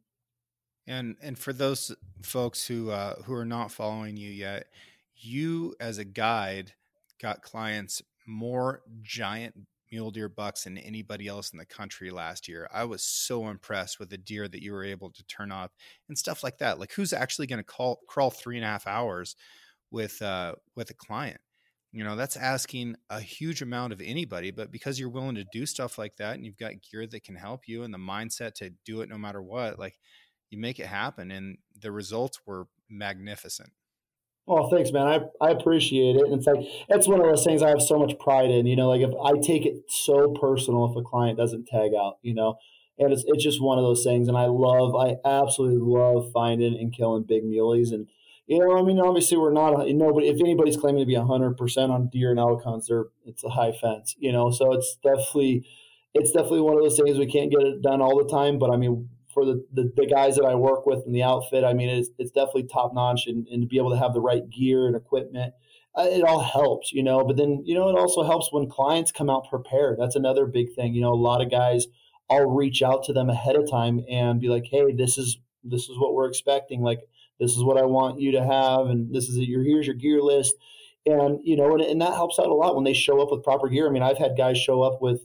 And 0.86 1.16
and 1.22 1.38
for 1.38 1.52
those 1.52 1.94
folks 2.22 2.66
who 2.66 2.90
uh, 2.90 3.22
who 3.22 3.32
are 3.34 3.46
not 3.46 3.70
following 3.70 4.16
you 4.16 4.30
yet, 4.30 4.66
you 5.16 5.74
as 5.78 5.98
a 5.98 6.04
guide 6.04 6.72
got 7.20 7.42
clients 7.42 8.02
more 8.26 8.82
giant 9.02 9.66
mule 9.94 10.10
deer 10.10 10.28
bucks 10.28 10.64
than 10.64 10.76
anybody 10.76 11.28
else 11.28 11.50
in 11.52 11.58
the 11.58 11.64
country 11.64 12.10
last 12.10 12.48
year. 12.48 12.68
I 12.72 12.84
was 12.84 13.04
so 13.04 13.46
impressed 13.46 14.00
with 14.00 14.10
the 14.10 14.18
deer 14.18 14.48
that 14.48 14.60
you 14.60 14.72
were 14.72 14.82
able 14.82 15.10
to 15.10 15.24
turn 15.26 15.52
up 15.52 15.72
and 16.08 16.18
stuff 16.18 16.42
like 16.42 16.58
that. 16.58 16.80
Like 16.80 16.92
who's 16.92 17.12
actually 17.12 17.46
going 17.46 17.60
to 17.60 17.64
call 17.64 18.00
crawl 18.08 18.30
three 18.30 18.56
and 18.56 18.64
a 18.64 18.68
half 18.68 18.88
hours 18.88 19.36
with 19.92 20.20
uh, 20.20 20.56
with 20.74 20.90
a 20.90 20.94
client? 20.94 21.40
You 21.92 22.02
know, 22.02 22.16
that's 22.16 22.36
asking 22.36 22.96
a 23.08 23.20
huge 23.20 23.62
amount 23.62 23.92
of 23.92 24.00
anybody, 24.00 24.50
but 24.50 24.72
because 24.72 24.98
you're 24.98 25.08
willing 25.08 25.36
to 25.36 25.44
do 25.52 25.64
stuff 25.64 25.96
like 25.96 26.16
that 26.16 26.34
and 26.34 26.44
you've 26.44 26.58
got 26.58 26.82
gear 26.82 27.06
that 27.06 27.22
can 27.22 27.36
help 27.36 27.68
you 27.68 27.84
and 27.84 27.94
the 27.94 27.98
mindset 27.98 28.54
to 28.54 28.70
do 28.84 29.00
it 29.00 29.08
no 29.08 29.16
matter 29.16 29.40
what, 29.40 29.78
like 29.78 30.00
you 30.50 30.58
make 30.58 30.80
it 30.80 30.86
happen. 30.86 31.30
And 31.30 31.58
the 31.80 31.92
results 31.92 32.40
were 32.44 32.66
magnificent. 32.90 33.70
Oh, 34.46 34.68
thanks, 34.68 34.92
man. 34.92 35.06
I, 35.06 35.20
I 35.40 35.50
appreciate 35.50 36.16
it. 36.16 36.22
And 36.22 36.34
it's 36.34 36.46
like, 36.46 36.58
it's 36.90 37.08
one 37.08 37.20
of 37.20 37.26
those 37.26 37.44
things 37.44 37.62
I 37.62 37.70
have 37.70 37.80
so 37.80 37.98
much 37.98 38.18
pride 38.18 38.50
in, 38.50 38.66
you 38.66 38.76
know, 38.76 38.88
like 38.88 39.00
if 39.00 39.10
I 39.24 39.38
take 39.40 39.64
it 39.64 39.84
so 39.88 40.34
personal 40.38 40.90
if 40.90 40.96
a 40.96 41.02
client 41.02 41.38
doesn't 41.38 41.66
tag 41.66 41.92
out, 41.98 42.18
you 42.20 42.34
know, 42.34 42.58
and 42.98 43.10
it's, 43.12 43.24
it's 43.26 43.42
just 43.42 43.62
one 43.62 43.78
of 43.78 43.84
those 43.84 44.04
things. 44.04 44.28
And 44.28 44.36
I 44.36 44.44
love, 44.44 44.94
I 44.94 45.16
absolutely 45.24 45.80
love 45.80 46.30
finding 46.32 46.78
and 46.78 46.92
killing 46.94 47.22
big 47.22 47.42
muleys. 47.42 47.90
And, 47.90 48.06
you 48.46 48.58
know, 48.58 48.76
I 48.78 48.82
mean, 48.82 49.00
obviously 49.00 49.38
we're 49.38 49.50
not, 49.50 49.88
nobody, 49.88 50.28
if 50.28 50.38
anybody's 50.40 50.76
claiming 50.76 51.00
to 51.00 51.06
be 51.06 51.14
hundred 51.14 51.56
percent 51.56 51.90
on 51.90 52.10
deer 52.12 52.30
and 52.30 52.38
elk 52.38 52.64
hunts, 52.64 52.88
they're, 52.88 53.06
it's 53.24 53.44
a 53.44 53.48
high 53.48 53.72
fence, 53.72 54.14
you 54.18 54.30
know, 54.30 54.50
so 54.50 54.74
it's 54.74 54.98
definitely, 55.02 55.66
it's 56.12 56.32
definitely 56.32 56.60
one 56.60 56.76
of 56.76 56.82
those 56.82 57.00
things 57.00 57.16
we 57.18 57.26
can't 57.26 57.50
get 57.50 57.62
it 57.62 57.80
done 57.82 58.02
all 58.02 58.22
the 58.22 58.30
time, 58.30 58.58
but 58.58 58.70
I 58.70 58.76
mean, 58.76 59.08
for 59.34 59.44
the, 59.44 59.64
the, 59.72 59.92
the, 59.96 60.06
guys 60.06 60.36
that 60.36 60.44
I 60.44 60.54
work 60.54 60.86
with 60.86 61.04
in 61.04 61.12
the 61.12 61.22
outfit, 61.22 61.64
I 61.64 61.74
mean, 61.74 61.88
it's, 61.88 62.08
it's 62.18 62.30
definitely 62.30 62.64
top 62.64 62.94
notch 62.94 63.26
and, 63.26 63.46
and 63.48 63.62
to 63.62 63.66
be 63.66 63.76
able 63.76 63.90
to 63.90 63.98
have 63.98 64.14
the 64.14 64.20
right 64.20 64.48
gear 64.48 64.86
and 64.86 64.96
equipment, 64.96 65.52
uh, 65.96 66.06
it 66.10 66.22
all 66.24 66.40
helps, 66.40 66.92
you 66.92 67.02
know, 67.02 67.24
but 67.24 67.36
then, 67.36 67.62
you 67.64 67.74
know, 67.74 67.88
it 67.88 67.98
also 67.98 68.22
helps 68.22 68.48
when 68.50 68.68
clients 68.68 69.12
come 69.12 69.28
out 69.28 69.48
prepared. 69.50 69.98
That's 69.98 70.16
another 70.16 70.46
big 70.46 70.74
thing. 70.74 70.94
You 70.94 71.02
know, 71.02 71.12
a 71.12 71.14
lot 71.14 71.42
of 71.42 71.50
guys, 71.50 71.86
I'll 72.30 72.50
reach 72.50 72.82
out 72.82 73.04
to 73.04 73.12
them 73.12 73.28
ahead 73.28 73.56
of 73.56 73.70
time 73.70 74.00
and 74.08 74.40
be 74.40 74.48
like, 74.48 74.64
Hey, 74.70 74.92
this 74.92 75.18
is, 75.18 75.38
this 75.62 75.88
is 75.88 75.98
what 75.98 76.14
we're 76.14 76.28
expecting. 76.28 76.80
Like, 76.82 77.00
this 77.38 77.52
is 77.52 77.62
what 77.62 77.78
I 77.78 77.84
want 77.84 78.20
you 78.20 78.32
to 78.32 78.44
have. 78.44 78.86
And 78.86 79.14
this 79.14 79.28
is 79.28 79.36
your, 79.38 79.62
here's 79.62 79.86
your 79.86 79.96
gear 79.96 80.20
list. 80.20 80.54
And, 81.06 81.38
you 81.42 81.56
know, 81.56 81.74
and, 81.74 81.82
and 81.82 82.00
that 82.00 82.14
helps 82.14 82.38
out 82.38 82.46
a 82.46 82.54
lot 82.54 82.74
when 82.74 82.84
they 82.84 82.94
show 82.94 83.20
up 83.20 83.30
with 83.30 83.44
proper 83.44 83.68
gear. 83.68 83.86
I 83.86 83.90
mean, 83.90 84.02
I've 84.02 84.18
had 84.18 84.36
guys 84.36 84.58
show 84.58 84.82
up 84.82 85.02
with, 85.02 85.20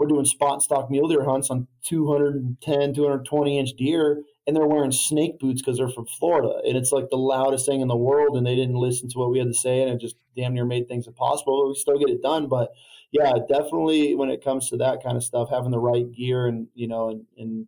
we're 0.00 0.06
doing 0.06 0.24
spot 0.24 0.54
and 0.54 0.62
stalk 0.62 0.90
mule 0.90 1.08
deer 1.08 1.22
hunts 1.22 1.50
on 1.50 1.68
210, 1.84 2.94
220 2.94 3.58
inch 3.58 3.74
deer, 3.74 4.22
and 4.46 4.56
they're 4.56 4.66
wearing 4.66 4.92
snake 4.92 5.38
boots 5.38 5.60
because 5.60 5.76
they're 5.76 5.90
from 5.90 6.06
Florida. 6.06 6.58
And 6.66 6.74
it's 6.74 6.90
like 6.90 7.10
the 7.10 7.18
loudest 7.18 7.66
thing 7.66 7.82
in 7.82 7.88
the 7.88 7.96
world, 7.96 8.34
and 8.34 8.46
they 8.46 8.56
didn't 8.56 8.76
listen 8.76 9.10
to 9.10 9.18
what 9.18 9.30
we 9.30 9.38
had 9.38 9.48
to 9.48 9.54
say, 9.54 9.82
and 9.82 9.90
it 9.90 10.00
just 10.00 10.16
damn 10.34 10.54
near 10.54 10.64
made 10.64 10.88
things 10.88 11.06
impossible. 11.06 11.62
But 11.62 11.68
we 11.68 11.74
still 11.74 11.98
get 11.98 12.08
it 12.08 12.22
done. 12.22 12.48
But 12.48 12.70
yeah, 13.12 13.34
definitely 13.46 14.14
when 14.14 14.30
it 14.30 14.42
comes 14.42 14.70
to 14.70 14.78
that 14.78 15.02
kind 15.04 15.18
of 15.18 15.22
stuff, 15.22 15.50
having 15.50 15.70
the 15.70 15.78
right 15.78 16.10
gear 16.10 16.46
and, 16.46 16.68
you 16.74 16.88
know, 16.88 17.10
and, 17.10 17.26
and 17.36 17.66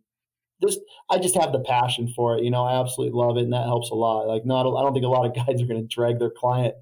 just 0.61 0.79
I 1.09 1.17
just 1.17 1.35
have 1.35 1.51
the 1.51 1.59
passion 1.59 2.07
for 2.15 2.37
it. 2.37 2.43
You 2.43 2.51
know, 2.51 2.63
I 2.63 2.79
absolutely 2.79 3.17
love 3.17 3.37
it, 3.37 3.43
and 3.43 3.53
that 3.53 3.65
helps 3.65 3.89
a 3.91 3.95
lot. 3.95 4.27
Like, 4.27 4.45
not 4.45 4.61
I 4.61 4.81
don't 4.81 4.93
think 4.93 5.05
a 5.05 5.09
lot 5.09 5.25
of 5.25 5.35
guys 5.47 5.61
are 5.61 5.65
going 5.65 5.81
to 5.81 5.87
drag 5.87 6.19
their 6.19 6.29
client 6.29 6.75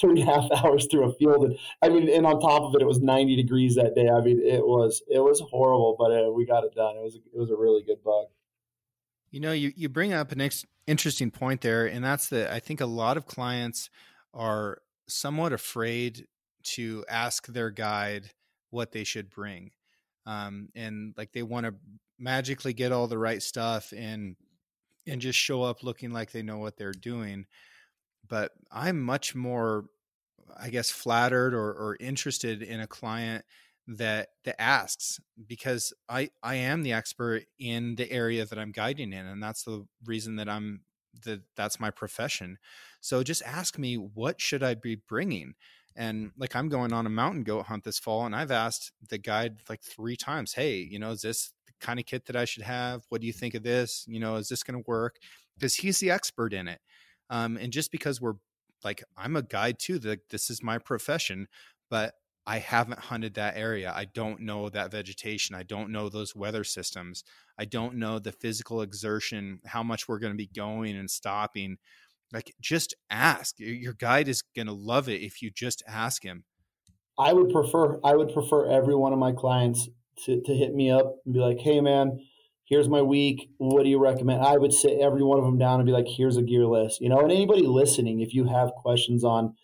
three 0.00 0.20
and 0.20 0.28
a 0.28 0.32
half 0.32 0.50
hours 0.64 0.86
through 0.90 1.08
a 1.08 1.14
field, 1.14 1.44
and 1.44 1.58
I 1.82 1.88
mean, 1.88 2.08
and 2.08 2.26
on 2.26 2.40
top 2.40 2.62
of 2.62 2.74
it, 2.74 2.82
it 2.82 2.86
was 2.86 3.00
ninety 3.00 3.36
degrees 3.36 3.74
that 3.76 3.94
day. 3.94 4.08
I 4.08 4.20
mean, 4.20 4.40
it 4.44 4.64
was 4.64 5.02
it 5.08 5.20
was 5.20 5.40
horrible, 5.50 5.96
but 5.98 6.12
uh, 6.12 6.30
we 6.30 6.46
got 6.46 6.64
it 6.64 6.74
done. 6.74 6.96
It 6.96 7.02
was 7.02 7.16
it 7.16 7.38
was 7.38 7.50
a 7.50 7.56
really 7.56 7.82
good 7.84 8.02
bug. 8.04 8.26
You 9.30 9.40
know, 9.40 9.52
you 9.52 9.72
you 9.76 9.88
bring 9.88 10.12
up 10.12 10.32
an 10.32 10.40
ex- 10.40 10.66
interesting 10.86 11.30
point 11.30 11.60
there, 11.60 11.86
and 11.86 12.04
that's 12.04 12.28
that 12.28 12.52
I 12.52 12.60
think 12.60 12.80
a 12.80 12.86
lot 12.86 13.16
of 13.16 13.26
clients 13.26 13.90
are 14.32 14.78
somewhat 15.08 15.52
afraid 15.52 16.26
to 16.62 17.04
ask 17.08 17.46
their 17.46 17.70
guide 17.70 18.30
what 18.70 18.92
they 18.92 19.04
should 19.04 19.30
bring. 19.30 19.70
Um, 20.26 20.68
and 20.74 21.14
like 21.16 21.32
they 21.32 21.44
want 21.44 21.66
to 21.66 21.74
magically 22.18 22.72
get 22.72 22.92
all 22.92 23.06
the 23.08 23.18
right 23.18 23.42
stuff 23.42 23.92
and 23.96 24.36
and 25.06 25.20
just 25.20 25.38
show 25.38 25.62
up 25.62 25.82
looking 25.82 26.12
like 26.12 26.32
they 26.32 26.42
know 26.42 26.58
what 26.58 26.76
they're 26.76 26.92
doing 26.92 27.46
but 28.28 28.52
i'm 28.70 29.00
much 29.00 29.34
more 29.34 29.86
i 30.56 30.70
guess 30.70 30.90
flattered 30.90 31.54
or, 31.54 31.72
or 31.72 31.96
interested 32.00 32.62
in 32.62 32.80
a 32.80 32.86
client 32.86 33.44
that 33.86 34.30
that 34.44 34.60
asks 34.60 35.20
because 35.46 35.92
i 36.08 36.28
i 36.42 36.54
am 36.56 36.82
the 36.82 36.92
expert 36.92 37.44
in 37.58 37.94
the 37.96 38.10
area 38.10 38.44
that 38.44 38.58
i'm 38.58 38.72
guiding 38.72 39.12
in 39.12 39.26
and 39.26 39.42
that's 39.42 39.62
the 39.64 39.86
reason 40.04 40.36
that 40.36 40.48
i'm 40.48 40.82
that 41.24 41.40
that's 41.56 41.80
my 41.80 41.90
profession. 41.90 42.58
So 43.00 43.22
just 43.22 43.42
ask 43.44 43.78
me 43.78 43.96
what 43.96 44.38
should 44.38 44.62
i 44.62 44.74
be 44.74 44.96
bringing? 44.96 45.54
And 45.94 46.32
like 46.36 46.54
I'm 46.54 46.68
going 46.68 46.92
on 46.92 47.06
a 47.06 47.10
mountain 47.10 47.42
goat 47.42 47.66
hunt 47.66 47.84
this 47.84 47.98
fall, 47.98 48.26
and 48.26 48.36
I've 48.36 48.50
asked 48.50 48.92
the 49.08 49.16
guide 49.16 49.60
like 49.70 49.82
three 49.82 50.16
times, 50.16 50.52
"Hey, 50.52 50.76
you 50.78 50.98
know, 50.98 51.12
is 51.12 51.22
this 51.22 51.54
kind 51.80 51.98
of 51.98 52.06
kit 52.06 52.26
that 52.26 52.36
I 52.36 52.44
should 52.44 52.62
have? 52.62 53.02
What 53.08 53.20
do 53.20 53.26
you 53.26 53.32
think 53.32 53.54
of 53.54 53.62
this? 53.62 54.04
You 54.08 54.20
know, 54.20 54.36
is 54.36 54.48
this 54.48 54.62
going 54.62 54.82
to 54.82 54.88
work?" 54.88 55.16
Because 55.56 55.74
he's 55.76 55.98
the 55.98 56.10
expert 56.10 56.52
in 56.52 56.68
it. 56.68 56.80
Um, 57.30 57.56
and 57.56 57.72
just 57.72 57.90
because 57.90 58.20
we're 58.20 58.34
like, 58.84 59.02
I'm 59.16 59.36
a 59.36 59.42
guide 59.42 59.78
too. 59.78 59.98
That 60.00 60.28
this 60.30 60.50
is 60.50 60.62
my 60.62 60.78
profession, 60.78 61.48
but 61.90 62.14
I 62.46 62.58
haven't 62.58 63.00
hunted 63.00 63.34
that 63.34 63.56
area. 63.56 63.92
I 63.94 64.04
don't 64.04 64.40
know 64.40 64.68
that 64.68 64.92
vegetation. 64.92 65.56
I 65.56 65.64
don't 65.64 65.90
know 65.90 66.08
those 66.08 66.36
weather 66.36 66.62
systems. 66.64 67.24
I 67.58 67.64
don't 67.64 67.96
know 67.96 68.18
the 68.18 68.32
physical 68.32 68.82
exertion, 68.82 69.60
how 69.66 69.82
much 69.82 70.06
we're 70.06 70.20
going 70.20 70.32
to 70.32 70.36
be 70.36 70.46
going 70.46 70.96
and 70.96 71.10
stopping 71.10 71.78
like 72.32 72.54
just 72.60 72.94
ask 73.10 73.54
your 73.58 73.92
guide 73.94 74.28
is 74.28 74.42
going 74.42 74.66
to 74.66 74.72
love 74.72 75.08
it 75.08 75.22
if 75.22 75.42
you 75.42 75.50
just 75.50 75.82
ask 75.86 76.22
him 76.24 76.44
i 77.18 77.32
would 77.32 77.50
prefer 77.50 78.00
i 78.04 78.14
would 78.14 78.32
prefer 78.32 78.66
every 78.70 78.94
one 78.94 79.12
of 79.12 79.18
my 79.18 79.32
clients 79.32 79.88
to, 80.24 80.40
to 80.42 80.54
hit 80.54 80.74
me 80.74 80.90
up 80.90 81.16
and 81.24 81.34
be 81.34 81.40
like 81.40 81.58
hey 81.60 81.80
man 81.80 82.20
here's 82.66 82.88
my 82.88 83.00
week. 83.00 83.48
What 83.58 83.84
do 83.84 83.88
you 83.88 83.98
recommend? 83.98 84.42
I 84.42 84.56
would 84.56 84.72
sit 84.72 84.98
every 85.00 85.22
one 85.22 85.38
of 85.38 85.44
them 85.44 85.56
down 85.56 85.80
and 85.80 85.86
be 85.86 85.92
like 85.92 86.08
here's 86.08 86.36
a 86.36 86.42
gear 86.42 86.66
list 86.66 87.00
you 87.00 87.08
know 87.08 87.20
and 87.20 87.32
anybody 87.32 87.62
listening 87.62 88.20
if 88.20 88.34
you 88.34 88.44
have 88.44 88.70
questions 88.72 89.24
on 89.24 89.54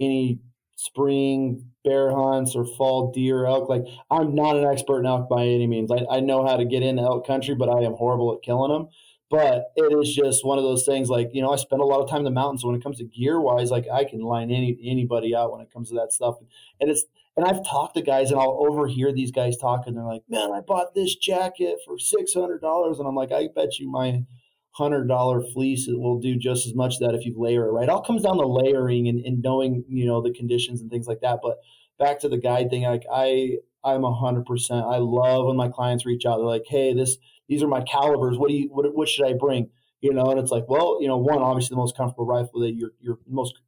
any 0.00 0.40
spring 0.76 1.66
bear 1.84 2.10
hunts 2.10 2.56
or 2.56 2.64
fall 2.64 3.12
deer 3.12 3.44
elk 3.44 3.68
like 3.68 3.84
i'm 4.10 4.34
not 4.34 4.56
an 4.56 4.64
expert 4.64 5.00
in 5.00 5.06
elk 5.06 5.28
by 5.28 5.42
any 5.42 5.66
means. 5.66 5.90
I, 5.92 6.04
I 6.10 6.20
know 6.20 6.46
how 6.46 6.56
to 6.56 6.64
get 6.64 6.82
into 6.82 7.02
elk 7.02 7.26
country 7.26 7.54
but 7.54 7.68
i 7.68 7.82
am 7.82 7.92
horrible 7.92 8.34
at 8.34 8.42
killing 8.42 8.72
them 8.72 8.88
but 9.30 9.72
it 9.76 9.92
is 9.98 10.14
just 10.14 10.44
one 10.44 10.58
of 10.58 10.64
those 10.64 10.84
things 10.84 11.08
like 11.08 11.30
you 11.32 11.42
know 11.42 11.52
i 11.52 11.56
spend 11.56 11.82
a 11.82 11.84
lot 11.84 12.00
of 12.00 12.08
time 12.08 12.20
in 12.20 12.24
the 12.24 12.30
mountains. 12.30 12.62
So 12.62 12.68
when 12.68 12.76
it 12.76 12.82
comes 12.82 12.98
to 12.98 13.04
gear 13.04 13.38
wise 13.38 13.70
like 13.70 13.86
i 13.92 14.04
can 14.04 14.20
line 14.20 14.50
any 14.50 14.78
anybody 14.82 15.36
out 15.36 15.52
when 15.52 15.60
it 15.60 15.72
comes 15.72 15.90
to 15.90 15.94
that 15.96 16.12
stuff. 16.12 16.36
And 16.80 16.90
it's 16.90 17.04
and 17.36 17.46
i've 17.46 17.64
talked 17.66 17.94
to 17.96 18.02
guys 18.02 18.30
and 18.30 18.40
i'll 18.40 18.66
overhear 18.68 19.12
these 19.12 19.30
guys 19.30 19.56
talking 19.56 19.94
they're 19.94 20.04
like 20.04 20.22
man 20.28 20.52
i 20.52 20.60
bought 20.60 20.94
this 20.94 21.14
jacket 21.16 21.76
for 21.84 21.96
$600 21.96 22.98
and 22.98 23.08
i'm 23.08 23.14
like 23.14 23.32
i 23.32 23.48
bet 23.54 23.78
you 23.78 23.90
my 23.90 24.22
hundred 24.72 25.06
dollar 25.06 25.42
fleece 25.52 25.86
will 25.88 26.18
do 26.18 26.36
just 26.36 26.66
as 26.66 26.74
much 26.74 26.98
that 26.98 27.14
if 27.14 27.24
you 27.26 27.34
layer 27.36 27.66
it 27.66 27.72
right. 27.72 27.84
It 27.84 27.90
all 27.90 28.02
comes 28.02 28.22
down 28.22 28.38
to 28.38 28.46
layering 28.46 29.06
and, 29.06 29.20
and 29.24 29.42
knowing 29.42 29.84
you 29.88 30.06
know 30.06 30.22
the 30.22 30.32
conditions 30.32 30.80
and 30.80 30.90
things 30.90 31.06
like 31.06 31.20
that. 31.20 31.40
But 31.42 31.58
back 31.98 32.20
to 32.20 32.28
the 32.28 32.38
guide 32.38 32.70
thing, 32.70 32.82
like 32.82 33.04
I 33.12 33.58
I'm 33.84 34.04
a 34.04 34.14
hundred 34.14 34.46
percent. 34.46 34.84
I 34.86 34.96
love 34.96 35.46
when 35.46 35.56
my 35.56 35.68
clients 35.68 36.06
reach 36.06 36.24
out. 36.24 36.38
They're 36.38 36.46
like, 36.46 36.64
hey, 36.66 36.94
this 36.94 37.18
these 37.48 37.62
are 37.62 37.68
my 37.68 37.82
calibers. 37.82 38.38
What 38.38 38.48
do 38.48 38.54
you 38.54 38.68
what, 38.72 38.86
what 38.94 39.08
should 39.08 39.26
I 39.26 39.34
bring? 39.34 39.68
You 40.00 40.12
know, 40.14 40.24
and 40.24 40.40
it's 40.40 40.50
like, 40.50 40.64
well, 40.68 40.98
you 41.00 41.06
know, 41.06 41.18
one 41.18 41.42
obviously 41.42 41.74
the 41.74 41.80
most 41.80 41.96
comfortable 41.96 42.26
rifle 42.26 42.60
that 42.60 42.72
you're 42.72 42.92
you're 43.00 43.18
most 43.28 43.60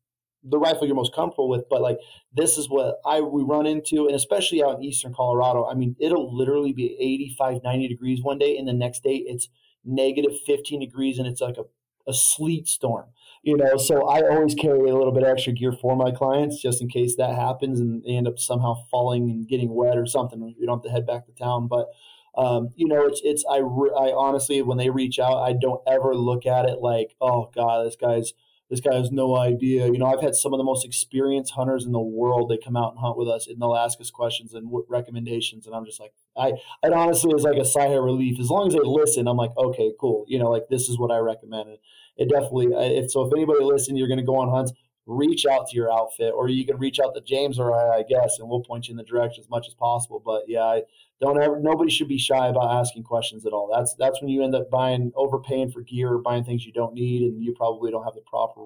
the 0.44 0.58
rifle 0.58 0.86
you're 0.86 0.96
most 0.96 1.14
comfortable 1.14 1.48
with, 1.48 1.64
but 1.70 1.80
like 1.80 1.98
this 2.34 2.58
is 2.58 2.68
what 2.68 2.96
I 3.06 3.20
we 3.20 3.42
run 3.42 3.66
into, 3.66 4.06
and 4.06 4.14
especially 4.14 4.62
out 4.62 4.76
in 4.76 4.84
eastern 4.84 5.14
Colorado. 5.14 5.66
I 5.66 5.74
mean, 5.74 5.96
it'll 5.98 6.36
literally 6.36 6.72
be 6.72 6.96
85, 7.00 7.62
90 7.64 7.88
degrees 7.88 8.22
one 8.22 8.38
day, 8.38 8.56
and 8.56 8.68
the 8.68 8.72
next 8.72 9.02
day 9.02 9.22
it's 9.26 9.48
negative 9.84 10.32
15 10.46 10.80
degrees, 10.80 11.18
and 11.18 11.26
it's 11.26 11.40
like 11.40 11.56
a, 11.56 11.64
a 12.10 12.14
sleet 12.14 12.68
storm. 12.68 13.06
You 13.42 13.56
know, 13.56 13.76
so 13.76 14.08
I 14.08 14.22
always 14.22 14.54
carry 14.54 14.88
a 14.88 14.94
little 14.94 15.12
bit 15.12 15.22
extra 15.22 15.52
gear 15.52 15.72
for 15.72 15.96
my 15.96 16.10
clients 16.10 16.60
just 16.62 16.80
in 16.80 16.88
case 16.88 17.16
that 17.16 17.34
happens 17.34 17.78
and 17.78 18.02
they 18.02 18.16
end 18.16 18.26
up 18.26 18.38
somehow 18.38 18.76
falling 18.90 19.30
and 19.30 19.46
getting 19.46 19.74
wet 19.74 19.98
or 19.98 20.06
something. 20.06 20.54
You 20.58 20.66
don't 20.66 20.78
have 20.78 20.84
to 20.84 20.90
head 20.90 21.06
back 21.06 21.26
to 21.26 21.32
town, 21.32 21.68
but 21.68 21.88
um, 22.36 22.70
you 22.74 22.88
know, 22.88 23.06
it's 23.06 23.20
it's 23.22 23.44
I 23.48 23.58
I 23.58 24.12
honestly 24.12 24.60
when 24.62 24.78
they 24.78 24.90
reach 24.90 25.18
out, 25.18 25.42
I 25.42 25.52
don't 25.52 25.80
ever 25.86 26.14
look 26.14 26.46
at 26.46 26.64
it 26.64 26.80
like, 26.80 27.14
oh 27.20 27.50
god, 27.54 27.86
this 27.86 27.96
guy's 27.96 28.32
this 28.70 28.80
guy 28.80 28.94
has 28.94 29.10
no 29.12 29.36
idea. 29.36 29.86
You 29.86 29.98
know, 29.98 30.06
I've 30.06 30.22
had 30.22 30.34
some 30.34 30.52
of 30.52 30.58
the 30.58 30.64
most 30.64 30.84
experienced 30.84 31.52
hunters 31.52 31.84
in 31.84 31.92
the 31.92 32.00
world. 32.00 32.50
They 32.50 32.58
come 32.58 32.76
out 32.76 32.92
and 32.92 32.98
hunt 32.98 33.16
with 33.16 33.28
us, 33.28 33.46
and 33.46 33.60
they'll 33.60 33.76
ask 33.76 34.00
us 34.00 34.10
questions 34.10 34.54
and 34.54 34.70
recommendations, 34.88 35.66
and 35.66 35.74
I'm 35.74 35.84
just 35.84 36.00
like, 36.00 36.12
I 36.36 36.52
it 36.82 36.92
honestly 36.92 37.32
is 37.34 37.42
like 37.42 37.58
a 37.58 37.64
sigh 37.64 37.86
of 37.86 38.02
relief. 38.02 38.40
As 38.40 38.50
long 38.50 38.66
as 38.66 38.74
they 38.74 38.80
listen, 38.82 39.28
I'm 39.28 39.36
like, 39.36 39.56
okay, 39.56 39.92
cool. 40.00 40.24
You 40.28 40.38
know, 40.38 40.50
like 40.50 40.68
this 40.68 40.88
is 40.88 40.98
what 40.98 41.10
I 41.10 41.18
recommend. 41.18 41.76
It 42.16 42.28
definitely. 42.28 42.68
If 42.72 43.10
so, 43.10 43.26
if 43.26 43.32
anybody 43.32 43.62
listens, 43.62 43.98
you're 43.98 44.08
going 44.08 44.18
to 44.18 44.24
go 44.24 44.36
on 44.36 44.48
hunts 44.50 44.72
reach 45.06 45.44
out 45.44 45.68
to 45.68 45.76
your 45.76 45.92
outfit 45.92 46.32
or 46.34 46.48
you 46.48 46.64
can 46.64 46.78
reach 46.78 46.98
out 46.98 47.14
to 47.14 47.20
James 47.20 47.58
or 47.58 47.74
I, 47.74 47.98
I, 47.98 48.02
guess, 48.08 48.38
and 48.38 48.48
we'll 48.48 48.62
point 48.62 48.88
you 48.88 48.92
in 48.92 48.96
the 48.96 49.04
direction 49.04 49.42
as 49.42 49.50
much 49.50 49.66
as 49.66 49.74
possible. 49.74 50.22
But 50.24 50.44
yeah, 50.46 50.62
I 50.62 50.82
don't 51.20 51.40
ever, 51.42 51.60
nobody 51.60 51.90
should 51.90 52.08
be 52.08 52.18
shy 52.18 52.48
about 52.48 52.80
asking 52.80 53.02
questions 53.02 53.44
at 53.44 53.52
all. 53.52 53.70
That's, 53.74 53.94
that's 53.94 54.20
when 54.22 54.30
you 54.30 54.42
end 54.42 54.54
up 54.54 54.70
buying, 54.70 55.12
overpaying 55.14 55.72
for 55.72 55.82
gear 55.82 56.12
or 56.12 56.18
buying 56.18 56.44
things 56.44 56.64
you 56.64 56.72
don't 56.72 56.94
need 56.94 57.22
and 57.22 57.42
you 57.42 57.54
probably 57.54 57.90
don't 57.90 58.04
have 58.04 58.14
the 58.14 58.22
proper, 58.22 58.62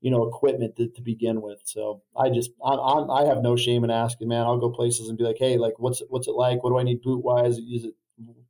you 0.00 0.10
know, 0.10 0.26
equipment 0.26 0.74
to, 0.76 0.88
to 0.88 1.02
begin 1.02 1.42
with. 1.42 1.60
So 1.64 2.02
I 2.16 2.30
just, 2.30 2.52
I'm, 2.64 2.78
I'm, 2.78 3.10
i 3.10 3.24
have 3.26 3.42
no 3.42 3.54
shame 3.54 3.84
in 3.84 3.90
asking, 3.90 4.28
man. 4.28 4.42
I'll 4.42 4.58
go 4.58 4.70
places 4.70 5.10
and 5.10 5.18
be 5.18 5.24
like, 5.24 5.36
Hey, 5.38 5.58
like, 5.58 5.78
what's, 5.78 6.02
what's 6.08 6.28
it 6.28 6.34
like? 6.34 6.64
What 6.64 6.70
do 6.70 6.78
I 6.78 6.82
need 6.82 7.02
boot 7.02 7.22
wise? 7.22 7.58
Is 7.58 7.84
it 7.84 7.94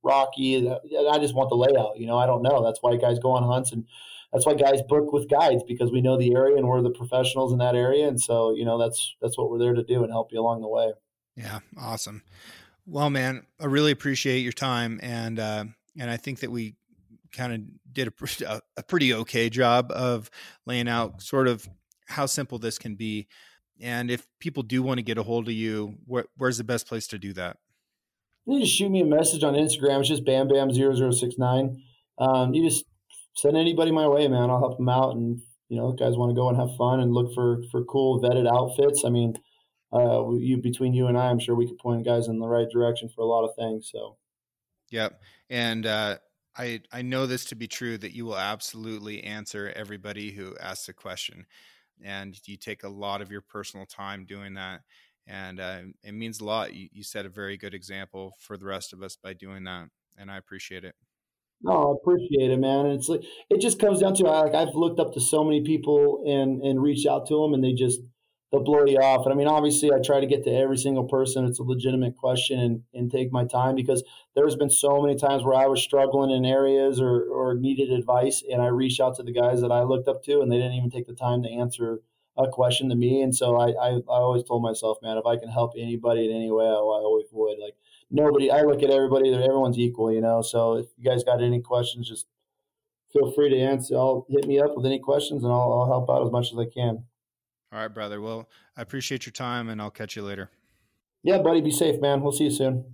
rocky? 0.05 0.70
I 0.70 1.18
just 1.18 1.35
want 1.35 1.49
the 1.49 1.57
layout, 1.57 1.99
you 1.99 2.07
know, 2.07 2.18
I 2.18 2.26
don't 2.26 2.43
know. 2.43 2.62
That's 2.62 2.78
why 2.80 2.95
guys 2.97 3.18
go 3.18 3.32
on 3.32 3.43
hunts 3.43 3.72
and, 3.72 3.87
that's 4.35 4.47
why 4.47 4.55
guys 4.55 4.82
book 4.82 5.12
with 5.12 5.30
guides 5.30 5.62
because 5.62 5.93
we 5.93 6.01
know 6.01 6.18
the 6.18 6.35
area 6.35 6.57
and 6.57 6.66
we're 6.66 6.82
the 6.82 6.91
professionals 6.91 7.53
in 7.53 7.59
that 7.59 7.76
area. 7.76 8.09
And 8.09 8.20
so, 8.20 8.53
you 8.53 8.64
know, 8.64 8.76
that's, 8.76 9.14
that's 9.22 9.39
what 9.39 9.49
we're 9.49 9.61
there 9.61 9.74
to 9.74 9.85
do 9.85 10.03
and 10.03 10.11
help 10.11 10.32
you 10.32 10.41
along 10.41 10.61
the 10.61 10.68
way. 10.68 10.93
Yeah. 11.37 11.61
Awesome. 11.78 12.22
Well, 12.85 13.11
man, 13.11 13.47
I 13.61 13.66
really 13.66 13.93
appreciate 13.93 14.41
your 14.41 14.53
time. 14.53 14.99
And, 15.05 15.39
uh, 15.39 15.66
and 15.97 16.11
I 16.11 16.16
think 16.16 16.41
that 16.41 16.51
we 16.51 16.74
kind 17.30 17.53
of 17.53 17.61
did 17.93 18.09
a, 18.09 18.61
a 18.76 18.82
pretty 18.82 19.14
okay 19.14 19.49
job 19.49 19.93
of 19.93 20.28
laying 20.66 20.89
out 20.89 21.22
sort 21.22 21.47
of 21.47 21.68
how 22.07 22.26
simple 22.26 22.59
this 22.59 22.76
can 22.76 22.97
be. 22.97 23.28
And 23.80 24.11
if 24.11 24.26
people 24.41 24.64
do 24.64 24.82
want 24.82 24.99
to 24.99 25.03
get 25.05 25.16
a 25.16 25.22
hold 25.22 25.47
of 25.47 25.55
you, 25.55 25.95
where, 26.07 26.24
where's 26.37 26.59
the 26.59 26.64
best 26.64 26.89
place 26.89 27.07
to 27.09 27.18
do 27.18 27.32
that? 27.35 27.59
You 28.47 28.61
just 28.61 28.74
shoot 28.74 28.91
me 28.91 29.01
a 29.01 29.07
message 29.07 29.45
on 29.45 29.55
Instagram. 29.55 30.01
It's 30.01 30.09
just 30.09 30.24
bam 30.24 30.49
bam 30.49 30.72
0069. 30.72 31.82
Um, 32.18 32.53
you 32.53 32.68
just 32.68 32.85
send 33.35 33.57
anybody 33.57 33.91
my 33.91 34.07
way, 34.07 34.28
man. 34.28 34.51
I'll 34.51 34.59
help 34.59 34.78
them 34.78 34.89
out. 34.89 35.16
And, 35.16 35.41
you 35.68 35.76
know, 35.76 35.93
guys 35.93 36.16
want 36.16 36.30
to 36.30 36.35
go 36.35 36.49
and 36.49 36.59
have 36.59 36.76
fun 36.76 37.01
and 37.01 37.12
look 37.12 37.35
for, 37.35 37.62
for 37.70 37.85
cool 37.85 38.20
vetted 38.20 38.51
outfits. 38.51 39.05
I 39.05 39.11
mean, 39.11 39.35
uh, 39.93 40.30
you 40.32 40.57
between 40.59 40.93
you 40.93 41.07
and 41.07 41.16
I, 41.16 41.26
I'm 41.26 41.39
sure 41.39 41.55
we 41.55 41.66
could 41.66 41.78
point 41.78 42.05
guys 42.05 42.28
in 42.28 42.39
the 42.39 42.49
right 42.49 42.68
direction 42.70 43.09
for 43.09 43.22
a 43.22 43.26
lot 43.26 43.45
of 43.45 43.55
things. 43.57 43.91
So, 43.93 44.16
yep. 44.91 45.20
And, 45.51 45.87
uh, 45.87 46.18
I, 46.57 46.82
I 46.93 47.03
know 47.03 47.26
this 47.26 47.45
to 47.47 47.57
be 47.57 47.66
true 47.66 47.99
that 47.99 48.14
you 48.14 48.26
will 48.26 48.39
absolutely 48.39 49.24
answer 49.24 49.72
everybody 49.74 50.30
who 50.30 50.57
asks 50.61 50.89
a 50.89 50.93
question 50.93 51.47
and 52.03 52.39
you 52.47 52.57
take 52.57 52.85
a 52.85 52.89
lot 52.89 53.20
of 53.20 53.30
your 53.30 53.41
personal 53.41 53.87
time 53.87 54.24
doing 54.24 54.55
that 54.55 54.82
and 55.26 55.59
uh, 55.59 55.80
it 56.03 56.12
means 56.12 56.41
a 56.41 56.45
lot 56.45 56.74
you, 56.74 56.89
you 56.93 57.03
set 57.03 57.26
a 57.26 57.30
very 57.30 57.57
good 57.57 57.74
example 57.74 58.35
for 58.39 58.57
the 58.57 58.64
rest 58.64 58.93
of 58.93 59.03
us 59.03 59.16
by 59.16 59.32
doing 59.32 59.64
that 59.64 59.89
and 60.18 60.30
i 60.30 60.37
appreciate 60.37 60.85
it 60.85 60.95
no, 61.62 61.72
I 61.72 61.94
appreciate 62.00 62.50
it, 62.50 62.59
man. 62.59 62.86
And 62.86 62.94
it's 62.94 63.09
like 63.09 63.22
it 63.50 63.61
just 63.61 63.78
comes 63.78 64.00
down 64.00 64.14
to 64.16 64.24
like 64.24 64.55
I've 64.55 64.74
looked 64.74 65.00
up 65.00 65.14
to 65.14 65.20
so 65.20 65.44
many 65.44 65.62
people 65.62 66.22
and 66.26 66.62
and 66.62 66.82
reached 66.82 67.07
out 67.07 67.26
to 67.28 67.42
them, 67.42 67.55
and 67.55 67.64
they 67.64 67.72
just 67.72 68.00
they'll 68.55 68.62
blow 68.62 68.84
you 68.84 68.98
off. 68.98 69.24
And 69.24 69.32
I 69.32 69.36
mean, 69.36 69.48
obviously, 69.48 69.92
I 69.92 69.98
try 69.98 70.20
to 70.20 70.26
get 70.26 70.44
to 70.44 70.50
every 70.50 70.76
single 70.76 71.05
person. 71.05 71.44
It's 71.44 71.59
a 71.59 71.64
legitimate 71.64 72.16
question 72.16 72.61
and, 72.61 72.82
and 72.92 73.11
take 73.11 73.32
my 73.32 73.44
time 73.44 73.74
because 73.74 74.05
there's 74.34 74.57
been 74.57 74.70
so 74.70 75.00
many 75.02 75.16
times 75.16 75.42
where 75.42 75.59
I 75.59 75.66
was 75.66 75.82
struggling 75.82 76.30
in 76.30 76.44
areas 76.44 77.00
or, 77.00 77.24
or 77.24 77.55
needed 77.55 77.90
advice, 77.90 78.42
and 78.50 78.62
I 78.62 78.68
reached 78.68 79.00
out 79.00 79.16
to 79.16 79.22
the 79.22 79.32
guys 79.32 79.61
that 79.61 79.72
I 79.72 79.82
looked 79.82 80.09
up 80.09 80.22
to, 80.24 80.40
and 80.40 80.50
they 80.50 80.57
didn't 80.57 80.74
even 80.74 80.90
take 80.90 81.07
the 81.07 81.14
time 81.14 81.42
to 81.42 81.50
answer 81.50 82.00
a 82.36 82.48
question 82.48 82.88
to 82.88 82.96
me. 82.96 83.22
And 83.22 83.34
so 83.34 83.57
I, 83.57 83.68
I, 83.70 83.88
I 83.90 84.20
always 84.20 84.44
told 84.44 84.62
myself, 84.62 84.98
man, 85.02 85.18
if 85.18 85.26
I 85.26 85.36
can 85.36 85.48
help 85.48 85.72
anybody 85.78 86.28
in 86.28 86.34
any 86.34 86.50
way, 86.50 86.64
I, 86.64 86.68
I 86.68 87.02
always 87.02 87.26
would. 87.32 87.59
Like 87.59 87.74
nobody, 88.11 88.50
I 88.50 88.62
look 88.62 88.82
at 88.82 88.90
everybody, 88.90 89.32
everyone's 89.32 89.78
equal, 89.78 90.12
you 90.12 90.20
know. 90.20 90.42
So 90.42 90.74
if 90.74 90.86
you 90.96 91.05
guys 91.05 91.24
got 91.24 91.42
any 91.42 91.61
questions, 91.61 92.09
just 92.09 92.26
feel 93.12 93.30
free 93.32 93.50
to 93.50 93.59
answer. 93.59 93.96
I'll 93.96 94.26
hit 94.28 94.46
me 94.46 94.61
up 94.61 94.76
with 94.76 94.86
any 94.86 94.98
questions, 94.98 95.44
and 95.44 95.52
I'll, 95.52 95.72
I'll 95.72 95.86
help 95.86 96.11
out 96.11 96.26
as 96.26 96.32
much 96.32 96.52
as 96.52 96.59
I 96.59 96.66
can. 96.66 97.05
All 97.72 97.80
right, 97.80 97.88
brother. 97.88 98.20
Well, 98.20 98.48
I 98.76 98.82
appreciate 98.82 99.26
your 99.26 99.32
time, 99.32 99.68
and 99.68 99.80
I'll 99.80 99.90
catch 99.90 100.16
you 100.16 100.22
later. 100.22 100.50
Yeah, 101.22 101.38
buddy. 101.38 101.61
Be 101.61 101.70
safe, 101.70 102.00
man. 102.00 102.20
We'll 102.20 102.32
see 102.32 102.44
you 102.44 102.50
soon. 102.50 102.84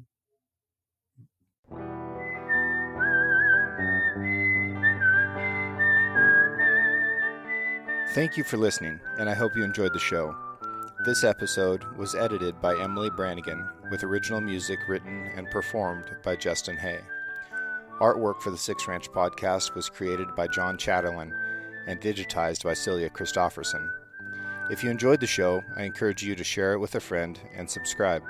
Thank 8.12 8.36
you 8.36 8.42
for 8.42 8.56
listening, 8.56 8.98
and 9.18 9.28
I 9.28 9.34
hope 9.34 9.56
you 9.56 9.62
enjoyed 9.62 9.92
the 9.92 10.00
show. 10.00 10.34
This 11.03 11.24
episode 11.24 11.84
was 11.96 12.14
edited 12.14 12.61
by 12.61 12.76
Emily 12.76 13.09
Brannigan, 13.09 13.66
with 13.90 14.05
original 14.05 14.42
music 14.42 14.78
written 14.86 15.30
and 15.34 15.51
performed 15.51 16.05
by 16.22 16.36
Justin 16.36 16.76
Hay. 16.76 17.01
Artwork 18.03 18.42
for 18.42 18.51
the 18.51 18.59
Six 18.59 18.86
Ranch 18.86 19.09
podcast 19.09 19.74
was 19.74 19.88
created 19.88 20.36
by 20.36 20.46
John 20.46 20.76
Chatterlin 20.76 21.32
and 21.86 21.98
digitized 22.03 22.64
by 22.64 22.74
Celia 22.74 23.09
Christofferson. 23.09 23.90
If 24.70 24.84
you 24.84 24.90
enjoyed 24.90 25.20
the 25.20 25.26
show, 25.26 25.64
I 25.74 25.84
encourage 25.84 26.22
you 26.22 26.34
to 26.34 26.44
share 26.44 26.74
it 26.74 26.78
with 26.78 26.94
a 26.94 27.01
friend 27.01 27.40
and 27.57 27.68
subscribe. 27.68 28.22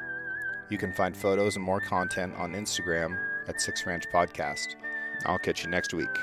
You 0.68 0.78
can 0.78 0.92
find 0.92 1.16
photos 1.16 1.56
and 1.56 1.64
more 1.64 1.80
content 1.80 2.36
on 2.36 2.52
Instagram 2.52 3.18
at 3.48 3.60
Six 3.60 3.84
Ranch 3.84 4.04
Podcast. 4.12 4.76
I'll 5.26 5.40
catch 5.40 5.64
you 5.64 5.70
next 5.70 5.92
week. 5.92 6.16